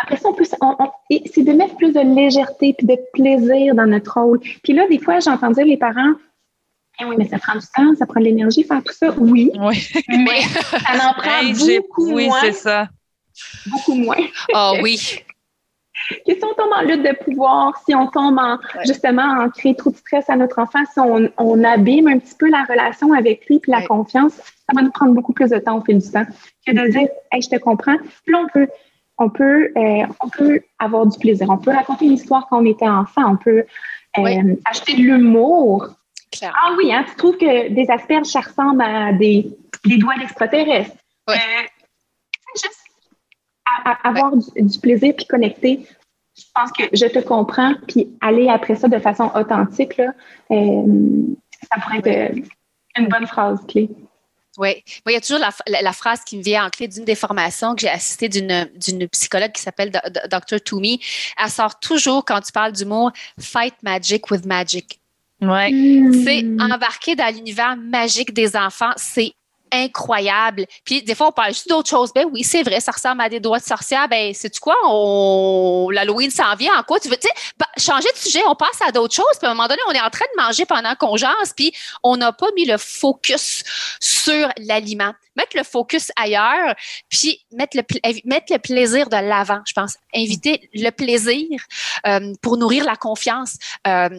Après 0.02 0.17
ça, 0.17 0.30
on 0.30 0.34
peut, 0.34 0.44
c'est 0.44 1.44
de 1.44 1.54
mettre 1.54 1.76
plus 1.76 1.94
de 1.94 2.00
légèreté 2.00 2.74
puis 2.78 2.88
de 2.88 2.98
plaisir 3.13 3.76
dans 3.76 3.86
notre 3.86 4.20
rôle. 4.20 4.39
Puis 4.63 4.74
là, 4.74 4.88
des 4.88 5.00
fois, 5.00 5.20
j'entends 5.20 5.52
dire 5.52 5.65
les 5.65 5.78
parents, 5.78 6.13
eh 7.00 7.06
oui, 7.06 7.15
mais 7.17 7.28
ça 7.28 7.38
prend 7.38 7.54
du 7.54 7.65
temps, 7.76 7.96
ça 7.98 8.06
prend 8.06 8.20
de 8.20 8.26
l'énergie 8.26 8.63
faire 8.63 8.84
tout 8.84 8.94
ça. 8.94 9.13
Oui, 9.17 9.52
oui. 9.60 9.88
mais 10.10 10.41
ça 10.41 11.10
en 11.10 11.13
prend 11.13 11.44
beaucoup 11.44 12.13
oui, 12.13 12.28
moins. 12.28 12.39
Oui, 12.41 12.48
c'est 12.48 12.54
ça. 12.54 12.89
Beaucoup 13.67 13.96
moins. 13.96 14.17
Ah 14.54 14.74
oh, 14.74 14.80
oui. 14.82 15.20
que 16.10 16.34
si 16.34 16.44
on 16.44 16.54
tombe 16.54 16.72
en 16.76 16.82
lutte 16.82 17.04
de 17.04 17.16
pouvoir, 17.24 17.82
si 17.86 17.96
on 17.96 18.08
tombe 18.08 18.38
en, 18.38 18.58
justement 18.86 19.24
en 19.24 19.50
créer 19.50 19.76
trop 19.76 19.92
de 19.92 19.98
stress 19.98 20.30
à 20.30 20.36
notre 20.36 20.60
enfant, 20.60 20.80
si 20.92 21.00
on, 21.00 21.64
abîme 21.64 22.08
un 22.08 22.20
petit 22.20 22.36
peu 22.36 22.50
la 22.50 22.64
relation 22.64 23.14
avec 23.14 23.46
lui 23.48 23.60
puis 23.60 23.72
la 23.72 23.86
confiance, 23.86 24.34
ça 24.34 24.74
va 24.74 24.82
nous 24.82 24.92
prendre 24.92 25.14
beaucoup 25.14 25.34
plus 25.34 25.50
de 25.50 25.60
temps 25.60 25.78
au 25.78 25.84
fil 25.84 26.00
du 26.00 26.12
temps 26.12 26.26
que 26.66 26.72
de 26.72 26.92
dire 26.92 27.08
Hey, 27.32 27.42
je 27.42 27.50
te 27.50 27.58
comprends. 27.58 27.98
Puis 27.98 28.34
là, 28.34 28.44
on 28.44 28.48
peut, 28.48 28.68
on 29.18 29.30
peut, 29.30 29.72
euh, 29.78 30.06
on 30.22 30.30
peut 30.30 30.62
avoir 30.80 31.06
du 31.06 31.18
plaisir. 31.20 31.48
On 31.50 31.58
peut 31.58 31.72
raconter 31.72 32.06
une 32.06 32.14
histoire 32.14 32.48
quand 32.50 32.62
on 32.62 32.66
était 32.66 32.90
enfant. 32.90 33.34
On 33.34 33.38
peut 33.38 33.66
euh, 34.18 34.56
acheter 34.66 34.94
de 34.94 35.02
l'humour. 35.02 35.88
Ah 36.44 36.74
oui, 36.78 36.94
hein, 36.94 37.06
tu 37.08 37.16
trouves 37.16 37.38
que 37.38 37.70
des 37.70 37.90
asperges, 37.90 38.28
ça 38.28 38.40
ressemble 38.40 38.82
à 38.82 39.12
des, 39.14 39.52
des 39.86 39.98
doigts 39.98 40.18
d'extraterrestres. 40.18 40.96
Euh, 41.30 41.36
juste 42.56 42.80
avoir 44.04 44.34
du, 44.36 44.80
plaisir 44.80 45.14
puis 45.16 45.26
connecter. 45.26 45.86
Je 46.38 46.44
pense 46.56 46.72
que 46.72 46.84
je 46.94 47.06
te 47.06 47.20
comprends, 47.20 47.74
puis 47.88 48.10
aller 48.22 48.48
après 48.48 48.76
ça 48.76 48.88
de 48.88 49.00
façon 49.00 49.30
authentique, 49.36 49.98
là, 49.98 50.14
ça 50.50 51.82
pourrait 51.82 52.02
être 52.04 52.36
une 52.98 53.08
bonne 53.08 53.28
phrase 53.28 53.60
clé. 53.68 53.90
Oui, 54.58 54.84
il 55.08 55.14
y 55.14 55.16
a 55.16 55.22
toujours 55.22 55.40
la, 55.40 55.94
phrase 55.94 56.24
qui 56.26 56.38
me 56.38 56.44
vient 56.44 56.66
en 56.66 56.70
clé 56.70 56.88
d'une 56.88 57.06
des 57.06 57.16
formations 57.16 57.74
que 57.74 57.82
j'ai 57.82 57.90
assistée 57.90 58.28
d'une 58.28 59.08
psychologue 59.10 59.52
qui 59.54 59.62
s'appelle 59.62 59.92
Dr. 59.92 60.60
Toomey. 60.64 61.00
Elle 61.38 61.50
sort 61.50 61.80
toujours 61.80 62.26
quand 62.26 62.42
tu 62.42 62.52
parles 62.52 62.74
d'humour, 62.74 63.12
fight 63.40 63.76
magic 63.82 64.30
with 64.30 64.46
magic. 64.46 65.00
Ouais. 65.42 65.72
C'est 66.24 66.46
embarquer 66.60 67.16
dans 67.16 67.34
l'univers 67.34 67.78
magique 67.78 68.34
des 68.34 68.56
enfants, 68.58 68.92
c'est 68.98 69.34
incroyable. 69.72 70.66
Puis 70.86 71.02
des 71.02 71.16
fois, 71.16 71.28
on 71.28 71.32
parle 71.32 71.54
juste 71.54 71.70
d'autres 71.70 71.90
choses. 71.90 72.12
Ben 72.14 72.26
oui, 72.32 72.44
c'est 72.44 72.64
vrai, 72.64 72.80
ça 72.80 72.92
ressemble 72.92 73.22
à 73.22 73.30
des 73.30 73.40
doigts 73.40 73.60
de 73.60 73.64
sorcière. 73.64 74.08
Ben, 74.08 74.34
c'est 74.34 74.58
quoi? 74.60 74.76
On... 74.86 75.90
L'Halloween 75.92 76.32
s'en 76.32 76.56
vient 76.56 76.78
en 76.78 76.84
quoi? 76.84 77.00
Tu 77.00 77.10
veux, 77.10 77.18
tu 77.18 77.28
sais, 77.28 77.66
changer 77.78 78.10
de 78.14 78.18
sujet, 78.18 78.42
on 78.48 78.56
passe 78.56 78.80
à 78.86 78.92
d'autres 78.92 79.16
choses. 79.16 79.38
Puis 79.40 79.48
à 79.48 79.52
un 79.52 79.54
moment 79.54 79.68
donné, 79.68 79.82
on 79.88 79.92
est 79.92 80.02
en 80.02 80.10
train 80.10 80.26
de 80.36 80.42
manger 80.42 80.66
pendant 80.66 80.96
qu'on 80.96 81.16
jase, 81.18 81.54
puis 81.56 81.74
on 82.04 82.18
n'a 82.18 82.32
pas 82.32 82.48
mis 82.56 82.66
le 82.66 82.78
focus 82.78 83.64
sur 84.00 84.50
l'aliment. 84.58 85.14
Mettre 85.38 85.56
le 85.56 85.64
focus 85.64 86.12
ailleurs, 86.18 86.76
puis 87.10 87.46
mettre 87.54 87.78
le, 87.78 87.84
mettre 88.26 88.52
le 88.52 88.60
plaisir 88.60 89.08
de 89.08 89.16
l'avant, 89.16 89.62
je 89.66 89.74
pense. 89.74 89.96
Inviter 90.14 90.70
le 90.74 90.90
plaisir 90.90 91.48
euh, 92.06 92.34
pour 92.42 92.58
nourrir 92.58 92.84
la 92.84 92.98
confiance. 92.98 93.56
Euh, 93.88 94.10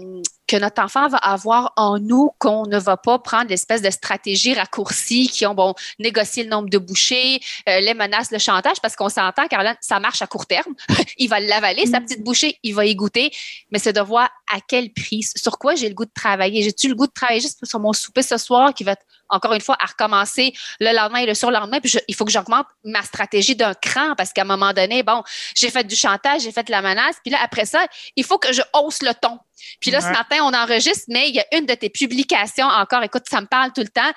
que 0.53 0.59
notre 0.59 0.83
enfant 0.83 1.09
va 1.09 1.17
avoir 1.17 1.73
en 1.77 1.99
nous 1.99 2.31
qu'on 2.39 2.67
ne 2.67 2.79
va 2.79 2.99
pas 2.99 3.19
prendre 3.19 3.49
l'espèce 3.49 3.81
de 3.81 3.89
stratégie 3.89 4.53
raccourcie 4.53 5.31
qui 5.31 5.47
ont, 5.47 5.55
bon, 5.55 5.75
négocié 5.99 6.45
le 6.45 6.51
nombre 6.51 6.69
de 6.69 6.77
bouchées, 6.77 7.41
euh, 7.71 7.81
les 7.81 7.95
menaces, 7.95 8.31
le 8.31 8.39
chantage, 8.39 8.79
parce 8.83 8.95
qu'on 8.95 9.09
s'entend, 9.09 9.49
Caroline, 9.49 9.77
ça 9.81 9.99
marche 9.99 10.21
à 10.21 10.27
court 10.27 10.45
terme. 10.45 10.75
il 11.17 11.31
va 11.31 11.41
l'avaler, 11.41 11.87
sa 11.87 12.01
mm. 12.01 12.05
petite 12.05 12.23
bouchée, 12.23 12.59
il 12.63 12.75
va 12.75 12.85
y 12.85 12.95
goûter, 12.95 13.33
mais 13.71 13.79
c'est 13.79 13.95
de 13.95 14.03
voir 14.03 14.29
à 14.53 14.59
quel 14.61 14.93
prix, 14.93 15.23
sur 15.23 15.59
quoi 15.59 15.75
j'ai 15.75 15.89
le 15.89 15.95
goût 15.95 16.05
de 16.05 16.13
travailler? 16.15 16.63
J'ai-tu 16.63 16.89
le 16.89 16.97
goût 16.97 17.07
de 17.07 17.13
travailler 17.13 17.41
juste 17.41 17.65
sur 17.65 17.81
mon 17.81 17.95
souper 17.95 18.23
ce 18.23 18.37
soir 18.37 18.75
qui 18.75 18.85
va 18.85 18.93
être 18.93 19.07
encore 19.33 19.55
une 19.55 19.61
fois, 19.61 19.77
à 19.81 19.87
recommencer 19.87 20.53
le 20.79 20.95
lendemain 20.95 21.21
et 21.21 21.27
le 21.27 21.35
surlendemain? 21.35 21.81
Puis 21.81 21.99
il 22.07 22.15
faut 22.15 22.25
que 22.25 22.31
j'augmente 22.31 22.67
ma 22.85 23.03
stratégie 23.03 23.57
d'un 23.57 23.75
cran 23.75 24.15
parce 24.15 24.33
qu'à 24.33 24.43
un 24.43 24.45
moment 24.45 24.73
donné, 24.73 25.03
bon, 25.03 25.23
j'ai 25.57 25.71
fait 25.71 25.85
du 25.85 25.97
chantage, 25.97 26.43
j'ai 26.43 26.53
fait 26.53 26.65
de 26.65 26.71
la 26.71 26.83
menace. 26.83 27.17
Puis 27.25 27.33
là, 27.33 27.39
après 27.43 27.65
ça, 27.65 27.87
il 28.15 28.25
faut 28.25 28.39
que 28.39 28.53
je 28.53 28.63
hausse 28.75 29.03
le 29.03 29.13
ton. 29.15 29.39
Puis 29.81 29.91
là, 29.91 30.01
ce 30.01 30.09
matin, 30.09 30.39
on 30.43 30.53
enregistre, 30.55 31.05
mais 31.09 31.29
il 31.29 31.35
y 31.35 31.41
a 31.41 31.47
une 31.57 31.67
de 31.67 31.75
tes 31.75 31.91
publications 31.91 32.67
encore, 32.67 33.03
écoute, 33.03 33.25
ça 33.29 33.41
me 33.41 33.47
parle 33.47 33.73
tout 33.73 33.83
le 33.83 33.89
temps, 33.89 34.13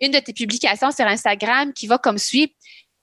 une 0.00 0.12
de 0.12 0.18
tes 0.18 0.32
publications 0.32 0.90
sur 0.90 1.06
Instagram 1.06 1.72
qui 1.72 1.86
va 1.86 1.98
comme 1.98 2.18
suit. 2.18 2.54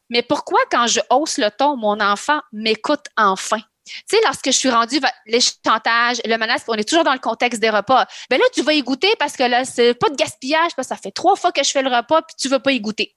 Mais 0.09 0.21
pourquoi 0.21 0.59
quand 0.71 0.87
je 0.87 0.99
hausse 1.09 1.37
le 1.37 1.49
ton, 1.51 1.77
mon 1.77 1.99
enfant 1.99 2.39
m'écoute 2.51 3.05
enfin? 3.17 3.59
Tu 3.85 3.93
sais, 4.07 4.17
lorsque 4.23 4.47
je 4.47 4.57
suis 4.57 4.69
rendue 4.69 4.99
les 5.27 5.39
chantages, 5.41 6.19
le 6.25 6.37
menace, 6.37 6.63
on 6.67 6.73
est 6.73 6.87
toujours 6.87 7.03
dans 7.03 7.13
le 7.13 7.19
contexte 7.19 7.61
des 7.61 7.69
repas. 7.69 8.07
Ben 8.29 8.39
là, 8.39 8.45
tu 8.53 8.63
vas 8.63 8.73
y 8.73 8.81
goûter 8.81 9.09
parce 9.19 9.37
que 9.37 9.43
là, 9.43 9.63
c'est 9.63 9.93
pas 9.93 10.09
de 10.09 10.15
gaspillage, 10.15 10.71
parce 10.75 10.87
que 10.87 10.95
ça 10.95 11.01
fait 11.01 11.11
trois 11.11 11.35
fois 11.35 11.51
que 11.51 11.63
je 11.63 11.69
fais 11.69 11.83
le 11.83 11.95
repas, 11.95 12.23
puis 12.23 12.35
tu 12.39 12.49
veux 12.49 12.59
pas 12.59 12.71
y 12.71 12.79
goûter. 12.79 13.15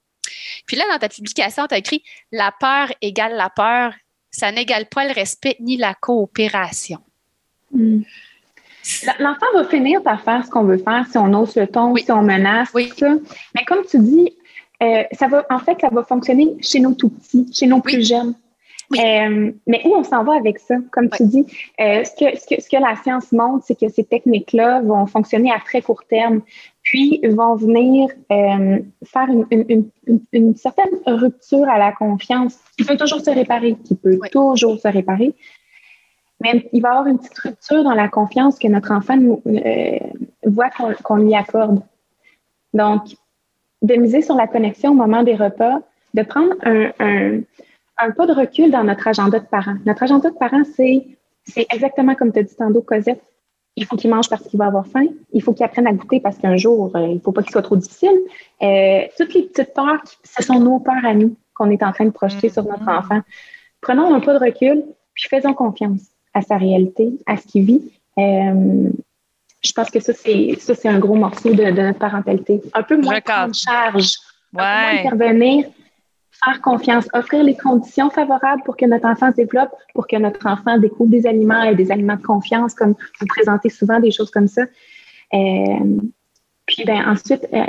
Puis 0.66 0.76
là, 0.76 0.84
dans 0.90 0.98
ta 0.98 1.08
publication, 1.08 1.66
tu 1.66 1.74
as 1.74 1.78
écrit 1.78 2.02
La 2.32 2.52
peur 2.52 2.92
égale 3.00 3.34
la 3.34 3.48
peur, 3.48 3.94
ça 4.30 4.52
n'égale 4.52 4.86
pas 4.86 5.06
le 5.06 5.12
respect 5.12 5.56
ni 5.60 5.78
la 5.78 5.94
coopération. 5.94 7.00
Hmm. 7.72 8.02
L'enfant 9.18 9.46
va 9.54 9.64
finir 9.64 10.02
par 10.02 10.20
faire 10.20 10.44
ce 10.44 10.50
qu'on 10.50 10.64
veut 10.64 10.78
faire 10.78 11.06
si 11.10 11.18
on 11.18 11.32
ose 11.34 11.56
le 11.56 11.66
ton, 11.66 11.94
si 11.96 12.10
on 12.12 12.22
menace, 12.22 12.70
tout 12.72 12.80
ça. 12.96 13.14
Mais 13.54 13.64
comme 13.66 13.84
tu 13.88 13.98
dis, 13.98 14.32
Euh, 14.80 15.02
ça 15.10 15.26
va, 15.26 15.44
en 15.50 15.58
fait, 15.58 15.76
ça 15.80 15.88
va 15.90 16.04
fonctionner 16.04 16.56
chez 16.60 16.78
nos 16.78 16.94
tout 16.94 17.08
petits, 17.08 17.44
chez 17.52 17.66
nos 17.66 17.80
plus 17.80 18.06
jeunes. 18.06 18.34
Euh, 18.96 19.50
mais 19.66 19.82
où 19.84 19.94
on 19.96 20.04
s'en 20.04 20.22
va 20.22 20.34
avec 20.36 20.60
ça? 20.60 20.76
Comme 20.92 21.10
tu 21.10 21.24
dis, 21.24 21.44
euh, 21.80 22.04
ce, 22.04 22.12
que, 22.12 22.38
ce, 22.38 22.46
que, 22.46 22.62
ce 22.62 22.68
que 22.70 22.80
la 22.80 22.94
science 23.02 23.32
montre, 23.32 23.64
c'est 23.66 23.78
que 23.78 23.88
ces 23.88 24.04
techniques-là 24.04 24.80
vont 24.82 25.04
fonctionner 25.06 25.50
à 25.50 25.58
très 25.58 25.82
court 25.82 26.04
terme, 26.08 26.40
puis 26.84 27.20
vont 27.28 27.56
venir 27.56 28.08
euh, 28.32 28.78
faire 29.04 29.28
une, 29.28 29.46
une, 29.50 29.90
une, 30.06 30.20
une, 30.32 30.56
certaine 30.56 30.94
rupture 31.06 31.68
à 31.68 31.78
la 31.78 31.90
confiance 31.92 32.56
qui 32.76 32.84
peut 32.84 32.96
toujours 32.96 33.20
se 33.20 33.30
réparer, 33.30 33.76
qui 33.84 33.94
peut 33.96 34.18
toujours 34.30 34.78
se 34.78 34.88
réparer. 34.88 35.34
Mais 36.40 36.68
il 36.72 36.82
va 36.82 36.88
y 36.88 36.92
avoir 36.92 37.06
une 37.06 37.18
petite 37.18 37.38
rupture 37.38 37.82
dans 37.82 37.94
la 37.94 38.08
confiance 38.08 38.58
que 38.58 38.68
notre 38.68 38.92
enfant 38.92 39.16
nous, 39.16 39.42
euh, 39.46 39.98
voit 40.44 40.70
qu'on 41.02 41.16
lui 41.16 41.34
accorde. 41.34 41.82
Donc, 42.74 43.02
de 43.82 43.94
miser 43.94 44.22
sur 44.22 44.34
la 44.34 44.46
connexion 44.46 44.90
au 44.90 44.94
moment 44.94 45.22
des 45.22 45.34
repas, 45.34 45.80
de 46.14 46.22
prendre 46.22 46.54
un, 46.62 46.90
un, 47.00 47.40
un 47.98 48.10
pas 48.12 48.26
de 48.26 48.32
recul 48.32 48.70
dans 48.70 48.84
notre 48.84 49.08
agenda 49.08 49.40
de 49.40 49.46
parents. 49.46 49.76
Notre 49.84 50.04
agenda 50.04 50.30
de 50.30 50.36
parents, 50.36 50.64
c'est 50.64 51.06
exactement 51.72 52.14
comme 52.14 52.32
tu 52.32 52.38
as 52.38 52.42
dit 52.44 52.54
tantôt, 52.54 52.82
Cosette. 52.82 53.22
Il 53.76 53.84
faut 53.84 53.96
qu'il 53.96 54.10
mange 54.10 54.28
parce 54.28 54.42
qu'il 54.42 54.58
va 54.58 54.66
avoir 54.66 54.86
faim. 54.86 55.06
Il 55.32 55.42
faut 55.42 55.52
qu'il 55.52 55.64
apprenne 55.64 55.86
à 55.86 55.92
goûter 55.92 56.18
parce 56.20 56.36
qu'un 56.38 56.56
jour, 56.56 56.90
euh, 56.96 57.06
il 57.06 57.14
ne 57.14 57.20
faut 57.20 57.30
pas 57.30 57.42
qu'il 57.42 57.52
soit 57.52 57.62
trop 57.62 57.76
difficile. 57.76 58.18
Euh, 58.62 59.02
toutes 59.16 59.34
les 59.34 59.42
petites 59.42 59.72
peurs, 59.72 60.02
ce 60.24 60.42
sont 60.42 60.58
nos 60.58 60.80
peurs 60.80 61.04
à 61.04 61.14
nous 61.14 61.36
qu'on 61.54 61.70
est 61.70 61.82
en 61.84 61.92
train 61.92 62.04
de 62.04 62.10
projeter 62.10 62.48
sur 62.48 62.64
notre 62.64 62.84
mm-hmm. 62.84 62.98
enfant. 62.98 63.20
Prenons 63.80 64.12
un 64.12 64.20
pas 64.20 64.36
de 64.36 64.44
recul, 64.44 64.84
puis 65.14 65.28
faisons 65.28 65.54
confiance 65.54 66.00
à 66.34 66.42
sa 66.42 66.56
réalité, 66.56 67.10
à 67.26 67.36
ce 67.36 67.46
qu'il 67.46 67.64
vit. 67.64 67.92
Euh, 68.18 68.90
je 69.62 69.72
pense 69.72 69.90
que 69.90 70.00
ça, 70.00 70.12
c'est 70.12 70.56
ça, 70.58 70.74
c'est 70.74 70.88
un 70.88 70.98
gros 70.98 71.16
morceau 71.16 71.52
de, 71.52 71.64
notre 71.64 71.98
parentalité. 71.98 72.60
Un 72.74 72.82
peu 72.82 72.96
moins 72.96 73.18
de 73.18 73.54
charge, 73.54 74.14
un 74.54 74.58
peu 74.58 74.62
moins 74.62 74.98
intervenir, 74.98 75.66
faire 76.44 76.60
confiance, 76.60 77.08
offrir 77.12 77.42
les 77.42 77.56
conditions 77.56 78.10
favorables 78.10 78.62
pour 78.64 78.76
que 78.76 78.86
notre 78.86 79.06
enfant 79.06 79.30
se 79.30 79.36
développe, 79.36 79.70
pour 79.94 80.06
que 80.06 80.16
notre 80.16 80.46
enfant 80.46 80.78
découvre 80.78 81.10
des 81.10 81.26
aliments 81.26 81.62
et 81.64 81.74
des 81.74 81.90
aliments 81.90 82.16
de 82.16 82.22
confiance, 82.22 82.74
comme 82.74 82.94
vous 83.20 83.26
présentez 83.26 83.68
souvent 83.68 83.98
des 83.98 84.10
choses 84.10 84.30
comme 84.30 84.48
ça. 84.48 84.62
Euh, 85.34 85.98
puis 86.66 86.84
ben, 86.84 87.08
ensuite, 87.08 87.46
euh, 87.52 87.64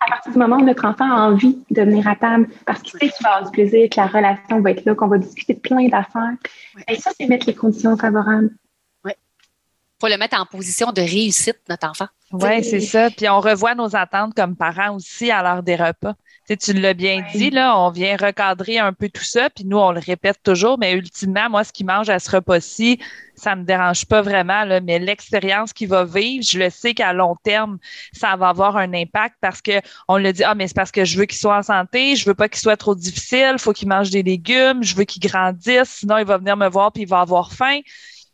à 0.00 0.06
partir 0.08 0.32
du 0.32 0.38
moment 0.38 0.56
où 0.56 0.64
notre 0.64 0.84
enfant 0.84 1.10
a 1.10 1.28
envie 1.28 1.58
de 1.70 1.82
venir 1.82 2.06
à 2.08 2.16
table 2.16 2.48
parce 2.64 2.82
qu'il 2.82 2.92
sait 2.92 3.08
qu'il 3.08 3.22
va 3.22 3.36
avoir 3.36 3.50
du 3.50 3.52
plaisir, 3.52 3.88
que 3.88 3.96
la 3.96 4.06
relation 4.06 4.60
va 4.60 4.70
être 4.72 4.84
là, 4.84 4.94
qu'on 4.94 5.06
va 5.06 5.18
discuter 5.18 5.54
de 5.54 5.60
plein 5.60 5.88
d'affaires, 5.88 6.34
et 6.88 6.94
ben, 6.94 7.00
ça, 7.00 7.10
c'est 7.18 7.26
mettre 7.26 7.46
les 7.46 7.54
conditions 7.54 7.96
favorables. 7.96 8.50
Oui. 9.04 9.12
Pour 9.98 10.08
le 10.08 10.16
mettre 10.16 10.40
en 10.40 10.46
position 10.46 10.92
de 10.92 11.00
réussite, 11.00 11.60
notre 11.68 11.88
enfant. 11.88 12.08
Oui, 12.32 12.64
c'est 12.64 12.80
ça. 12.80 13.10
Puis 13.10 13.28
on 13.28 13.40
revoit 13.40 13.74
nos 13.74 13.94
attentes 13.94 14.34
comme 14.34 14.56
parents 14.56 14.96
aussi 14.96 15.30
à 15.30 15.42
l'heure 15.42 15.62
des 15.62 15.76
repas. 15.76 16.14
Tu, 16.48 16.72
l'as 16.74 16.94
bien 16.94 17.24
dit, 17.34 17.50
là, 17.50 17.76
on 17.76 17.90
vient 17.90 18.16
recadrer 18.16 18.78
un 18.78 18.92
peu 18.92 19.08
tout 19.08 19.24
ça, 19.24 19.50
puis 19.50 19.64
nous, 19.64 19.78
on 19.78 19.90
le 19.90 19.98
répète 19.98 20.40
toujours, 20.44 20.78
mais 20.78 20.92
ultimement, 20.92 21.50
moi, 21.50 21.64
ce 21.64 21.72
qui 21.72 21.82
mange 21.82 22.08
à 22.08 22.20
ce 22.20 22.30
repas-ci, 22.30 23.00
ça 23.34 23.56
me 23.56 23.64
dérange 23.64 24.06
pas 24.06 24.22
vraiment, 24.22 24.64
là, 24.64 24.80
mais 24.80 25.00
l'expérience 25.00 25.72
qu'il 25.72 25.88
va 25.88 26.04
vivre, 26.04 26.44
je 26.48 26.58
le 26.58 26.70
sais 26.70 26.94
qu'à 26.94 27.12
long 27.12 27.36
terme, 27.42 27.78
ça 28.12 28.36
va 28.36 28.50
avoir 28.50 28.76
un 28.76 28.94
impact 28.94 29.34
parce 29.40 29.60
que 29.60 29.80
on 30.06 30.18
le 30.18 30.32
dit, 30.32 30.44
ah, 30.44 30.54
mais 30.54 30.68
c'est 30.68 30.76
parce 30.76 30.92
que 30.92 31.04
je 31.04 31.18
veux 31.18 31.24
qu'il 31.24 31.38
soit 31.38 31.58
en 31.58 31.62
santé, 31.62 32.14
je 32.14 32.24
veux 32.24 32.34
pas 32.34 32.48
qu'il 32.48 32.60
soit 32.60 32.76
trop 32.76 32.94
difficile, 32.94 33.56
faut 33.58 33.72
qu'il 33.72 33.88
mange 33.88 34.10
des 34.10 34.22
légumes, 34.22 34.84
je 34.84 34.94
veux 34.94 35.04
qu'il 35.04 35.22
grandisse, 35.28 35.88
sinon 35.88 36.18
il 36.18 36.24
va 36.24 36.38
venir 36.38 36.56
me 36.56 36.68
voir 36.68 36.92
puis 36.92 37.02
il 37.02 37.08
va 37.08 37.20
avoir 37.20 37.52
faim 37.52 37.80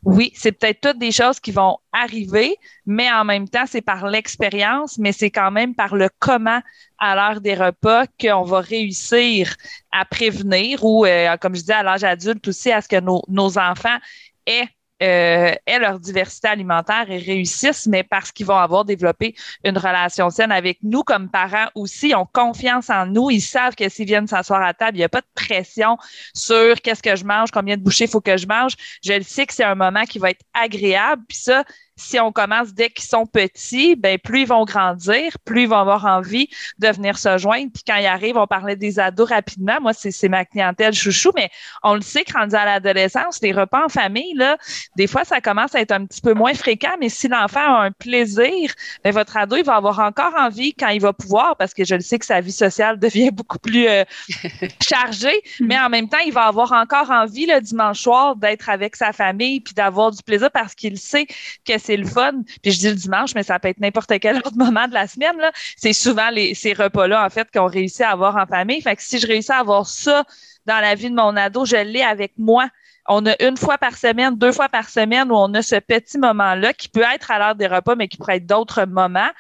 oui, 0.05 0.33
c'est 0.35 0.53
peut-être 0.53 0.81
toutes 0.81 0.99
des 0.99 1.13
choses 1.13 1.39
qui 1.39 1.53
vont 1.53 1.79
arriver, 1.93 2.57
mais 2.87 3.11
en 3.13 3.25
même 3.25 3.49
temps, 3.49 3.67
c'est 3.67 3.83
par 3.83 4.09
l'expérience, 4.09 4.99
mais 4.99 5.13
c'est 5.13 5.31
quand 5.31 5.53
même 5.53 5.75
par 5.77 5.95
le 5.95 6.09
comment 6.19 6.61
à 6.99 7.15
l'heure 7.15 7.41
des 7.41 7.55
repas 7.55 8.07
qu'on 8.21 8.43
va 8.43 8.61
réussir 8.61 9.55
à 9.93 10.05
prévenir 10.05 10.85
ou, 10.85 11.07
euh, 11.07 11.37
comme 11.37 11.55
je 11.55 11.63
dis, 11.63 11.73
à 11.73 11.85
l'âge 11.85 12.03
adulte 12.03 12.49
aussi, 12.49 12.73
à 12.73 12.81
ce 12.81 12.89
que 12.89 12.99
nos, 13.01 13.23
nos 13.29 13.59
enfants 13.59 13.99
aient 14.47 14.69
euh, 15.03 15.53
aient 15.67 15.79
leur 15.81 15.99
diversité 15.99 16.49
alimentaire 16.49 17.11
et 17.11 17.19
réussissent, 17.19 17.87
mais 17.87 18.05
parce 18.05 18.31
qu'ils 18.31 18.47
vont 18.47 18.57
avoir 18.57 18.85
développé 18.85 19.35
une 19.65 19.77
relation 19.77 20.31
saine 20.31 20.53
avec 20.53 20.79
nous 20.83 21.03
comme 21.03 21.29
parents 21.29 21.67
aussi, 21.75 22.11
ils 22.11 22.15
ont 22.15 22.27
confiance 22.33 22.89
en 22.89 23.07
nous, 23.07 23.31
ils 23.31 23.41
savent 23.41 23.75
que 23.75 23.89
s'ils 23.89 24.07
viennent 24.07 24.29
s'asseoir 24.29 24.63
à 24.63 24.75
table, 24.75 24.97
il 24.97 25.01
n'y 25.01 25.05
a 25.05 25.09
pas 25.09 25.21
de 25.21 25.27
pression 25.35 25.97
sur 26.35 26.81
qu'est-ce 26.81 27.03
que 27.03 27.17
je 27.17 27.25
mange, 27.25 27.51
combien 27.51 27.77
de 27.77 27.83
bouchées 27.83 28.07
faut 28.07 28.21
que 28.21 28.37
je 28.37 28.47
mange. 28.47 28.75
Je 29.05 29.15
le 29.15 29.23
sais 29.23 29.47
que 29.47 29.55
c'est 29.55 29.65
un 29.65 29.75
moment 29.75 30.05
qui 30.05 30.19
va 30.19 30.31
être 30.31 30.45
agréable, 30.55 31.23
puis 31.29 31.39
ça, 31.39 31.65
si 32.03 32.21
on 32.21 32.33
commence 32.33 32.75
dès 32.75 32.91
qu'ils 32.91 33.09
sont 33.09 33.27
petits, 33.27 33.97
ben 33.97 34.19
plus 34.19 34.43
ils 34.43 34.47
vont 34.47 34.65
grandir, 34.65 35.33
plus 35.45 35.63
ils 35.63 35.69
vont 35.69 35.79
avoir 35.79 36.05
envie 36.05 36.49
de 36.79 36.89
venir 36.89 37.19
se 37.19 37.39
joindre. 37.39 37.71
Puis 37.73 37.83
quand 37.87 37.97
ils 37.97 38.07
arrivent, 38.07 38.37
on 38.37 38.47
parlait 38.47 38.77
des 38.77 38.99
ados 38.99 39.29
rapidement. 39.29 39.79
Moi, 39.81 39.93
c'est 39.95 40.29
ma 40.29 40.45
clientèle 40.45 40.93
chouchou, 40.93 41.31
mais 41.35 41.51
on 41.83 41.95
le 41.95 42.01
sait 42.01 42.25
que 42.25 42.33
rendu 42.33 42.55
à 42.55 42.65
l'adolescence, 42.65 43.41
les 43.43 43.53
repas 43.53 43.85
en 43.85 43.89
famille, 43.89 44.35
là, 44.35 44.57
des 44.97 45.07
fois, 45.07 45.25
ça 45.25 45.41
commence 45.41 45.75
à 45.75 45.81
être 45.81 45.93
un 45.93 46.05
petit 46.07 46.21
peu 46.21 46.35
moins 46.35 46.55
fréquent. 46.55 46.97
Mais 47.01 47.09
si 47.09 47.29
l'enfant 47.29 47.61
a 47.61 47.85
un 47.85 47.91
plaisir, 47.91 48.73
ben 49.05 49.13
votre 49.13 49.37
ado, 49.37 49.57
il 49.57 49.65
va 49.65 49.77
avoir 49.77 50.01
encore 50.01 50.35
envie 50.37 50.75
quand 50.75 50.89
il 50.89 51.01
va 51.01 51.13
pouvoir, 51.13 51.57
parce 51.57 51.75
que 51.75 51.85
je 51.85 51.95
le 51.95 52.01
sais 52.01 52.19
que 52.19 52.27
sa 52.27 52.41
vie 52.41 52.53
sociale 52.53 52.99
devient 52.99 53.31
beaucoup 53.31 53.59
plus 53.59 53.89
euh, 53.89 54.05
chargée. 54.83 55.41
Mais 55.61 55.79
en 55.79 55.89
même 55.89 56.09
temps, 56.09 56.19
il 56.25 56.33
va 56.33 56.47
avoir 56.47 56.73
encore 56.73 57.11
envie 57.11 57.47
le 57.47 57.61
dimanche 57.61 58.01
soir 58.01 58.37
d'être 58.37 58.69
avec 58.69 58.97
sa 58.97 59.13
famille 59.13 59.61
puis 59.61 59.75
d'avoir 59.75 60.11
du 60.11 60.23
plaisir 60.23 60.51
parce 60.51 60.75
qu'il 60.75 60.99
sait 60.99 61.27
que 61.65 61.79
c'est 61.79 61.92
le 61.97 62.07
fun. 62.07 62.43
Puis 62.63 62.73
je 62.73 62.79
dis 62.79 62.89
le 62.89 62.95
dimanche, 62.95 63.35
mais 63.35 63.43
ça 63.43 63.59
peut 63.59 63.69
être 63.69 63.81
n'importe 63.81 64.13
quel 64.21 64.39
autre 64.39 64.57
moment 64.57 64.89
de 64.89 64.95
la 64.95 65.07
semaine. 65.07 65.37
Là. 65.39 65.53
C'est 65.77 65.93
souvent 65.93 66.31
les, 66.31 66.55
ces 66.55 66.73
repas-là, 66.73 67.25
en 67.25 67.31
fait, 67.31 67.49
qu'on 67.53 67.67
réussit 67.67 68.03
à 68.03 68.11
avoir 68.11 68.37
en 68.37 68.47
famille. 68.47 68.81
Fait 68.81 68.97
que 68.97 69.03
si 69.03 69.19
je 69.19 69.27
réussis 69.27 69.53
à 69.53 69.59
avoir 69.59 69.87
ça 69.87 70.25
dans 70.67 70.81
la 70.81 70.95
vie 70.95 71.11
de 71.11 71.15
mon 71.15 71.37
ado, 71.37 71.65
je 71.65 71.77
l'ai 71.77 72.03
avec 72.03 72.33
moi 72.39 72.69
on 73.09 73.27
a 73.27 73.35
une 73.43 73.57
fois 73.57 73.79
par 73.79 73.97
semaine, 73.97 74.37
deux 74.37 74.53
fois 74.53 74.69
par 74.69 74.89
semaine 74.89 75.31
où 75.31 75.35
on 75.35 75.53
a 75.55 75.63
ce 75.63 75.77
petit 75.77 76.19
moment-là 76.19 76.73
qui 76.73 76.89
peut 76.89 77.05
être 77.15 77.31
à 77.31 77.39
l'heure 77.39 77.55
des 77.55 77.67
repas, 77.67 77.97
mais 77.97 78.09
qui 78.09 78.17
pourrait 78.17 78.37
être 78.37 78.47
d'autres 78.47 78.85
moments. 78.85 79.31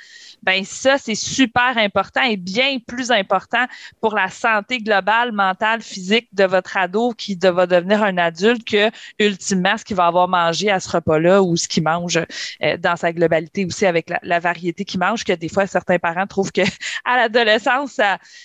Ben 0.42 0.64
ça, 0.64 0.98
c'est 0.98 1.14
super 1.14 1.76
important 1.76 2.22
et 2.22 2.36
bien 2.36 2.78
plus 2.84 3.12
important 3.12 3.64
pour 4.00 4.16
la 4.16 4.28
santé 4.28 4.78
globale, 4.78 5.30
mentale, 5.30 5.82
physique 5.82 6.28
de 6.32 6.44
votre 6.44 6.76
ado 6.76 7.12
qui 7.16 7.38
va 7.40 7.66
devenir 7.66 8.02
un 8.02 8.18
adulte 8.18 8.64
que 8.64 8.90
ultimement 9.20 9.76
ce 9.76 9.84
qu'il 9.84 9.96
va 9.96 10.06
avoir 10.06 10.26
mangé 10.26 10.70
à 10.70 10.80
ce 10.80 10.90
repas-là 10.90 11.42
ou 11.42 11.56
ce 11.56 11.68
qu'il 11.68 11.84
mange 11.84 12.18
euh, 12.62 12.76
dans 12.76 12.96
sa 12.96 13.12
globalité 13.12 13.64
aussi 13.64 13.86
avec 13.86 14.10
la, 14.22 14.40
variété 14.40 14.84
qu'il 14.84 14.98
mange, 14.98 15.22
que 15.22 15.32
des 15.32 15.48
fois 15.48 15.68
certains 15.68 15.98
parents 15.98 16.26
trouvent 16.26 16.50
que 16.50 16.62
à 17.04 17.16
l'adolescence, 17.16 18.00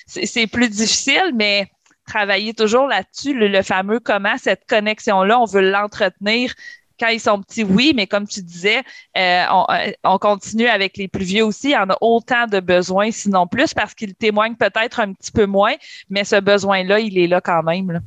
c'est 0.05 0.47
plus 0.47 0.69
difficile, 0.69 1.31
mais 1.33 1.67
travailler 2.07 2.53
toujours 2.53 2.87
là-dessus, 2.87 3.33
le, 3.33 3.61
fameux 3.61 3.99
comment 3.99 4.37
cette 4.37 4.65
connexion-là, 4.67 5.39
on 5.39 5.45
veut 5.45 5.69
l'entretenir 5.69 6.53
quand 6.99 7.09
ils 7.09 7.19
sont 7.19 7.41
petits, 7.41 7.63
oui, 7.63 7.93
mais 7.95 8.07
comme 8.07 8.27
tu 8.27 8.41
disais, 8.41 8.79
euh, 9.15 9.43
euh, 9.69 9.91
on, 10.03 10.17
continue 10.17 10.65
avec 10.65 10.97
les 10.97 11.07
plus 11.07 11.25
vieux 11.25 11.45
aussi. 11.45 11.69
Il 11.69 11.73
y 11.73 11.77
en 11.77 11.89
a 11.91 11.97
autant 12.01 12.47
de 12.47 12.59
besoins, 12.59 13.11
sinon 13.11 13.45
plus, 13.45 13.73
parce 13.75 13.93
qu'ils 13.93 14.15
témoignent 14.15 14.55
peut-être 14.55 14.99
un 14.99 15.13
petit 15.13 15.31
peu 15.31 15.45
moins, 15.45 15.73
mais 16.09 16.23
ce 16.23 16.39
besoin-là, 16.39 16.99
il 16.99 17.19
est 17.19 17.27
là 17.27 17.39
quand 17.39 17.61
même. 17.61 18.01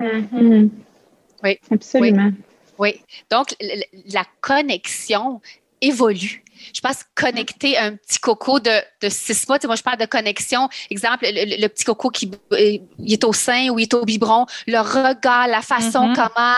Mm-hmm. 0.00 0.70
Oui, 1.42 1.58
absolument. 1.70 2.30
oui. 2.78 3.02
Donc, 3.30 3.54
la 4.06 4.24
connexion 4.40 5.42
évolue 5.82 6.42
je 6.74 6.80
pense, 6.80 6.98
connecter 7.14 7.76
un 7.78 7.96
petit 7.96 8.18
coco 8.18 8.60
de, 8.60 8.70
de 9.02 9.08
six 9.08 9.46
mois. 9.48 9.58
Tu 9.58 9.62
sais, 9.62 9.66
moi, 9.66 9.76
je 9.76 9.82
parle 9.82 9.98
de 9.98 10.06
connexion. 10.06 10.68
Exemple, 10.90 11.26
le, 11.30 11.66
petit 11.68 11.84
coco 11.84 12.10
qui 12.10 12.30
euh, 12.52 12.78
il 12.98 13.12
est 13.12 13.24
au 13.24 13.32
sein 13.32 13.68
ou 13.70 13.78
il 13.78 13.84
est 13.84 13.94
au 13.94 14.04
biberon, 14.04 14.46
le 14.66 14.78
regard, 14.78 15.48
la 15.48 15.62
façon 15.62 16.08
mm-hmm. 16.08 16.14
comment, 16.14 16.54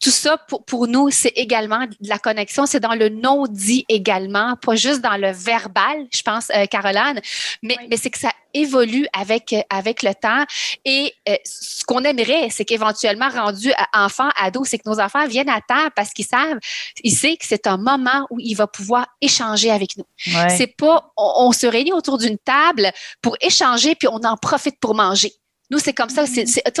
tout 0.00 0.10
ça, 0.10 0.36
pour, 0.36 0.64
pour 0.64 0.88
nous, 0.88 1.10
c'est 1.10 1.32
également 1.36 1.86
de 1.86 2.08
la 2.08 2.18
connexion. 2.18 2.66
C'est 2.66 2.80
dans 2.80 2.94
le 2.94 3.08
non-dit 3.08 3.84
également, 3.88 4.56
pas 4.56 4.74
juste 4.74 5.00
dans 5.00 5.16
le 5.16 5.30
verbal, 5.30 6.06
je 6.12 6.22
pense, 6.22 6.50
euh, 6.54 6.66
Caroline, 6.66 7.20
mais, 7.62 7.76
mais 7.88 7.96
c'est 7.96 8.10
que 8.10 8.18
ça 8.18 8.30
évolue 8.54 9.06
avec, 9.12 9.52
euh, 9.52 9.62
avec 9.70 10.02
le 10.02 10.14
temps. 10.14 10.44
Et 10.84 11.14
ce 11.44 11.84
qu'on 11.84 12.04
aimerait, 12.04 12.48
c'est 12.50 12.64
qu'éventuellement, 12.64 13.28
rendu 13.28 13.72
enfant, 13.94 14.28
ado, 14.40 14.64
c'est 14.64 14.78
que 14.78 14.88
nos 14.88 15.00
enfants 15.00 15.26
viennent 15.26 15.48
à 15.48 15.60
table 15.60 15.92
parce 15.94 16.12
qu'ils 16.12 16.26
savent, 16.26 16.58
ils 17.02 17.14
savent 17.14 17.36
que 17.36 17.46
c'est 17.46 17.66
un 17.66 17.76
moment 17.76 18.26
où 18.30 18.38
il 18.40 18.54
va 18.54 18.66
pouvoir 18.66 19.06
échanger 19.20 19.38
échanger 19.38 19.70
avec 19.70 19.96
nous. 19.96 20.04
C'est 20.48 20.76
pas, 20.76 21.12
on, 21.16 21.52
se 21.52 21.66
réunit 21.66 21.92
autour 21.92 22.18
d'une 22.18 22.38
table 22.38 22.90
pour 23.22 23.36
échanger 23.40 23.94
puis 23.94 24.08
on 24.08 24.20
en 24.24 24.36
profite 24.36 24.78
pour 24.80 24.94
manger. 24.94 25.32
Nous, 25.70 25.78
c'est 25.78 25.92
comme 25.92 26.08
ça. 26.08 26.24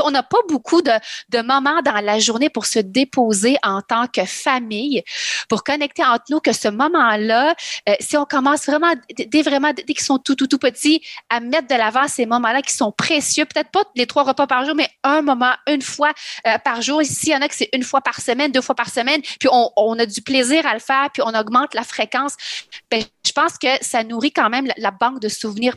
on 0.04 0.10
n'a 0.10 0.22
pas 0.22 0.38
beaucoup 0.48 0.82
de, 0.82 0.92
moments 1.42 1.82
dans 1.82 2.00
la 2.00 2.18
journée 2.18 2.50
pour 2.50 2.66
se 2.66 2.78
déposer 2.78 3.56
en 3.62 3.82
tant 3.82 4.06
que 4.06 4.24
famille, 4.24 5.02
pour 5.48 5.62
connecter 5.62 6.04
entre 6.04 6.24
nous 6.30 6.40
que 6.40 6.52
ce 6.52 6.68
moment-là, 6.68 7.54
euh, 7.88 7.94
si 8.00 8.16
on 8.16 8.24
commence 8.24 8.66
vraiment, 8.66 8.92
dès, 9.16 9.42
vraiment, 9.42 9.72
dès 9.72 9.82
qu'ils 9.82 10.00
sont 10.00 10.18
tout, 10.18 10.34
tout, 10.34 10.46
tout 10.46 10.58
petits, 10.58 11.02
à 11.30 11.40
mettre 11.40 11.68
de 11.68 11.74
l'avant 11.74 12.08
ces 12.08 12.26
moments-là 12.26 12.62
qui 12.62 12.74
sont 12.74 12.92
précieux, 12.92 13.44
peut-être 13.44 13.70
pas 13.70 13.82
les 13.94 14.06
trois 14.06 14.24
repas 14.24 14.46
par 14.46 14.64
jour, 14.64 14.74
mais 14.74 14.88
un 15.04 15.22
moment, 15.22 15.52
une 15.66 15.82
fois 15.82 16.12
euh, 16.46 16.58
par 16.58 16.82
jour. 16.82 17.00
S'il 17.04 17.30
y 17.30 17.36
en 17.36 17.40
a 17.40 17.48
que 17.48 17.54
c'est 17.54 17.68
une 17.72 17.82
fois 17.82 18.00
par 18.00 18.20
semaine, 18.20 18.52
deux 18.52 18.60
fois 18.60 18.74
par 18.74 18.90
semaine, 18.90 19.20
puis 19.38 19.48
on, 19.50 19.98
a 19.98 20.06
du 20.06 20.22
plaisir 20.22 20.66
à 20.66 20.74
le 20.74 20.80
faire, 20.80 21.08
puis 21.12 21.22
on 21.24 21.34
augmente 21.38 21.74
la 21.74 21.82
fréquence, 21.82 22.34
ben, 22.90 23.02
je 23.26 23.32
pense 23.32 23.58
que 23.58 23.68
ça 23.80 24.04
nourrit 24.04 24.32
quand 24.32 24.50
même 24.50 24.68
la 24.76 24.90
banque 24.90 25.20
de 25.20 25.28
souvenirs 25.28 25.74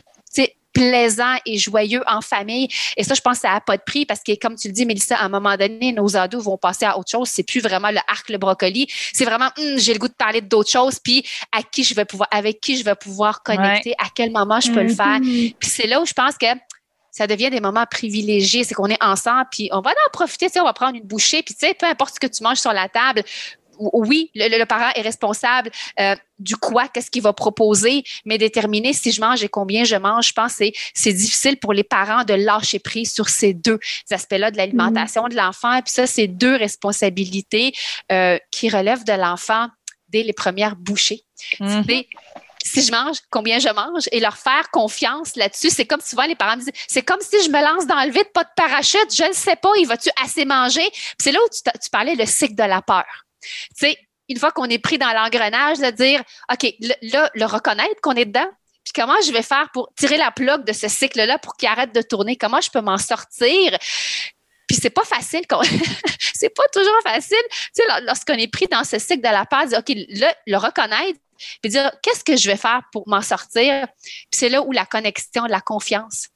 plaisant 0.72 1.34
et 1.46 1.58
joyeux 1.58 2.02
en 2.06 2.20
famille. 2.20 2.68
Et 2.96 3.04
ça, 3.04 3.14
je 3.14 3.20
pense 3.20 3.34
que 3.34 3.42
ça 3.42 3.52
n'a 3.52 3.60
pas 3.60 3.76
de 3.76 3.82
prix 3.82 4.06
parce 4.06 4.20
que, 4.20 4.32
comme 4.38 4.56
tu 4.56 4.68
le 4.68 4.74
dis, 4.74 4.86
Mélissa, 4.86 5.16
à 5.16 5.24
un 5.24 5.28
moment 5.28 5.56
donné, 5.56 5.92
nos 5.92 6.16
ados 6.16 6.42
vont 6.42 6.56
passer 6.56 6.84
à 6.84 6.98
autre 6.98 7.10
chose. 7.10 7.28
C'est 7.28 7.42
plus 7.42 7.60
vraiment 7.60 7.90
le 7.90 8.00
arc, 8.08 8.28
le 8.28 8.38
brocoli. 8.38 8.86
C'est 9.12 9.24
vraiment, 9.24 9.50
hum, 9.58 9.78
j'ai 9.78 9.92
le 9.92 9.98
goût 9.98 10.08
de 10.08 10.14
parler 10.14 10.40
d'autres 10.40 10.70
choses, 10.70 10.98
puis 10.98 11.24
à 11.52 11.62
qui 11.62 11.84
je 11.84 11.94
vais 11.94 12.04
pouvoir, 12.04 12.28
avec 12.30 12.60
qui 12.60 12.76
je 12.76 12.84
vais 12.84 12.94
pouvoir 12.94 13.42
connecter, 13.42 13.94
à 13.98 14.06
quel 14.14 14.30
moment 14.30 14.60
je 14.60 14.70
peux 14.70 14.82
le 14.82 14.94
faire. 14.94 15.20
Mm-hmm. 15.20 15.56
Puis 15.58 15.70
c'est 15.70 15.86
là 15.86 16.00
où 16.00 16.06
je 16.06 16.12
pense 16.12 16.36
que 16.36 16.46
ça 17.10 17.26
devient 17.26 17.50
des 17.50 17.60
moments 17.60 17.84
privilégiés. 17.88 18.64
C'est 18.64 18.74
qu'on 18.74 18.88
est 18.88 19.02
ensemble, 19.02 19.46
puis 19.50 19.68
on 19.72 19.80
va 19.80 19.90
en 19.90 20.10
profiter, 20.12 20.46
tu 20.46 20.54
sais, 20.54 20.60
on 20.60 20.64
va 20.64 20.72
prendre 20.72 20.96
une 20.96 21.04
bouchée, 21.04 21.42
puis 21.42 21.54
tu 21.54 21.66
sais, 21.66 21.74
peu 21.74 21.86
importe 21.86 22.14
ce 22.14 22.20
que 22.20 22.26
tu 22.26 22.42
manges 22.42 22.58
sur 22.58 22.72
la 22.72 22.88
table, 22.88 23.22
oui, 23.78 24.30
le, 24.34 24.64
parent 24.64 24.90
est 24.94 25.02
responsable 25.02 25.70
euh, 26.00 26.14
du 26.38 26.56
quoi, 26.56 26.88
qu'est-ce 26.88 27.10
qu'il 27.10 27.22
va 27.22 27.32
proposer, 27.32 28.04
mais 28.24 28.38
déterminer 28.38 28.92
si 28.92 29.12
je 29.12 29.20
mange 29.20 29.42
et 29.42 29.48
combien 29.48 29.84
je 29.84 29.96
mange, 29.96 30.28
je 30.28 30.32
pense 30.32 30.56
que 30.56 30.64
c'est 30.94 31.12
difficile 31.12 31.56
pour 31.58 31.72
les 31.72 31.84
parents 31.84 32.24
de 32.24 32.34
lâcher 32.34 32.78
prise 32.78 33.12
sur 33.12 33.28
ces 33.28 33.54
deux 33.54 33.78
aspects-là 34.10 34.50
de 34.50 34.56
l'alimentation 34.56 35.28
de 35.28 35.36
l'enfant. 35.36 35.80
Puis 35.82 35.92
ça, 35.92 36.06
c'est 36.06 36.26
deux 36.26 36.56
responsabilités 36.56 37.72
euh, 38.10 38.38
qui 38.50 38.68
relèvent 38.68 39.04
de 39.04 39.12
l'enfant 39.12 39.68
dès 40.08 40.22
les 40.22 40.32
premières 40.32 40.76
bouchées. 40.76 41.24
Mm-hmm. 41.58 42.06
si 42.64 42.82
je 42.82 42.92
mange, 42.92 43.16
combien 43.30 43.58
je 43.58 43.68
mange 43.68 44.04
et 44.12 44.20
leur 44.20 44.36
faire 44.36 44.70
confiance 44.70 45.34
là-dessus. 45.34 45.70
C'est 45.70 45.86
comme 45.86 46.00
souvent 46.00 46.24
les 46.24 46.36
parents 46.36 46.56
me 46.56 46.60
disent, 46.60 46.72
c'est 46.86 47.02
comme 47.02 47.20
si 47.20 47.42
je 47.42 47.50
me 47.50 47.60
lance 47.60 47.86
dans 47.86 48.02
le 48.04 48.12
vide, 48.12 48.30
pas 48.32 48.44
de 48.44 48.50
parachute, 48.56 49.12
je 49.12 49.24
ne 49.24 49.32
sais 49.32 49.56
pas, 49.56 49.70
il 49.78 49.86
va-tu 49.86 50.10
assez 50.22 50.44
manger? 50.44 50.88
c'est 51.18 51.32
là 51.32 51.40
où 51.44 51.48
tu, 51.48 51.62
tu 51.82 51.90
parlais 51.90 52.14
le 52.14 52.26
cycle 52.26 52.54
de 52.54 52.62
la 52.62 52.80
peur. 52.80 53.04
Une 54.28 54.38
fois 54.38 54.52
qu'on 54.52 54.66
est 54.66 54.78
pris 54.78 54.98
dans 54.98 55.12
l'engrenage, 55.12 55.78
de 55.78 55.90
dire, 55.90 56.22
OK, 56.50 56.74
là, 57.02 57.30
le 57.34 57.44
reconnaître 57.44 58.00
qu'on 58.00 58.14
est 58.14 58.24
dedans, 58.24 58.48
puis 58.84 58.92
comment 58.94 59.20
je 59.24 59.32
vais 59.32 59.42
faire 59.42 59.68
pour 59.72 59.92
tirer 59.96 60.16
la 60.16 60.30
plaque 60.30 60.64
de 60.64 60.72
ce 60.72 60.88
cycle-là 60.88 61.38
pour 61.38 61.56
qu'il 61.56 61.68
arrête 61.68 61.94
de 61.94 62.02
tourner? 62.02 62.36
Comment 62.36 62.60
je 62.60 62.70
peux 62.70 62.80
m'en 62.80 62.98
sortir? 62.98 63.78
Puis 64.66 64.78
c'est 64.80 64.90
pas 64.90 65.04
facile, 65.04 65.42
c'est 66.34 66.54
pas 66.54 66.66
toujours 66.72 67.00
facile. 67.04 67.36
Tu 67.76 67.82
lorsqu'on 68.04 68.34
est 68.34 68.48
pris 68.48 68.66
dans 68.66 68.84
ce 68.84 68.98
cycle 68.98 69.20
de 69.20 69.32
la 69.32 69.44
peur, 69.44 69.66
dire, 69.66 69.78
OK, 69.78 69.94
là, 70.08 70.34
le 70.46 70.56
reconnaître, 70.56 71.18
puis 71.60 71.70
dire, 71.70 71.92
qu'est-ce 72.02 72.24
que 72.24 72.36
je 72.36 72.50
vais 72.50 72.56
faire 72.56 72.82
pour 72.92 73.08
m'en 73.08 73.22
sortir? 73.22 73.86
Puis 74.02 74.26
c'est 74.32 74.48
là 74.48 74.62
où 74.62 74.72
la 74.72 74.86
connexion, 74.86 75.44
la 75.44 75.60
confiance 75.60 76.28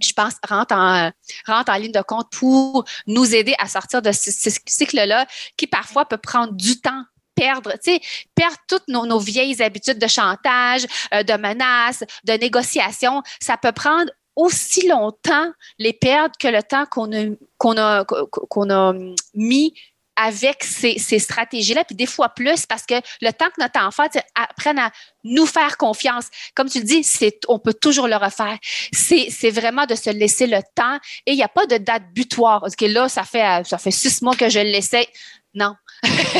je 0.00 0.12
pense, 0.12 0.34
rentre 0.48 0.74
en, 0.74 1.10
en 1.48 1.74
ligne 1.76 1.92
de 1.92 2.02
compte 2.02 2.30
pour 2.30 2.84
nous 3.06 3.34
aider 3.34 3.54
à 3.58 3.68
sortir 3.68 4.02
de 4.02 4.12
ce, 4.12 4.30
cycle-là 4.66 5.26
qui 5.56 5.66
parfois 5.66 6.04
peut 6.04 6.18
prendre 6.18 6.52
du 6.52 6.80
temps 6.80 7.04
perdre, 7.34 7.72
tu 7.82 7.92
sais, 7.92 8.00
perdre 8.34 8.56
toutes 8.68 8.88
nos, 8.88 9.18
vieilles 9.18 9.62
habitudes 9.62 9.98
de 9.98 10.06
chantage, 10.06 10.86
euh, 11.14 11.22
de 11.22 11.32
menaces, 11.34 12.04
de 12.24 12.34
négociation. 12.34 13.22
Ça 13.40 13.56
peut 13.56 13.72
prendre 13.72 14.10
aussi 14.36 14.86
longtemps 14.86 15.50
les 15.78 15.92
perdre 15.92 16.34
que 16.38 16.48
le 16.48 16.62
temps 16.62 16.86
qu'on 16.86 17.12
a, 17.12 18.00
a, 18.00 18.04
qu'on 18.04 18.70
a 18.70 18.94
mis 19.34 19.74
avec 20.22 20.62
ces, 20.62 20.98
stratégies-là, 21.18 21.84
puis 21.84 21.96
des 21.96 22.06
fois 22.06 22.28
plus, 22.28 22.66
parce 22.66 22.84
que 22.84 22.94
le 23.20 23.30
temps 23.32 23.46
que 23.46 23.60
notre 23.60 23.80
enfant 23.80 24.04
apprenne 24.34 24.78
à 24.78 24.90
nous 25.24 25.46
faire 25.46 25.76
confiance, 25.76 26.28
comme 26.54 26.68
tu 26.68 26.78
le 26.78 26.84
dis, 26.84 27.02
c'est, 27.02 27.38
on 27.48 27.58
peut 27.58 27.74
toujours 27.74 28.08
le 28.08 28.16
refaire. 28.16 28.58
C'est, 28.92 29.50
vraiment 29.50 29.86
de 29.86 29.94
se 29.94 30.10
laisser 30.10 30.46
le 30.46 30.60
temps 30.74 30.96
et 31.26 31.32
il 31.32 31.36
n'y 31.36 31.42
a 31.42 31.48
pas 31.48 31.66
de 31.66 31.76
date 31.76 32.04
butoir. 32.14 32.60
Parce 32.60 32.76
que 32.76 32.86
là, 32.86 33.08
ça 33.08 33.24
fait, 33.24 33.66
ça 33.66 33.78
fait 33.78 33.90
six 33.90 34.22
mois 34.22 34.34
que 34.34 34.48
je 34.48 34.60
le 34.60 34.70
laissais. 34.70 35.06
Non. 35.54 35.74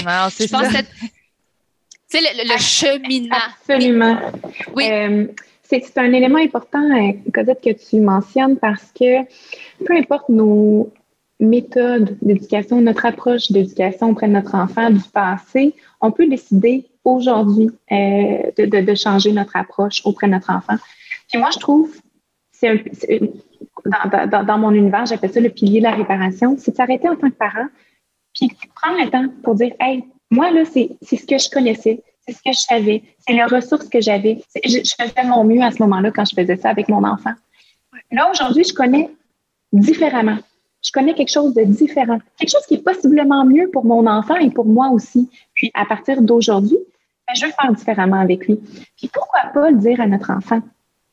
Non, 0.04 0.28
c'est 0.32 0.48
ça. 0.48 0.62
C'est 2.08 2.20
le, 2.20 2.54
le, 2.54 2.58
cheminement. 2.58 3.36
Absolument. 3.60 4.20
Oui. 4.74 4.90
Euh, 4.90 5.26
c'est, 5.62 5.98
un 5.98 6.12
élément 6.12 6.38
important, 6.38 6.82
euh, 6.82 7.12
Cosette, 7.32 7.62
que 7.62 7.70
tu 7.70 8.00
mentionnes 8.00 8.58
parce 8.58 8.92
que 8.94 9.22
peu 9.84 9.96
importe 9.96 10.28
nos, 10.28 10.92
méthode 11.42 12.16
d'éducation, 12.22 12.80
notre 12.80 13.04
approche 13.04 13.50
d'éducation 13.50 14.10
auprès 14.10 14.28
de 14.28 14.32
notre 14.32 14.54
enfant 14.54 14.90
du 14.90 15.02
passé, 15.12 15.74
on 16.00 16.12
peut 16.12 16.26
décider 16.28 16.86
aujourd'hui 17.04 17.70
euh, 17.90 18.50
de, 18.56 18.94
changer 18.94 19.32
notre 19.32 19.56
approche 19.56 20.02
auprès 20.04 20.28
de 20.28 20.32
notre 20.32 20.50
enfant. 20.50 20.76
Puis 21.28 21.38
moi, 21.38 21.50
je 21.52 21.58
trouve, 21.58 21.90
c'est 22.52 22.84
dans, 23.84 24.58
mon 24.58 24.70
univers, 24.70 25.06
j'appelle 25.06 25.32
ça 25.32 25.40
le 25.40 25.50
pilier 25.50 25.80
de 25.80 25.84
la 25.84 25.94
réparation, 25.94 26.56
c'est 26.58 26.70
de 26.70 26.76
s'arrêter 26.76 27.08
en 27.08 27.16
tant 27.16 27.28
que 27.28 27.34
parent, 27.34 27.66
puis 28.34 28.48
prendre 28.76 29.02
le 29.04 29.10
temps 29.10 29.26
pour 29.42 29.56
dire, 29.56 29.72
hey, 29.80 30.04
moi, 30.30 30.50
là, 30.52 30.62
c'est 30.64 30.96
ce 31.02 31.26
que 31.26 31.38
je 31.38 31.50
connaissais, 31.50 32.02
c'est 32.26 32.34
ce 32.34 32.42
que 32.42 32.52
je 32.52 32.60
savais, 32.60 33.02
c'est 33.18 33.32
les 33.32 33.44
ressources 33.44 33.88
que 33.88 34.00
j'avais. 34.00 34.42
Je 34.64 34.78
faisais 34.78 35.24
mon 35.24 35.42
mieux 35.42 35.60
à 35.60 35.72
ce 35.72 35.82
moment-là 35.82 36.12
quand 36.12 36.24
je 36.24 36.36
faisais 36.36 36.56
ça 36.56 36.70
avec 36.70 36.88
mon 36.88 37.04
enfant. 37.04 37.32
Là, 38.12 38.30
aujourd'hui, 38.30 38.62
je 38.64 38.72
connais 38.72 39.10
différemment 39.72 40.38
je 40.82 40.90
connais 40.90 41.14
quelque 41.14 41.32
chose 41.32 41.54
de 41.54 41.62
différent, 41.62 42.18
quelque 42.36 42.50
chose 42.50 42.66
qui 42.66 42.74
est 42.74 42.84
possiblement 42.84 43.44
mieux 43.44 43.70
pour 43.70 43.84
mon 43.84 44.06
enfant 44.06 44.36
et 44.36 44.50
pour 44.50 44.66
moi 44.66 44.88
aussi. 44.90 45.30
Puis 45.54 45.70
à 45.74 45.84
partir 45.84 46.20
d'aujourd'hui, 46.20 46.78
ben, 47.28 47.34
je 47.34 47.46
vais 47.46 47.52
faire 47.52 47.72
différemment 47.72 48.20
avec 48.20 48.46
lui. 48.46 48.60
Puis 48.96 49.08
pourquoi 49.12 49.42
pas 49.54 49.70
le 49.70 49.78
dire 49.78 50.00
à 50.00 50.06
notre 50.06 50.30
enfant? 50.30 50.60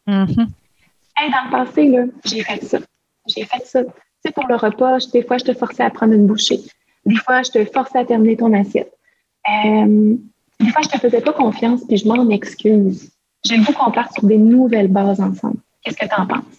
Mm-hmm. 0.08 0.36
dans 0.38 1.46
le 1.46 1.52
passé, 1.52 1.96
j'ai 2.26 2.42
fait 2.42 2.64
ça. 2.64 2.80
J'ai 3.28 3.46
fait 3.46 3.64
ça. 3.66 3.84
Tu 3.84 3.92
sais, 4.26 4.32
pour 4.32 4.48
le 4.48 4.56
repas, 4.56 4.98
des 5.14 5.24
fois, 5.24 5.38
je 5.38 5.46
te 5.46 5.54
forçais 5.54 5.84
à 5.84 5.90
prendre 5.92 6.14
une 6.14 6.26
bouchée. 6.26 6.60
Des 7.06 7.16
fois, 7.16 7.44
je 7.44 7.52
te 7.52 7.66
forçais 7.66 8.00
à 8.00 8.06
terminer 8.06 8.38
ton 8.38 8.52
assiette. 8.54 8.92
Euh, 9.48 10.16
des 10.60 10.70
fois, 10.72 10.82
je 10.84 10.90
te 10.90 10.98
faisais 10.98 11.22
pas 11.22 11.32
confiance, 11.32 11.86
puis 11.88 11.98
je 11.98 12.08
m'en 12.08 12.30
excuse. 12.30 13.12
J'aime 13.46 13.64
beaucoup 13.64 13.86
qu'on 13.86 13.92
parte 13.92 14.14
sur 14.14 14.24
des 14.24 14.38
nouvelles 14.38 14.90
bases 14.90 15.22
ensemble. 15.22 15.58
Qu'est-ce 15.84 15.96
que 15.96 16.06
tu 16.06 16.22
en 16.22 16.28
penses? 16.28 16.59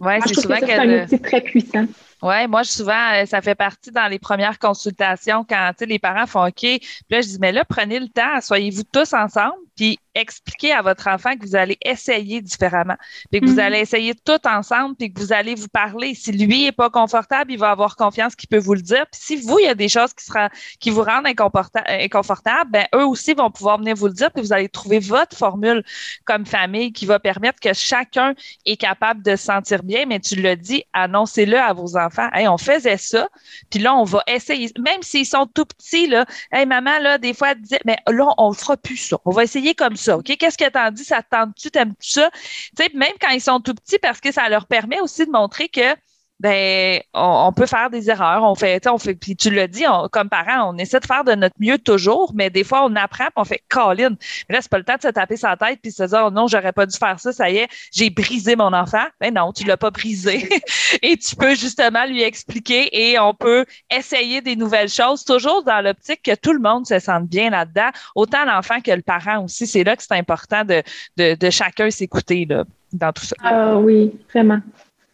Oui, 0.00 0.14
c'est 0.26 0.40
souvent 0.40 0.58
que 0.58 0.66
c'est 0.66 0.78
un 0.78 1.04
outil 1.04 1.20
très 1.20 1.40
puissant. 1.42 1.86
Oui, 2.22 2.46
moi, 2.48 2.64
souvent, 2.64 3.12
euh, 3.14 3.26
ça 3.26 3.40
fait 3.40 3.54
partie 3.54 3.90
dans 3.90 4.06
les 4.06 4.18
premières 4.18 4.58
consultations 4.58 5.44
quand 5.48 5.72
les 5.80 5.98
parents 5.98 6.26
font 6.26 6.46
OK. 6.46 6.54
Puis 6.60 6.80
là, 7.10 7.20
je 7.20 7.28
dis, 7.28 7.38
mais 7.40 7.52
là, 7.52 7.64
prenez 7.64 7.98
le 7.98 8.08
temps, 8.08 8.40
soyez-vous 8.40 8.82
tous 8.92 9.12
ensemble, 9.14 9.56
puis 9.76 9.98
expliquez 10.14 10.72
à 10.72 10.82
votre 10.82 11.08
enfant 11.08 11.36
que 11.36 11.46
vous 11.46 11.56
allez 11.56 11.78
essayer 11.82 12.42
différemment, 12.42 12.96
puis 13.30 13.40
que 13.40 13.46
vous 13.46 13.54
mm-hmm. 13.54 13.60
allez 13.60 13.78
essayer 13.78 14.14
tout 14.14 14.46
ensemble, 14.46 14.96
puis 14.96 15.12
que 15.12 15.18
vous 15.18 15.32
allez 15.32 15.54
vous 15.54 15.68
parler. 15.68 16.14
Si 16.14 16.32
lui 16.32 16.66
est 16.66 16.72
pas 16.72 16.90
confortable, 16.90 17.52
il 17.52 17.58
va 17.58 17.70
avoir 17.70 17.96
confiance 17.96 18.34
qu'il 18.34 18.48
peut 18.48 18.58
vous 18.58 18.74
le 18.74 18.82
dire. 18.82 19.06
Puis 19.10 19.20
si 19.22 19.36
vous, 19.36 19.58
il 19.58 19.64
y 19.64 19.68
a 19.68 19.74
des 19.74 19.88
choses 19.88 20.12
qui, 20.12 20.24
sera, 20.24 20.50
qui 20.80 20.90
vous 20.90 21.02
rendent 21.02 21.26
inconfortable, 21.26 22.70
ben 22.70 22.86
eux 22.94 23.06
aussi 23.06 23.32
vont 23.32 23.50
pouvoir 23.50 23.78
venir 23.78 23.96
vous 23.96 24.08
le 24.08 24.12
dire, 24.12 24.30
puis 24.30 24.42
vous 24.42 24.52
allez 24.52 24.68
trouver 24.68 24.98
votre 24.98 25.36
formule 25.36 25.82
comme 26.24 26.44
famille 26.44 26.92
qui 26.92 27.06
va 27.06 27.18
permettre 27.18 27.60
que 27.60 27.72
chacun 27.72 28.34
est 28.66 28.76
capable 28.76 29.22
de 29.22 29.34
se 29.36 29.44
sentir 29.44 29.82
bien. 29.82 30.04
Mais 30.06 30.20
tu 30.20 30.36
le 30.36 30.56
dis, 30.56 30.84
annoncez-le 30.92 31.58
à 31.58 31.72
vos 31.72 31.96
enfants 31.96 32.28
on 32.50 32.58
faisait 32.58 32.96
ça, 32.96 33.28
puis 33.70 33.80
là, 33.80 33.94
on 33.94 34.04
va 34.04 34.22
essayer, 34.26 34.70
même 34.78 35.02
s'ils 35.02 35.26
sont 35.26 35.46
tout 35.46 35.64
petits, 35.64 36.06
là, 36.06 36.26
hey, 36.52 36.66
maman, 36.66 36.98
là, 36.98 37.18
des 37.18 37.32
fois, 37.32 37.52
elle 37.52 37.60
disait, 37.60 37.80
mais 37.84 37.96
là, 38.08 38.28
on 38.38 38.50
ne 38.50 38.54
fera 38.54 38.76
plus 38.76 38.96
ça. 38.96 39.18
On 39.24 39.30
va 39.30 39.44
essayer 39.44 39.74
comme 39.74 39.96
ça, 40.00 40.16
OK? 40.18 40.36
Qu'est-ce 40.38 40.58
que 40.58 40.68
t'en 40.68 40.90
dis? 40.90 41.04
Ça 41.04 41.22
tente-tu? 41.22 41.70
T'aimes-tu 41.70 42.12
ça? 42.12 42.30
Tu 42.32 42.84
sais, 42.84 42.90
même 42.94 43.12
quand 43.20 43.30
ils 43.30 43.40
sont 43.40 43.60
tout 43.60 43.74
petits, 43.74 43.98
parce 43.98 44.20
que 44.20 44.32
ça 44.32 44.48
leur 44.48 44.66
permet 44.66 45.00
aussi 45.00 45.26
de 45.26 45.30
montrer 45.30 45.68
que 45.68 45.94
ben 46.40 47.00
on, 47.12 47.52
peut 47.52 47.66
faire 47.66 47.90
des 47.90 48.08
erreurs. 48.08 48.42
On 48.42 48.54
fait, 48.54 48.86
on 48.88 48.96
fait, 48.96 49.14
puis 49.14 49.36
tu 49.36 49.50
l'as 49.50 49.66
dit, 49.66 49.84
comme 50.10 50.30
parent, 50.30 50.72
on 50.72 50.78
essaie 50.78 50.98
de 50.98 51.06
faire 51.06 51.22
de 51.22 51.34
notre 51.34 51.54
mieux 51.60 51.78
toujours, 51.78 52.32
mais 52.34 52.48
des 52.48 52.64
fois 52.64 52.84
on 52.84 52.96
apprend, 52.96 53.26
puis 53.26 53.34
on 53.36 53.44
fait 53.44 53.62
Colin. 53.68 54.16
Mais 54.48 54.54
là, 54.54 54.62
c'est 54.62 54.70
pas 54.70 54.78
le 54.78 54.84
temps 54.84 54.96
de 54.96 55.02
se 55.02 55.08
taper 55.08 55.36
sa 55.36 55.56
tête 55.56 55.80
puis 55.82 55.92
se 55.92 56.02
dire 56.02 56.24
oh 56.26 56.30
non, 56.30 56.46
j'aurais 56.46 56.72
pas 56.72 56.86
dû 56.86 56.96
faire 56.96 57.20
ça, 57.20 57.32
ça 57.32 57.50
y 57.50 57.58
est, 57.58 57.68
j'ai 57.92 58.08
brisé 58.08 58.56
mon 58.56 58.72
enfant. 58.72 59.04
Ben 59.20 59.34
non, 59.34 59.52
tu 59.52 59.64
l'as 59.64 59.76
pas 59.76 59.90
brisé. 59.90 60.48
et 61.02 61.16
tu 61.18 61.36
peux 61.36 61.54
justement 61.54 62.06
lui 62.06 62.22
expliquer 62.22 62.88
et 62.92 63.18
on 63.18 63.34
peut 63.34 63.66
essayer 63.94 64.40
des 64.40 64.56
nouvelles 64.56 64.88
choses, 64.88 65.24
toujours 65.24 65.62
dans 65.62 65.84
l'optique 65.84 66.22
que 66.22 66.34
tout 66.34 66.54
le 66.54 66.60
monde 66.60 66.86
se 66.86 66.98
sente 66.98 67.26
bien 67.26 67.50
là-dedans, 67.50 67.90
autant 68.14 68.46
l'enfant 68.46 68.80
que 68.80 68.90
le 68.90 69.02
parent 69.02 69.44
aussi. 69.44 69.66
C'est 69.66 69.84
là 69.84 69.94
que 69.94 70.02
c'est 70.02 70.16
important 70.16 70.64
de 70.64 71.50
chacun 71.50 71.90
s'écouter 71.90 72.46
là, 72.48 72.64
dans 72.92 73.12
tout 73.12 73.24
ça. 73.24 73.36
Ah 73.42 73.76
oui, 73.76 74.12
vraiment. 74.32 74.60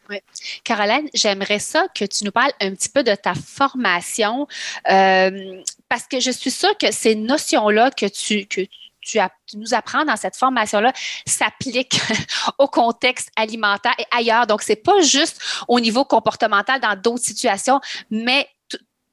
Oui. 0.08 0.20
Caroline, 0.62 1.08
j'aimerais 1.14 1.58
ça 1.58 1.86
que 1.94 2.04
tu 2.04 2.24
nous 2.24 2.30
parles 2.30 2.52
un 2.60 2.74
petit 2.74 2.88
peu 2.88 3.02
de 3.02 3.14
ta 3.14 3.34
formation 3.34 4.46
euh, 4.88 5.62
parce 5.88 6.06
que 6.06 6.20
je 6.20 6.30
suis 6.30 6.50
sûre 6.50 6.76
que 6.78 6.92
ces 6.92 7.14
notions-là 7.14 7.90
que 7.90 8.06
tu, 8.06 8.46
que 8.46 8.60
tu, 9.00 9.18
nous 9.54 9.74
apprends 9.74 10.04
dans 10.04 10.16
cette 10.16 10.36
formation-là 10.36 10.92
s'appliquent 11.26 12.00
au 12.58 12.68
contexte 12.68 13.30
alimentaire 13.36 13.94
et 13.98 14.06
ailleurs. 14.10 14.46
Donc, 14.46 14.62
c'est 14.62 14.76
pas 14.76 15.00
juste 15.00 15.40
au 15.68 15.80
niveau 15.80 16.04
comportemental 16.04 16.80
dans 16.80 17.00
d'autres 17.00 17.24
situations, 17.24 17.80
mais 18.10 18.48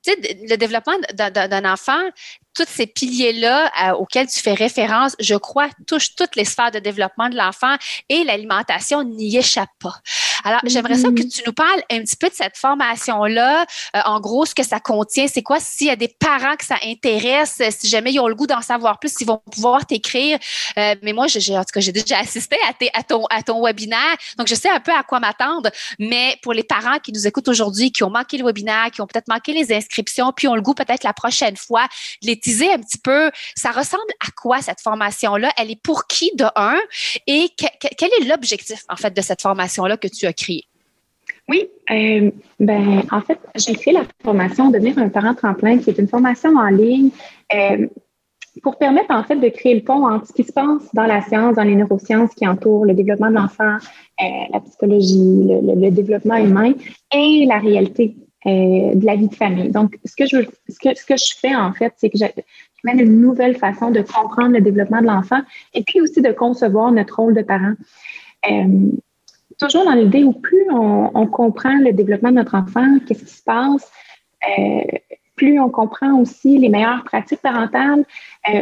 le 0.06 0.56
développement 0.58 0.94
d'un 1.14 1.72
enfant, 1.72 2.00
tous 2.54 2.66
ces 2.68 2.88
piliers-là 2.88 3.72
euh, 3.84 3.94
auxquels 3.94 4.28
tu 4.28 4.40
fais 4.40 4.54
référence, 4.54 5.16
je 5.20 5.36
crois, 5.36 5.70
touchent 5.88 6.16
toutes 6.16 6.36
les 6.36 6.46
sphères 6.46 6.72
de 6.72 6.80
développement 6.80 7.30
de 7.30 7.36
l'enfant 7.36 7.76
et 8.10 8.24
l'alimentation 8.24 9.04
n'y 9.04 9.38
échappe 9.38 9.72
pas. 9.80 9.96
Alors, 10.44 10.60
j'aimerais 10.66 10.98
ça 10.98 11.10
que 11.10 11.24
tu 11.24 11.42
nous 11.46 11.54
parles 11.54 11.82
un 11.90 12.00
petit 12.02 12.16
peu 12.16 12.30
de 12.30 12.34
cette 12.34 12.58
formation-là. 12.58 13.66
Euh, 13.96 14.00
en 14.06 14.20
gros, 14.20 14.46
ce 14.46 14.54
que 14.54 14.64
ça 14.64 14.80
contient, 14.80 15.28
c'est 15.28 15.42
quoi? 15.42 15.60
S'il 15.60 15.88
y 15.88 15.90
a 15.90 15.96
des 15.96 16.08
parents 16.08 16.56
que 16.56 16.66
ça 16.66 16.76
intéresse, 16.84 17.62
si 17.80 17.88
jamais 17.88 18.12
ils 18.12 18.20
ont 18.20 18.28
le 18.28 18.36
goût 18.36 18.48
d'en 18.48 18.62
savoir 18.62 19.00
plus, 19.00 19.14
ils 19.20 19.28
vont 19.28 19.42
pouvoir 19.52 19.86
t'écrire. 19.86 20.38
Euh, 20.78 20.96
mais 21.02 21.14
moi, 21.14 21.28
j'ai, 21.28 21.58
en 21.58 21.62
tout 21.62 21.72
cas, 21.74 21.80
j'ai 21.80 21.92
déjà 21.92 22.20
assisté 22.20 22.58
à, 22.68 23.00
à, 23.00 23.04
ton, 23.04 23.26
à 23.30 23.42
ton 23.42 23.64
webinaire, 23.64 24.16
donc 24.38 24.48
je 24.48 24.56
sais 24.56 24.70
un 24.70 24.80
peu 24.80 24.92
à 24.92 25.04
quoi 25.04 25.20
m'attendre. 25.20 25.70
Mais 26.00 26.38
pour 26.42 26.54
les 26.54 26.64
parents 26.64 27.00
qui 27.00 27.12
nous 27.12 27.28
écoutent 27.28 27.48
aujourd'hui, 27.48 27.92
qui 27.92 28.04
ont 28.04 28.10
manqué 28.10 28.38
le 28.38 28.46
webinaire, 28.46 28.92
qui 28.92 29.02
ont 29.02 29.08
peut-être 29.08 29.28
manqué 29.28 29.54
les 29.54 29.74
inscriptions, 29.74 30.32
puis 30.36 30.48
ont 30.48 30.56
le 30.56 30.62
goût 30.62 30.74
peut-être 30.74 31.04
la 31.04 31.14
prochaine 31.14 31.56
fois, 31.56 31.86
de 32.22 32.28
les 32.28 32.40
teaser 32.40 32.72
un 32.72 32.80
petit 32.80 32.98
peu, 32.98 33.32
ça 33.56 33.72
ressemble 33.72 34.04
à 34.20 34.32
quoi 34.36 34.62
cette 34.62 34.82
formation-là? 34.82 35.52
Elle 35.58 35.72
est 35.72 35.82
pour 35.82 36.08
qui 36.08 36.32
de 36.36 36.46
un? 36.56 36.80
Et 37.28 37.50
quel 37.56 38.10
est 38.20 38.26
l'objectif, 38.26 38.84
en 38.90 38.96
fait, 38.96 39.12
de 39.12 39.22
cette 39.22 39.42
formation-là 39.42 39.98
que 39.98 40.08
tu 40.08 40.26
as 40.26 40.33
Oui, 41.50 41.70
euh, 41.92 42.32
ben, 42.60 43.04
en 43.12 43.22
fait, 43.22 43.40
j'ai 43.56 43.74
créé 43.74 43.94
la 43.94 44.04
formation 44.24 44.70
Devenir 44.70 44.98
un 44.98 45.10
parent 45.10 45.34
tremplin, 45.34 45.78
qui 45.78 45.90
est 45.90 45.98
une 45.98 46.08
formation 46.08 46.56
en 46.56 46.68
ligne 46.68 47.10
euh, 47.54 47.88
pour 48.62 48.78
permettre 48.78 49.14
en 49.14 49.24
fait 49.24 49.36
de 49.36 49.50
créer 49.50 49.76
le 49.76 49.82
pont 49.82 50.08
entre 50.08 50.28
ce 50.28 50.34
qui 50.34 50.44
se 50.44 50.54
passe 50.54 50.94
dans 50.94 51.06
la 51.06 51.22
science, 51.22 51.56
dans 51.56 51.64
les 51.64 51.76
neurosciences 51.76 52.34
qui 52.36 52.48
entourent 52.48 52.86
le 52.86 52.94
développement 52.94 53.30
de 53.30 53.36
l'enfant, 53.36 53.76
euh, 54.22 54.26
la 54.54 54.60
psychologie, 54.62 55.18
le, 55.18 55.90
développement 55.90 56.38
humain 56.38 56.74
et 57.14 57.46
la 57.46 57.60
réalité 57.60 58.16
de 58.46 59.06
la 59.06 59.16
vie 59.16 59.30
de 59.30 59.36
famille. 59.36 59.70
Donc, 59.70 59.98
ce 60.04 60.16
que 60.18 60.26
je, 60.26 60.46
ce 60.68 60.78
que, 60.78 60.94
ce 60.98 61.06
que 61.06 61.16
je 61.16 61.34
fais 61.40 61.56
en 61.56 61.72
fait, 61.74 61.94
c'est 61.96 62.10
que 62.10 62.18
je, 62.18 62.26
mène 62.84 63.00
une 63.00 63.22
nouvelle 63.22 63.56
façon 63.56 63.92
de 63.92 64.02
comprendre 64.02 64.52
le 64.52 64.62
développement 64.62 65.02
de 65.02 65.08
l'enfant 65.08 65.42
et 65.74 65.84
puis 65.84 66.02
aussi 66.02 66.22
de 66.22 66.32
concevoir 66.34 66.92
notre 66.92 67.16
rôle 67.18 67.34
de 67.34 67.42
parent 67.42 67.74
toujours 69.68 69.86
dans 69.86 69.94
l'idée 69.94 70.24
où 70.24 70.34
plus 70.34 70.66
on, 70.70 71.28
comprend 71.28 71.78
le 71.80 71.94
développement 71.94 72.30
de 72.30 72.36
notre 72.36 72.56
enfant, 72.56 73.00
qu'est-ce 73.08 73.24
qui 73.24 73.34
se 73.34 73.44
passe, 73.44 73.92
euh, 74.48 74.82
plus 75.36 75.60
on 75.60 75.70
comprend 75.70 76.20
aussi 76.20 76.58
les 76.58 76.70
meilleures 76.70 77.04
pratiques 77.04 77.42
parentales, 77.42 78.06
euh, 78.54 78.62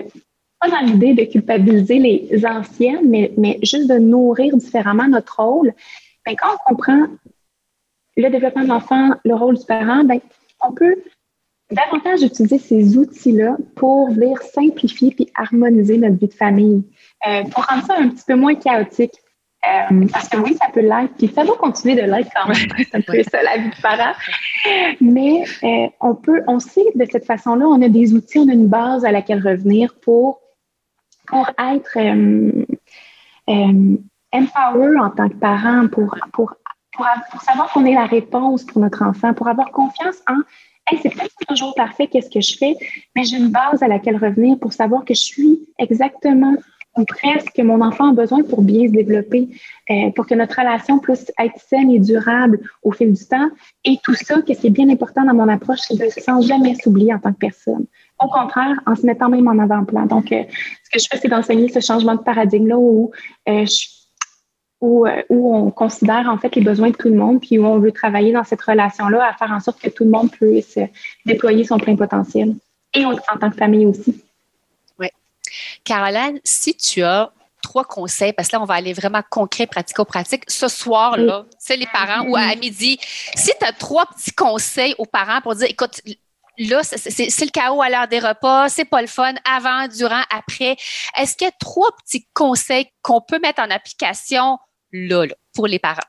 pas 0.59 0.69
dans 0.69 0.85
l'idée 0.85 1.13
de 1.13 1.23
culpabiliser 1.23 1.97
les 1.97 2.45
anciennes, 2.45 3.09
mais, 3.09 3.31
mais 3.37 3.57
juste 3.63 3.89
de 3.89 3.97
nourrir 3.97 4.55
différemment 4.57 5.07
notre 5.07 5.41
rôle. 5.41 5.73
Ben, 6.25 6.35
quand 6.35 6.53
on 6.53 6.75
comprend 6.75 7.07
le 8.15 8.29
développement 8.29 8.63
de 8.63 8.67
l'enfant, 8.67 9.09
le 9.25 9.33
rôle 9.33 9.57
du 9.57 9.65
parent, 9.65 10.03
ben, 10.03 10.19
on 10.61 10.71
peut 10.71 10.95
davantage 11.71 12.21
utiliser 12.21 12.59
ces 12.59 12.97
outils-là 12.97 13.57
pour 13.75 14.11
venir 14.11 14.41
simplifier 14.41 15.11
puis 15.11 15.29
harmoniser 15.35 15.97
notre 15.97 16.17
vie 16.17 16.27
de 16.27 16.33
famille, 16.33 16.83
euh, 17.27 17.43
pour 17.45 17.65
rendre 17.65 17.85
ça 17.85 17.95
un 17.97 18.09
petit 18.09 18.23
peu 18.27 18.35
moins 18.35 18.55
chaotique. 18.55 19.20
Euh, 19.67 20.07
parce 20.11 20.27
que 20.27 20.37
oui, 20.37 20.57
ça 20.59 20.69
peut 20.73 20.81
l'être, 20.81 21.13
puis 21.17 21.27
ça 21.27 21.43
va 21.43 21.53
continuer 21.53 21.95
de 21.95 22.01
l'être 22.01 22.29
quand 22.35 22.47
même. 22.47 22.57
C'est 22.77 22.95
un 22.95 23.01
peu 23.01 23.21
ça 23.23 23.43
la 23.43 23.57
vie 23.57 23.69
de 23.69 23.81
parent. 23.81 24.13
Mais 24.99 25.43
euh, 25.63 25.87
on 25.99 26.15
peut, 26.15 26.41
on 26.47 26.59
sait 26.59 26.85
de 26.95 27.05
cette 27.11 27.25
façon-là, 27.25 27.67
on 27.67 27.81
a 27.81 27.87
des 27.87 28.13
outils, 28.13 28.39
on 28.39 28.49
a 28.49 28.53
une 28.53 28.67
base 28.67 29.05
à 29.05 29.11
laquelle 29.11 29.45
revenir 29.47 29.93
pour, 30.01 30.41
pour 31.27 31.47
être 31.59 31.97
euh, 31.97 32.65
euh 33.49 33.97
empower 34.33 34.97
en 34.97 35.09
tant 35.09 35.27
que 35.27 35.35
parent, 35.35 35.87
pour, 35.89 36.15
pour, 36.31 36.53
pour, 36.93 37.05
pour 37.31 37.41
savoir 37.41 37.69
qu'on 37.73 37.85
est 37.85 37.93
la 37.93 38.05
réponse 38.05 38.63
pour 38.63 38.81
notre 38.81 39.03
enfant, 39.03 39.33
pour 39.33 39.49
avoir 39.49 39.71
confiance 39.71 40.21
en 40.25 40.37
Hey, 40.89 40.99
c'est 41.01 41.09
peut-être 41.09 41.35
toujours 41.47 41.75
parfait, 41.75 42.07
qu'est-ce 42.07 42.29
que 42.29 42.41
je 42.41 42.57
fais, 42.57 42.75
mais 43.15 43.23
j'ai 43.23 43.37
une 43.37 43.49
base 43.49 43.83
à 43.83 43.87
laquelle 43.87 44.17
revenir 44.17 44.57
pour 44.59 44.73
savoir 44.73 45.05
que 45.05 45.13
je 45.13 45.21
suis 45.21 45.59
exactement 45.77 46.55
ou 46.97 47.05
presque 47.05 47.53
que 47.55 47.61
mon 47.61 47.81
enfant 47.81 48.09
a 48.09 48.13
besoin 48.13 48.43
pour 48.43 48.61
bien 48.61 48.87
se 48.87 48.91
développer, 48.91 49.47
euh, 49.89 50.11
pour 50.15 50.25
que 50.25 50.35
notre 50.35 50.57
relation 50.59 50.99
puisse 50.99 51.31
être 51.39 51.57
saine 51.57 51.89
et 51.89 51.99
durable 51.99 52.59
au 52.83 52.91
fil 52.91 53.13
du 53.13 53.25
temps. 53.25 53.49
Et 53.85 53.97
tout 54.03 54.13
ça, 54.13 54.41
que 54.41 54.53
c'est 54.53 54.69
bien 54.69 54.89
important 54.89 55.23
dans 55.23 55.33
mon 55.33 55.47
approche, 55.47 55.79
c'est 55.81 55.97
de 55.97 56.09
sans 56.21 56.41
jamais 56.41 56.75
s'oublier 56.75 57.13
en 57.13 57.19
tant 57.19 57.31
que 57.31 57.39
personne. 57.39 57.85
Au 58.21 58.27
contraire, 58.27 58.75
en 58.85 58.95
se 58.95 59.05
mettant 59.05 59.29
même 59.29 59.47
en 59.47 59.57
avant-plan. 59.57 60.05
Donc, 60.05 60.31
euh, 60.31 60.43
ce 60.83 60.89
que 60.89 60.99
je 60.99 61.07
fais, 61.09 61.17
c'est 61.17 61.29
d'enseigner 61.29 61.69
ce 61.69 61.79
changement 61.79 62.15
de 62.15 62.21
paradigme-là 62.21 62.75
euh, 62.75 63.65
où, 64.81 65.07
on 65.29 65.71
considère 65.71 66.27
en 66.29 66.37
fait 66.37 66.55
les 66.55 66.61
besoins 66.61 66.89
de 66.89 66.97
tout 66.97 67.09
le 67.09 67.15
monde, 67.15 67.39
puis 67.39 67.57
où 67.57 67.65
on 67.65 67.79
veut 67.79 67.91
travailler 67.91 68.33
dans 68.33 68.43
cette 68.43 68.61
relation-là 68.61 69.29
à 69.29 69.33
faire 69.33 69.51
en 69.51 69.59
sorte 69.59 69.79
que 69.81 69.89
tout 69.89 70.03
le 70.03 70.09
monde 70.09 70.29
puisse 70.29 70.77
déployer 71.25 71.63
son 71.63 71.77
plein 71.77 71.95
potentiel. 71.95 72.55
Et 72.93 73.05
en 73.05 73.15
tant 73.15 73.49
que 73.49 73.55
famille 73.55 73.85
aussi. 73.85 74.21
Caroline, 75.83 76.39
si 76.43 76.75
tu 76.75 77.03
as 77.03 77.31
trois 77.61 77.83
conseils, 77.83 78.33
parce 78.33 78.47
que 78.47 78.55
là, 78.55 78.61
on 78.61 78.65
va 78.65 78.73
aller 78.75 78.93
vraiment 78.93 79.21
concret, 79.29 79.67
pratico-pratique. 79.67 80.43
Ce 80.47 80.67
soir-là, 80.67 81.45
c'est 81.59 81.77
les 81.77 81.87
parents 81.87 82.25
ou 82.27 82.35
à 82.35 82.55
midi, 82.55 82.99
si 83.35 83.51
tu 83.59 83.65
as 83.65 83.71
trois 83.71 84.05
petits 84.07 84.31
conseils 84.31 84.95
aux 84.97 85.05
parents 85.05 85.41
pour 85.41 85.55
dire, 85.55 85.67
écoute, 85.69 86.01
là, 86.57 86.83
c'est 86.83 87.45
le 87.45 87.51
chaos 87.51 87.81
à 87.81 87.89
l'heure 87.89 88.07
des 88.07 88.19
repas, 88.19 88.69
c'est 88.69 88.85
pas 88.85 89.01
le 89.01 89.07
fun, 89.07 89.33
avant, 89.45 89.87
durant, 89.87 90.21
après. 90.35 90.75
Est-ce 91.17 91.35
qu'il 91.35 91.45
y 91.45 91.49
a 91.49 91.53
trois 91.59 91.89
petits 92.03 92.27
conseils 92.33 92.87
qu'on 93.01 93.21
peut 93.21 93.39
mettre 93.39 93.61
en 93.61 93.69
application 93.69 94.57
là, 94.91 95.27
pour 95.53 95.67
les 95.67 95.79
parents? 95.79 95.99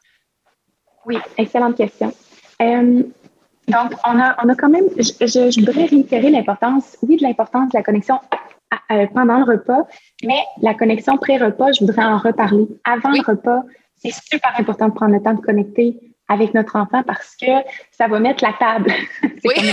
Oui, 1.05 1.19
excellente 1.37 1.77
question. 1.77 2.15
Euh, 2.61 3.03
donc, 3.69 3.93
on 4.07 4.21
a, 4.21 4.37
on 4.45 4.49
a 4.49 4.55
quand 4.55 4.69
même, 4.69 4.85
je, 4.97 5.13
je 5.21 5.61
voudrais 5.61 5.87
réitérer 5.87 6.31
l'importance, 6.31 6.97
oui, 7.03 7.17
de 7.17 7.23
l'importance 7.23 7.71
de 7.73 7.79
la 7.79 7.83
connexion 7.83 8.21
euh, 8.91 9.07
pendant 9.15 9.39
le 9.39 9.45
repas, 9.45 9.87
mais 10.25 10.41
la 10.61 10.75
connexion 10.75 11.17
pré-repas, 11.19 11.73
je 11.73 11.85
voudrais 11.85 12.05
en 12.05 12.19
reparler. 12.19 12.67
Avant 12.85 13.11
le 13.11 13.21
repas, 13.21 13.63
c'est 13.97 14.13
super 14.13 14.53
important 14.59 14.89
de 14.89 14.95
prendre 14.95 15.13
le 15.13 15.23
temps 15.23 15.35
de 15.35 15.41
connecter 15.41 15.99
avec 16.29 16.55
notre 16.55 16.77
enfant 16.77 17.03
parce 17.03 17.37
que 17.37 17.47
ça 17.91 18.09
va 18.09 18.19
mettre 18.19 18.45
la 18.45 18.53
table. 18.55 18.93
Oui. 19.45 19.55
ça 19.57 19.73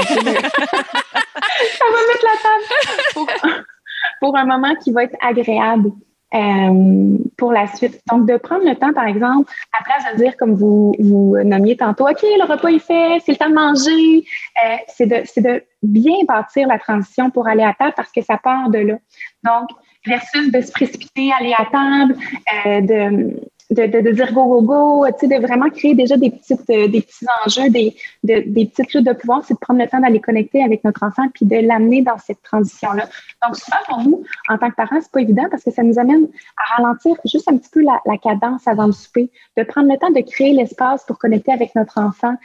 va 1.85 1.99
mettre 2.07 2.25
la 2.25 2.37
table 2.41 3.63
pour, 4.19 4.35
un 4.35 4.45
moment 4.45 4.73
qui 4.75 4.91
va 4.91 5.03
être 5.03 5.15
agréable. 5.21 5.91
Euh, 6.35 7.17
pour 7.37 7.51
la 7.51 7.65
suite. 7.65 8.01
Donc, 8.11 8.27
de 8.27 8.37
prendre 8.37 8.63
le 8.63 8.75
temps, 8.75 8.93
par 8.93 9.07
exemple, 9.07 9.51
à 9.73 9.83
place 9.83 10.13
de 10.13 10.17
dire, 10.21 10.37
comme 10.37 10.53
vous, 10.53 10.93
vous 10.99 11.35
nommiez 11.43 11.75
tantôt, 11.75 12.07
OK, 12.07 12.21
le 12.21 12.43
repas 12.43 12.69
est 12.69 12.77
fait, 12.77 13.19
c'est 13.25 13.31
le 13.31 13.37
temps 13.37 13.49
de 13.49 13.55
manger, 13.55 14.27
euh, 14.63 14.75
c'est 14.87 15.07
de, 15.07 15.41
de 15.41 15.63
bien 15.81 16.17
bâtir 16.27 16.67
la 16.67 16.77
transition 16.77 17.31
pour 17.31 17.47
aller 17.47 17.63
à 17.63 17.73
table 17.73 17.93
parce 17.95 18.11
que 18.11 18.21
ça 18.21 18.37
part 18.37 18.69
de 18.69 18.77
là. 18.77 18.97
Donc, 19.43 19.69
versus 20.05 20.51
de 20.51 20.61
se 20.61 20.71
précipiter, 20.71 21.31
aller 21.31 21.55
à 21.57 21.65
table, 21.65 22.15
euh, 22.63 22.81
de 22.81 23.39
de, 23.69 24.11
dire 24.11 24.33
go, 24.33 24.45
go, 24.45 24.61
go, 24.61 25.05
sais, 25.19 25.27
de 25.27 25.35
vraiment 25.35 25.69
créer 25.69 25.93
déjà 25.93 26.17
des, 26.17 26.31
petites, 26.31 26.69
euh, 26.69 26.87
des 26.87 27.01
petits 27.01 27.25
enjeux, 27.45 27.69
des, 27.69 27.95
de, 28.23 28.43
des 28.47 28.65
petites 28.65 28.93
luttes 28.93 29.05
de 29.05 29.13
pouvoir, 29.13 29.43
c'est 29.45 29.53
de 29.53 29.59
prendre 29.59 29.79
le 29.79 29.87
temps 29.87 29.99
d'aller 29.99 30.19
connecter 30.19 30.63
avec 30.63 30.83
notre 30.83 31.03
enfant 31.03 31.27
puis 31.33 31.45
de 31.45 31.55
l'amener 31.55 32.01
dans 32.01 32.17
cette 32.17 32.41
transition-là. 32.41 33.07
Donc, 33.45 33.55
souvent, 33.55 33.77
pour 33.87 33.99
nous, 33.99 34.23
en 34.49 34.57
tant 34.57 34.69
que 34.69 34.75
parents, 34.75 34.99
c'est 35.01 35.11
pas 35.11 35.21
évident 35.21 35.45
parce 35.51 35.63
que 35.63 35.71
ça 35.71 35.83
nous 35.83 35.99
amène 35.99 36.27
à 36.57 36.77
ralentir 36.77 37.15
juste 37.25 37.47
un 37.49 37.57
petit 37.57 37.69
peu 37.69 37.81
la, 37.81 37.99
la 38.05 38.17
cadence 38.17 38.67
avant 38.67 38.87
le 38.87 38.91
souper, 38.91 39.29
de 39.57 39.63
prendre 39.63 39.91
le 39.91 39.97
temps 39.97 40.11
de 40.11 40.21
créer 40.21 40.53
l'espace 40.53 41.05
pour 41.05 41.19
connecter 41.19 41.51
avec 41.51 41.75
notre 41.75 41.99
enfant, 41.99 42.35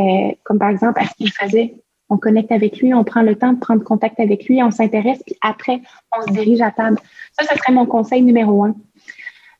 euh, 0.00 0.32
comme 0.44 0.58
par 0.58 0.70
exemple 0.70 1.00
à 1.00 1.06
ce 1.06 1.14
qu'il 1.14 1.30
faisait 1.30 1.74
on 2.10 2.18
connecte 2.18 2.50
avec 2.50 2.78
lui, 2.78 2.92
on 2.92 3.04
prend 3.04 3.22
le 3.22 3.36
temps 3.36 3.52
de 3.52 3.60
prendre 3.60 3.84
contact 3.84 4.18
avec 4.18 4.46
lui, 4.46 4.62
on 4.62 4.72
s'intéresse, 4.72 5.22
puis 5.24 5.36
après, 5.40 5.80
on 6.16 6.22
se 6.22 6.32
dirige 6.32 6.60
à 6.60 6.72
table. 6.72 6.98
Ça, 7.38 7.46
ce 7.46 7.56
serait 7.56 7.72
mon 7.72 7.86
conseil 7.86 8.22
numéro 8.22 8.64
un. 8.64 8.74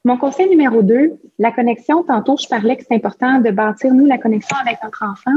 Mon 0.04 0.16
conseil 0.16 0.48
numéro 0.48 0.82
deux, 0.82 1.20
la 1.38 1.52
connexion. 1.52 2.02
Tantôt, 2.02 2.36
je 2.38 2.48
parlais 2.48 2.76
que 2.76 2.84
c'est 2.88 2.94
important 2.94 3.38
de 3.38 3.50
bâtir, 3.50 3.92
nous, 3.92 4.06
la 4.06 4.16
connexion 4.16 4.56
avec 4.56 4.82
notre 4.82 5.04
enfant. 5.04 5.36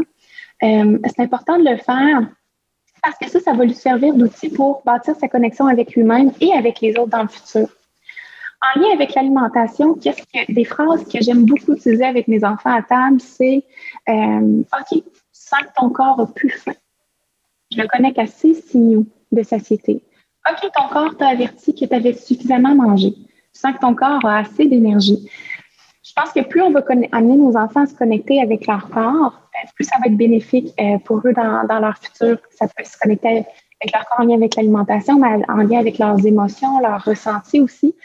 Euh, 0.64 0.98
c'est 1.06 1.22
important 1.22 1.58
de 1.58 1.70
le 1.70 1.78
faire 1.78 2.22
parce 3.02 3.18
que 3.18 3.30
ça, 3.30 3.42
ça 3.42 3.54
va 3.54 3.66
lui 3.66 3.74
servir 3.74 4.14
d'outil 4.14 4.50
pour 4.50 4.82
bâtir 4.86 5.16
sa 5.18 5.28
connexion 5.28 5.68
avec 5.68 5.94
lui-même 5.94 6.32
et 6.40 6.54
avec 6.54 6.80
les 6.80 6.98
autres 6.98 7.10
dans 7.10 7.24
le 7.24 7.28
futur. 7.28 7.68
En 8.76 8.80
lien 8.80 8.94
avec 8.94 9.14
l'alimentation, 9.14 9.96
qu'est-ce 9.96 10.22
que 10.22 10.54
des 10.54 10.64
phrases 10.64 11.04
que 11.10 11.22
j'aime 11.22 11.46
beaucoup 11.46 11.74
utiliser 11.74 12.06
avec 12.06 12.30
mes 12.30 12.46
enfants 12.46 12.74
à 12.74 12.82
table, 12.82 13.20
c'est 13.20 13.66
euh, 14.08 14.62
OK, 14.62 14.88
tu 14.92 15.04
sens 15.34 15.60
que 15.60 15.74
ton 15.76 15.90
corps 15.90 16.22
a 16.22 16.28
plus 16.28 16.50
faim. 16.50 16.72
Je 17.70 17.82
le 17.82 17.88
connecte 17.90 18.20
à 18.20 18.28
ces 18.28 18.54
signaux 18.54 19.06
de 19.34 19.44
satiété. 19.44 20.02
OK, 20.50 20.72
ton 20.74 20.88
corps 20.88 21.18
t'a 21.18 21.28
averti 21.28 21.76
que 21.76 21.84
tu 21.84 21.94
avais 21.94 22.14
suffisamment 22.14 22.74
mangé 22.74 23.14
tu 23.54 23.60
sens 23.60 23.74
que 23.74 23.80
ton 23.80 23.96
corps 23.96 24.26
a 24.26 24.40
assez 24.40 24.66
d'énergie. 24.66 25.30
Je 26.04 26.12
pense 26.22 26.32
que 26.34 26.42
plus 26.42 26.62
on 26.62 26.72
va 26.72 26.82
amener 27.12 27.38
nos 27.38 27.56
enfants 27.56 27.82
à 27.82 27.86
se 27.86 27.96
connecter 27.96 28.42
avec 28.42 28.68
leur 28.68 28.90
corps, 28.90 29.34
euh, 29.34 29.68
plus 29.76 29.86
ça 29.86 29.98
va 30.00 30.08
être 30.08 30.18
bénéfique 30.18 30.74
euh, 30.80 30.98
pour 31.00 31.22
eux 31.26 31.34
dans, 31.34 31.80
leur 31.80 31.98
futur. 31.98 32.38
Ça 32.52 32.68
peut 32.68 32.84
se 32.84 32.98
connecter 32.98 33.30
avec 33.30 33.94
leur 33.94 34.06
corps 34.06 34.20
en 34.20 34.26
lien 34.26 34.36
avec 34.36 34.56
l'alimentation, 34.56 35.18
mais 35.18 35.42
en 35.48 35.58
lien 35.58 35.80
avec 35.80 35.98
leurs 35.98 36.26
émotions, 36.26 36.80
leurs 36.80 37.04
ressentis 37.04 37.62
aussi. 37.62 37.96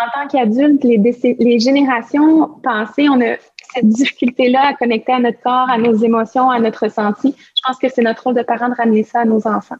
En 0.00 0.08
tant 0.14 0.28
qu'adultes, 0.28 0.84
les, 0.84 1.58
générations 1.58 2.48
passées, 2.62 3.08
on 3.10 3.20
a 3.20 3.36
cette 3.74 3.88
difficulté-là 3.88 4.68
à 4.68 4.74
connecter 4.74 5.12
à 5.12 5.18
notre 5.18 5.40
corps, 5.40 5.68
à 5.68 5.76
nos 5.76 5.94
émotions, 5.94 6.48
à 6.50 6.58
notre 6.58 6.84
ressenti. 6.84 7.34
Je 7.38 7.62
pense 7.66 7.76
que 7.78 7.88
c'est 7.88 8.02
notre 8.02 8.22
rôle 8.22 8.34
de 8.34 8.42
parent 8.42 8.70
de 8.70 8.74
ramener 8.74 9.02
ça 9.02 9.20
à 9.20 9.24
nos 9.24 9.46
enfants. 9.46 9.76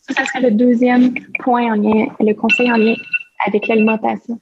Ça, 0.00 0.14
ça 0.14 0.24
serait 0.26 0.42
le 0.42 0.50
deuxième 0.50 1.14
point 1.38 1.72
en 1.72 1.76
lien, 1.76 2.06
le 2.20 2.32
conseil 2.34 2.70
en 2.70 2.76
lien 2.76 2.94
avec 3.46 3.66
l'alimentation. 3.68 4.38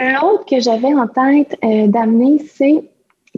L'autre 0.00 0.46
que 0.46 0.60
j'avais 0.60 0.94
en 0.94 1.06
tête 1.06 1.58
euh, 1.62 1.86
d'amener, 1.86 2.38
c'est 2.38 2.90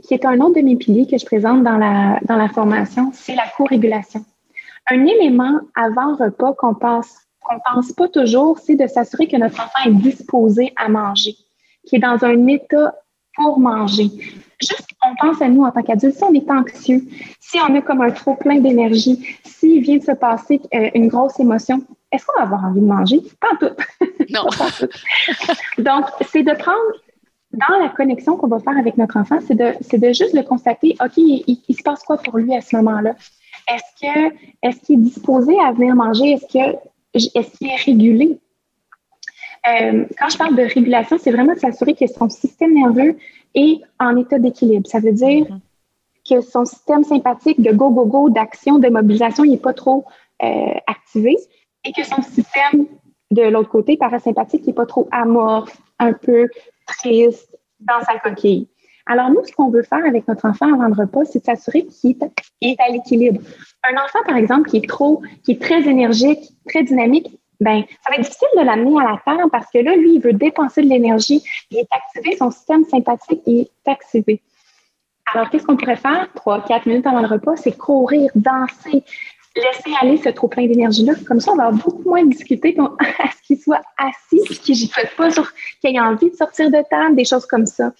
qui 0.02 0.14
est 0.14 0.24
un 0.24 0.40
autre 0.40 0.56
de 0.56 0.64
mes 0.64 0.76
piliers 0.76 1.06
que 1.06 1.18
je 1.18 1.26
présente 1.26 1.62
dans 1.64 1.76
la, 1.76 2.18
dans 2.22 2.36
la 2.36 2.48
formation, 2.48 3.10
c'est 3.12 3.34
la 3.34 3.44
co-régulation. 3.56 4.24
Un 4.90 5.04
élément 5.06 5.60
avant 5.74 6.16
repas 6.16 6.54
qu'on 6.54 6.74
passe 6.74 7.22
qu'on 7.42 7.58
pense 7.74 7.92
pas 7.92 8.08
toujours, 8.08 8.58
c'est 8.58 8.76
de 8.76 8.86
s'assurer 8.86 9.26
que 9.26 9.36
notre 9.36 9.56
enfant 9.56 9.88
est 9.90 9.94
disposé 9.94 10.72
à 10.76 10.88
manger, 10.88 11.34
qui 11.86 11.96
est 11.96 11.98
dans 11.98 12.24
un 12.24 12.46
état 12.46 12.94
pour 13.34 13.58
manger. 13.58 14.10
Juste, 14.60 14.88
on 15.04 15.14
pense 15.16 15.42
à 15.42 15.48
nous 15.48 15.64
en 15.64 15.72
tant 15.72 15.82
qu'adultes, 15.82 16.16
si 16.16 16.24
on 16.24 16.32
est 16.34 16.50
anxieux, 16.50 17.02
si 17.40 17.58
on 17.58 17.74
a 17.74 17.80
comme 17.80 18.00
un 18.00 18.10
trop 18.10 18.36
plein 18.36 18.60
d'énergie, 18.60 19.36
s'il 19.44 19.82
vient 19.82 19.96
de 19.96 20.04
se 20.04 20.12
passer 20.12 20.60
euh, 20.74 20.90
une 20.94 21.08
grosse 21.08 21.40
émotion, 21.40 21.82
est-ce 22.12 22.26
qu'on 22.26 22.38
va 22.38 22.44
avoir 22.44 22.64
envie 22.66 22.80
de 22.80 22.86
manger? 22.86 23.20
Pas 23.40 23.56
tout. 23.58 23.74
Non. 24.30 24.44
Donc, 25.78 26.04
c'est 26.30 26.42
de 26.42 26.52
prendre 26.52 26.92
dans 27.52 27.78
la 27.78 27.88
connexion 27.88 28.36
qu'on 28.36 28.48
va 28.48 28.60
faire 28.60 28.76
avec 28.78 28.96
notre 28.96 29.18
enfant, 29.18 29.38
c'est 29.46 29.54
de, 29.54 29.72
de 29.98 30.12
juste 30.12 30.32
le 30.32 30.42
constater, 30.42 30.96
OK, 31.04 31.12
il, 31.16 31.76
se 31.76 31.82
passe 31.82 32.02
quoi 32.02 32.16
pour 32.16 32.38
lui 32.38 32.54
à 32.54 32.60
ce 32.60 32.76
moment-là? 32.76 33.14
Est-ce 33.68 34.00
que 34.00 34.34
est-ce 34.62 34.80
qu'il 34.80 35.00
est 35.00 35.02
disposé 35.02 35.58
à 35.60 35.72
venir 35.72 35.94
manger? 35.94 36.32
Est-ce 36.32 36.46
que 36.46 36.76
est-ce 37.14 37.58
qu'il 37.58 37.68
est 37.68 37.76
régulé? 37.76 38.38
Euh, 39.68 40.06
quand 40.18 40.28
je 40.30 40.38
parle 40.38 40.56
de 40.56 40.62
régulation, 40.62 41.18
c'est 41.20 41.30
vraiment 41.30 41.54
de 41.54 41.58
s'assurer 41.58 41.94
que 41.94 42.06
son 42.06 42.28
système 42.28 42.74
nerveux 42.74 43.16
est 43.54 43.80
en 44.00 44.16
état 44.16 44.38
d'équilibre. 44.38 44.88
Ça 44.88 44.98
veut 44.98 45.12
dire 45.12 45.44
mm-hmm. 45.44 45.60
que 46.28 46.40
son 46.40 46.64
système 46.64 47.04
sympathique 47.04 47.60
de 47.60 47.70
go, 47.70 47.90
go, 47.90 48.06
go, 48.06 48.30
d'action, 48.30 48.78
de 48.78 48.88
mobilisation, 48.88 49.44
il 49.44 49.52
n'est 49.52 49.58
pas 49.58 49.74
trop 49.74 50.04
euh, 50.42 50.74
activé 50.86 51.36
et 51.85 51.93
que 51.93 52.05
son 52.05 52.22
système 52.22 52.87
de 53.30 53.43
l'autre 53.43 53.70
côté, 53.70 53.97
parasympathique, 53.97 54.66
n'est 54.66 54.72
pas 54.72 54.87
trop 54.87 55.09
amorphe, 55.11 55.76
un 55.99 56.12
peu 56.12 56.49
triste 56.87 57.57
dans 57.80 58.01
sa 58.03 58.18
coquille. 58.18 58.68
Alors, 59.07 59.30
nous, 59.30 59.45
ce 59.45 59.53
qu'on 59.53 59.70
veut 59.70 59.83
faire 59.83 60.05
avec 60.05 60.28
notre 60.28 60.47
enfant 60.47 60.72
avant 60.72 60.87
le 60.87 60.95
repas, 60.95 61.24
c'est 61.24 61.41
de 61.41 61.45
s'assurer 61.45 61.87
qu'il 61.87 62.16
est, 62.61 62.80
à 62.80 62.89
l'équilibre. 62.91 63.41
Un 63.91 63.97
enfant, 63.97 64.20
par 64.24 64.37
exemple, 64.37 64.70
qui 64.70 64.76
est 64.76 64.89
trop, 64.89 65.22
qui 65.45 65.53
est 65.53 65.61
très 65.61 65.83
énergique, 65.89 66.41
très 66.68 66.85
dynamique, 66.85 67.39
ben, 67.61 67.83
ça 68.05 68.11
va 68.11 68.16
être 68.16 68.22
difficile 68.22 68.49
de 68.57 68.62
l'amener 68.62 69.01
à 69.01 69.12
la 69.12 69.20
table 69.24 69.51
parce 69.51 69.70
que 69.70 69.78
là, 69.78 69.97
lui, 69.97 70.16
il 70.16 70.20
veut 70.20 70.33
dépenser 70.33 70.83
de 70.83 70.89
l'énergie. 70.89 71.43
Il 71.70 71.78
est 71.78 71.89
activé, 71.91 72.37
son 72.37 72.51
système 72.51 72.85
sympathique 72.85 73.41
est 73.47 73.70
activé. 73.87 74.43
Alors, 75.33 75.49
qu'est-ce 75.51 75.64
qu'on 75.64 75.76
pourrait 75.76 75.97
faire? 75.97 76.28
Trois, 76.35 76.62
quatre 76.62 76.87
minutes 76.87 77.07
avant 77.07 77.20
le 77.20 77.28
repas, 77.28 77.57
c'est 77.57 77.76
courir, 77.76 78.30
danser, 78.35 79.05
laisser 79.57 79.90
aller 80.00 80.16
ce 80.16 80.30
trop 80.30 80.48
plein 80.48 80.66
d'énergie-là. 80.66 81.14
Comme 81.26 81.40
ça, 81.40 81.53
on 81.53 81.57
va 81.57 81.66
avoir 81.66 81.82
beaucoup 81.82 82.09
moins 82.09 82.24
discuter 82.24 82.76
à 82.78 83.30
ce 83.30 83.46
qu'il 83.46 83.59
soit 83.59 83.82
assis 83.98 84.40
et 84.50 84.55
qu'il 84.55 84.88
pas 85.16 85.28
qu'il 85.80 85.96
ait 85.96 86.00
envie 86.00 86.30
de 86.30 86.36
sortir 86.36 86.70
de 86.70 86.82
table, 86.88 87.16
des 87.16 87.24
choses 87.24 87.46
comme 87.46 87.66
ça. 87.66 87.92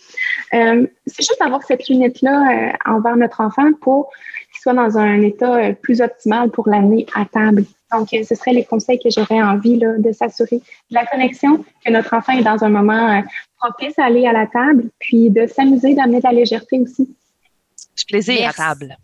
Euh, 0.55 0.87
c'est 1.07 1.23
juste 1.23 1.39
d'avoir 1.41 1.63
cette 1.63 1.89
limite-là 1.89 2.71
euh, 2.71 2.73
envers 2.87 3.17
notre 3.17 3.41
enfant 3.41 3.71
pour 3.81 4.11
qu'il 4.53 4.63
soit 4.63 4.75
dans 4.75 4.97
un 4.99 5.21
état 5.21 5.57
euh, 5.57 5.73
plus 5.73 6.01
optimal 6.01 6.51
pour 6.51 6.69
l'amener 6.69 7.07
à 7.15 7.25
table. 7.25 7.65
Donc, 7.93 8.09
ce 8.11 8.35
seraient 8.35 8.55
les 8.55 8.65
conseils 8.65 8.99
que 8.99 9.11
j'aurais 9.11 9.43
envie 9.43 9.79
là, 9.79 9.99
de 9.99 10.13
s'assurer 10.13 10.57
de 10.57 10.95
la 10.95 11.05
connexion, 11.05 11.63
que 11.85 11.93
notre 11.93 12.15
enfant 12.15 12.33
est 12.33 12.43
dans 12.43 12.65
un 12.65 12.71
moment 12.71 13.23
propice 13.61 13.99
à 13.99 14.07
aller 14.07 14.27
à 14.27 14.33
la 14.33 14.47
table, 14.47 14.85
puis 14.99 15.29
de 15.29 15.47
s'amuser, 15.47 15.95
d'amener 15.95 16.19
de 16.19 16.25
la 16.25 16.33
légèreté 16.33 16.81
aussi. 16.81 17.15
Du 17.97 18.05
plaisir 18.05 18.49
à 18.49 18.53
table. 18.53 18.97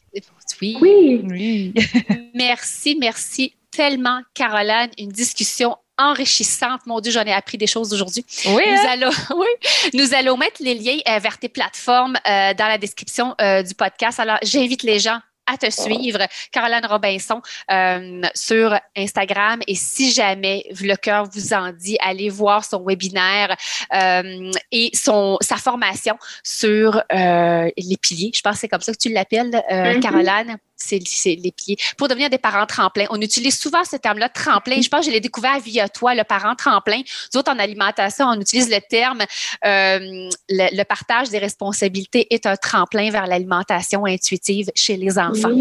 Oui. 0.60 0.76
Oui. 0.80 1.74
merci, 2.34 2.96
merci 2.98 3.54
tellement, 3.70 4.20
Caroline. 4.34 4.90
Une 4.98 5.10
discussion 5.10 5.76
enrichissante. 5.98 6.80
Mon 6.86 7.00
Dieu, 7.00 7.12
j'en 7.12 7.24
ai 7.24 7.32
appris 7.32 7.58
des 7.58 7.66
choses 7.66 7.92
aujourd'hui. 7.92 8.24
Oui, 8.46 8.62
nous, 8.66 8.72
hein? 8.72 8.86
allons, 8.88 9.10
oui, 9.36 9.46
nous 9.94 10.14
allons 10.14 10.36
mettre 10.36 10.62
les 10.62 10.74
liens 10.74 10.98
euh, 11.08 11.18
vers 11.18 11.38
tes 11.38 11.48
plateformes 11.48 12.16
euh, 12.26 12.54
dans 12.54 12.68
la 12.68 12.78
description 12.78 13.34
euh, 13.40 13.62
du 13.62 13.74
podcast. 13.74 14.20
Alors, 14.20 14.38
j'invite 14.42 14.82
les 14.84 14.98
gens 14.98 15.18
à 15.48 15.56
te 15.56 15.70
suivre, 15.70 16.20
Caroline 16.52 16.86
Robinson, 16.88 17.40
euh, 17.70 18.22
sur 18.34 18.78
Instagram. 18.96 19.60
Et 19.66 19.74
si 19.74 20.12
jamais 20.12 20.64
le 20.80 20.94
cœur 20.96 21.28
vous 21.32 21.52
en 21.52 21.72
dit, 21.72 21.96
allez 22.00 22.28
voir 22.28 22.64
son 22.64 22.84
webinaire 22.84 23.56
euh, 23.94 24.50
et 24.70 24.90
son, 24.94 25.38
sa 25.40 25.56
formation 25.56 26.16
sur 26.42 26.96
euh, 27.12 27.70
les 27.76 27.96
piliers. 27.96 28.30
Je 28.34 28.40
pense 28.40 28.54
que 28.54 28.60
c'est 28.60 28.68
comme 28.68 28.80
ça 28.80 28.92
que 28.92 28.98
tu 28.98 29.12
l'appelles, 29.12 29.62
mm-hmm. 29.70 30.00
Caroline? 30.00 30.58
C'est 30.78 31.38
les 31.42 31.52
pieds. 31.52 31.76
Pour 31.96 32.08
devenir 32.08 32.30
des 32.30 32.38
parents 32.38 32.66
tremplins, 32.66 33.06
on 33.10 33.20
utilise 33.20 33.58
souvent 33.58 33.84
ce 33.84 33.96
terme-là, 33.96 34.28
tremplin. 34.28 34.80
Je 34.80 34.88
pense 34.88 35.00
que 35.00 35.06
je 35.06 35.10
l'ai 35.10 35.20
découvert 35.20 35.58
via 35.60 35.88
toi, 35.88 36.14
le 36.14 36.24
parent 36.24 36.54
tremplin. 36.54 36.98
Nous 37.32 37.40
autres, 37.40 37.52
en 37.52 37.58
alimentation, 37.58 38.26
on 38.26 38.40
utilise 38.40 38.70
le 38.70 38.80
terme 38.88 39.22
euh, 39.64 40.28
le, 40.48 40.84
partage 40.84 41.28
des 41.30 41.38
responsabilités 41.38 42.32
est 42.32 42.46
un 42.46 42.56
tremplin 42.56 43.10
vers 43.10 43.26
l'alimentation 43.26 44.06
intuitive 44.06 44.70
chez 44.74 44.96
les 44.96 45.18
enfants. 45.18 45.54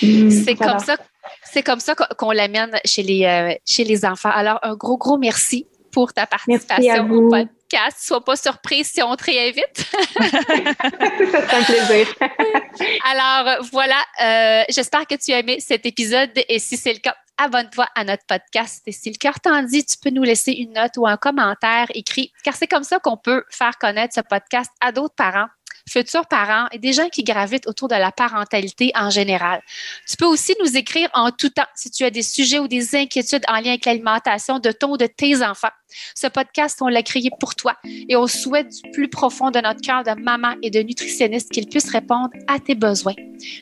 c'est 0.00 0.54
comme 0.56 0.78
ça. 0.78 0.96
C'est 1.42 1.62
comme 1.62 1.80
ça 1.80 1.94
qu'on 1.94 2.32
l'amène 2.32 2.78
chez 2.84 3.02
les, 3.02 3.24
euh, 3.24 3.54
chez 3.64 3.84
les 3.84 4.04
enfants. 4.04 4.30
Alors, 4.30 4.58
un 4.62 4.74
gros, 4.74 4.98
gros 4.98 5.16
merci 5.16 5.66
pour 5.94 6.12
ta 6.12 6.26
participation 6.26 7.08
au 7.10 7.30
podcast. 7.30 7.98
Sois 8.00 8.22
pas 8.22 8.36
surprise 8.36 8.90
si 8.92 9.02
on 9.02 9.14
te 9.14 9.24
réinvite. 9.24 9.64
ça 9.86 11.56
un 11.56 11.62
plaisir. 11.62 12.08
Alors 13.10 13.64
voilà, 13.72 14.02
euh, 14.22 14.64
j'espère 14.68 15.06
que 15.06 15.14
tu 15.14 15.32
as 15.32 15.38
aimé 15.38 15.58
cet 15.60 15.86
épisode 15.86 16.30
et 16.48 16.58
si 16.58 16.76
c'est 16.76 16.92
le 16.92 16.98
cas, 16.98 17.14
abonne-toi 17.38 17.86
à 17.94 18.04
notre 18.04 18.24
podcast. 18.26 18.82
Et 18.86 18.92
si 18.92 19.10
le 19.10 19.16
cœur 19.16 19.40
t'en 19.40 19.62
dit, 19.62 19.84
tu 19.84 19.96
peux 19.98 20.10
nous 20.10 20.22
laisser 20.22 20.52
une 20.52 20.72
note 20.72 20.96
ou 20.96 21.06
un 21.06 21.16
commentaire 21.16 21.86
écrit, 21.94 22.32
car 22.42 22.54
c'est 22.54 22.66
comme 22.66 22.84
ça 22.84 22.98
qu'on 22.98 23.16
peut 23.16 23.44
faire 23.50 23.78
connaître 23.78 24.14
ce 24.14 24.20
podcast 24.20 24.70
à 24.80 24.92
d'autres 24.92 25.14
parents 25.14 25.48
futurs 25.88 26.26
parents 26.26 26.66
et 26.72 26.78
des 26.78 26.92
gens 26.92 27.08
qui 27.08 27.22
gravitent 27.22 27.66
autour 27.66 27.88
de 27.88 27.94
la 27.94 28.12
parentalité 28.12 28.90
en 28.94 29.10
général. 29.10 29.60
Tu 30.08 30.16
peux 30.16 30.26
aussi 30.26 30.54
nous 30.62 30.76
écrire 30.76 31.08
en 31.14 31.30
tout 31.30 31.50
temps 31.50 31.62
si 31.74 31.90
tu 31.90 32.04
as 32.04 32.10
des 32.10 32.22
sujets 32.22 32.58
ou 32.58 32.68
des 32.68 32.94
inquiétudes 32.94 33.44
en 33.48 33.54
lien 33.54 33.70
avec 33.70 33.84
l'alimentation 33.84 34.58
de 34.58 34.72
ton 34.72 34.92
ou 34.92 34.96
de 34.96 35.06
tes 35.06 35.42
enfants. 35.42 35.68
Ce 36.14 36.26
podcast, 36.26 36.78
on 36.80 36.88
l'a 36.88 37.02
créé 37.02 37.30
pour 37.38 37.54
toi 37.54 37.76
et 37.84 38.16
on 38.16 38.26
souhaite 38.26 38.68
du 38.82 38.90
plus 38.90 39.08
profond 39.08 39.50
de 39.50 39.60
notre 39.60 39.80
cœur 39.80 40.02
de 40.02 40.20
maman 40.20 40.54
et 40.62 40.70
de 40.70 40.80
nutritionniste 40.80 41.50
qu'il 41.52 41.68
puisse 41.68 41.90
répondre 41.90 42.30
à 42.48 42.58
tes 42.58 42.74
besoins. 42.74 43.14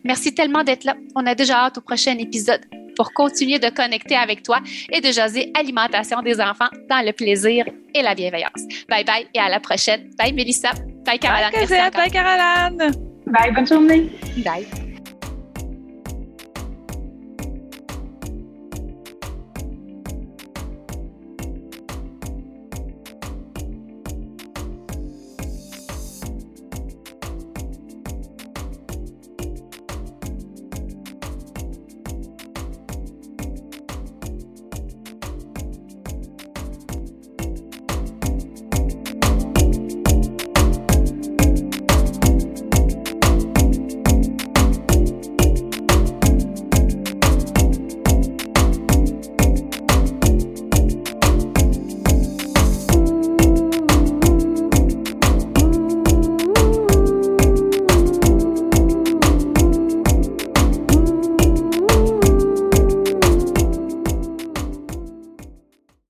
Merci 0.04 0.34
tellement 0.34 0.64
d'être 0.64 0.84
là. 0.84 0.96
On 1.14 1.26
a 1.26 1.34
déjà 1.34 1.64
hâte 1.64 1.78
au 1.78 1.80
prochain 1.80 2.16
épisode 2.18 2.62
pour 2.96 3.12
continuer 3.12 3.58
de 3.58 3.70
connecter 3.70 4.16
avec 4.16 4.42
toi 4.42 4.60
et 4.90 5.00
de 5.00 5.10
jaser 5.10 5.50
alimentation 5.54 6.22
des 6.22 6.40
enfants 6.40 6.68
dans 6.88 7.04
le 7.04 7.12
plaisir 7.12 7.64
et 7.94 8.02
la 8.02 8.14
bienveillance. 8.14 8.62
Bye 8.88 9.04
bye 9.04 9.26
et 9.34 9.38
à 9.38 9.48
la 9.48 9.60
prochaine. 9.60 10.10
Bye 10.18 10.32
Mélissa. 10.32 10.72
Bye 11.04 11.18
Caroline. 11.18 11.52
Bye, 11.52 11.90
bye 11.90 12.10
Caroline. 12.10 12.92
Bye, 13.26 13.52
bonne 13.52 13.66
journée. 13.66 14.10
Bye. 14.44 14.66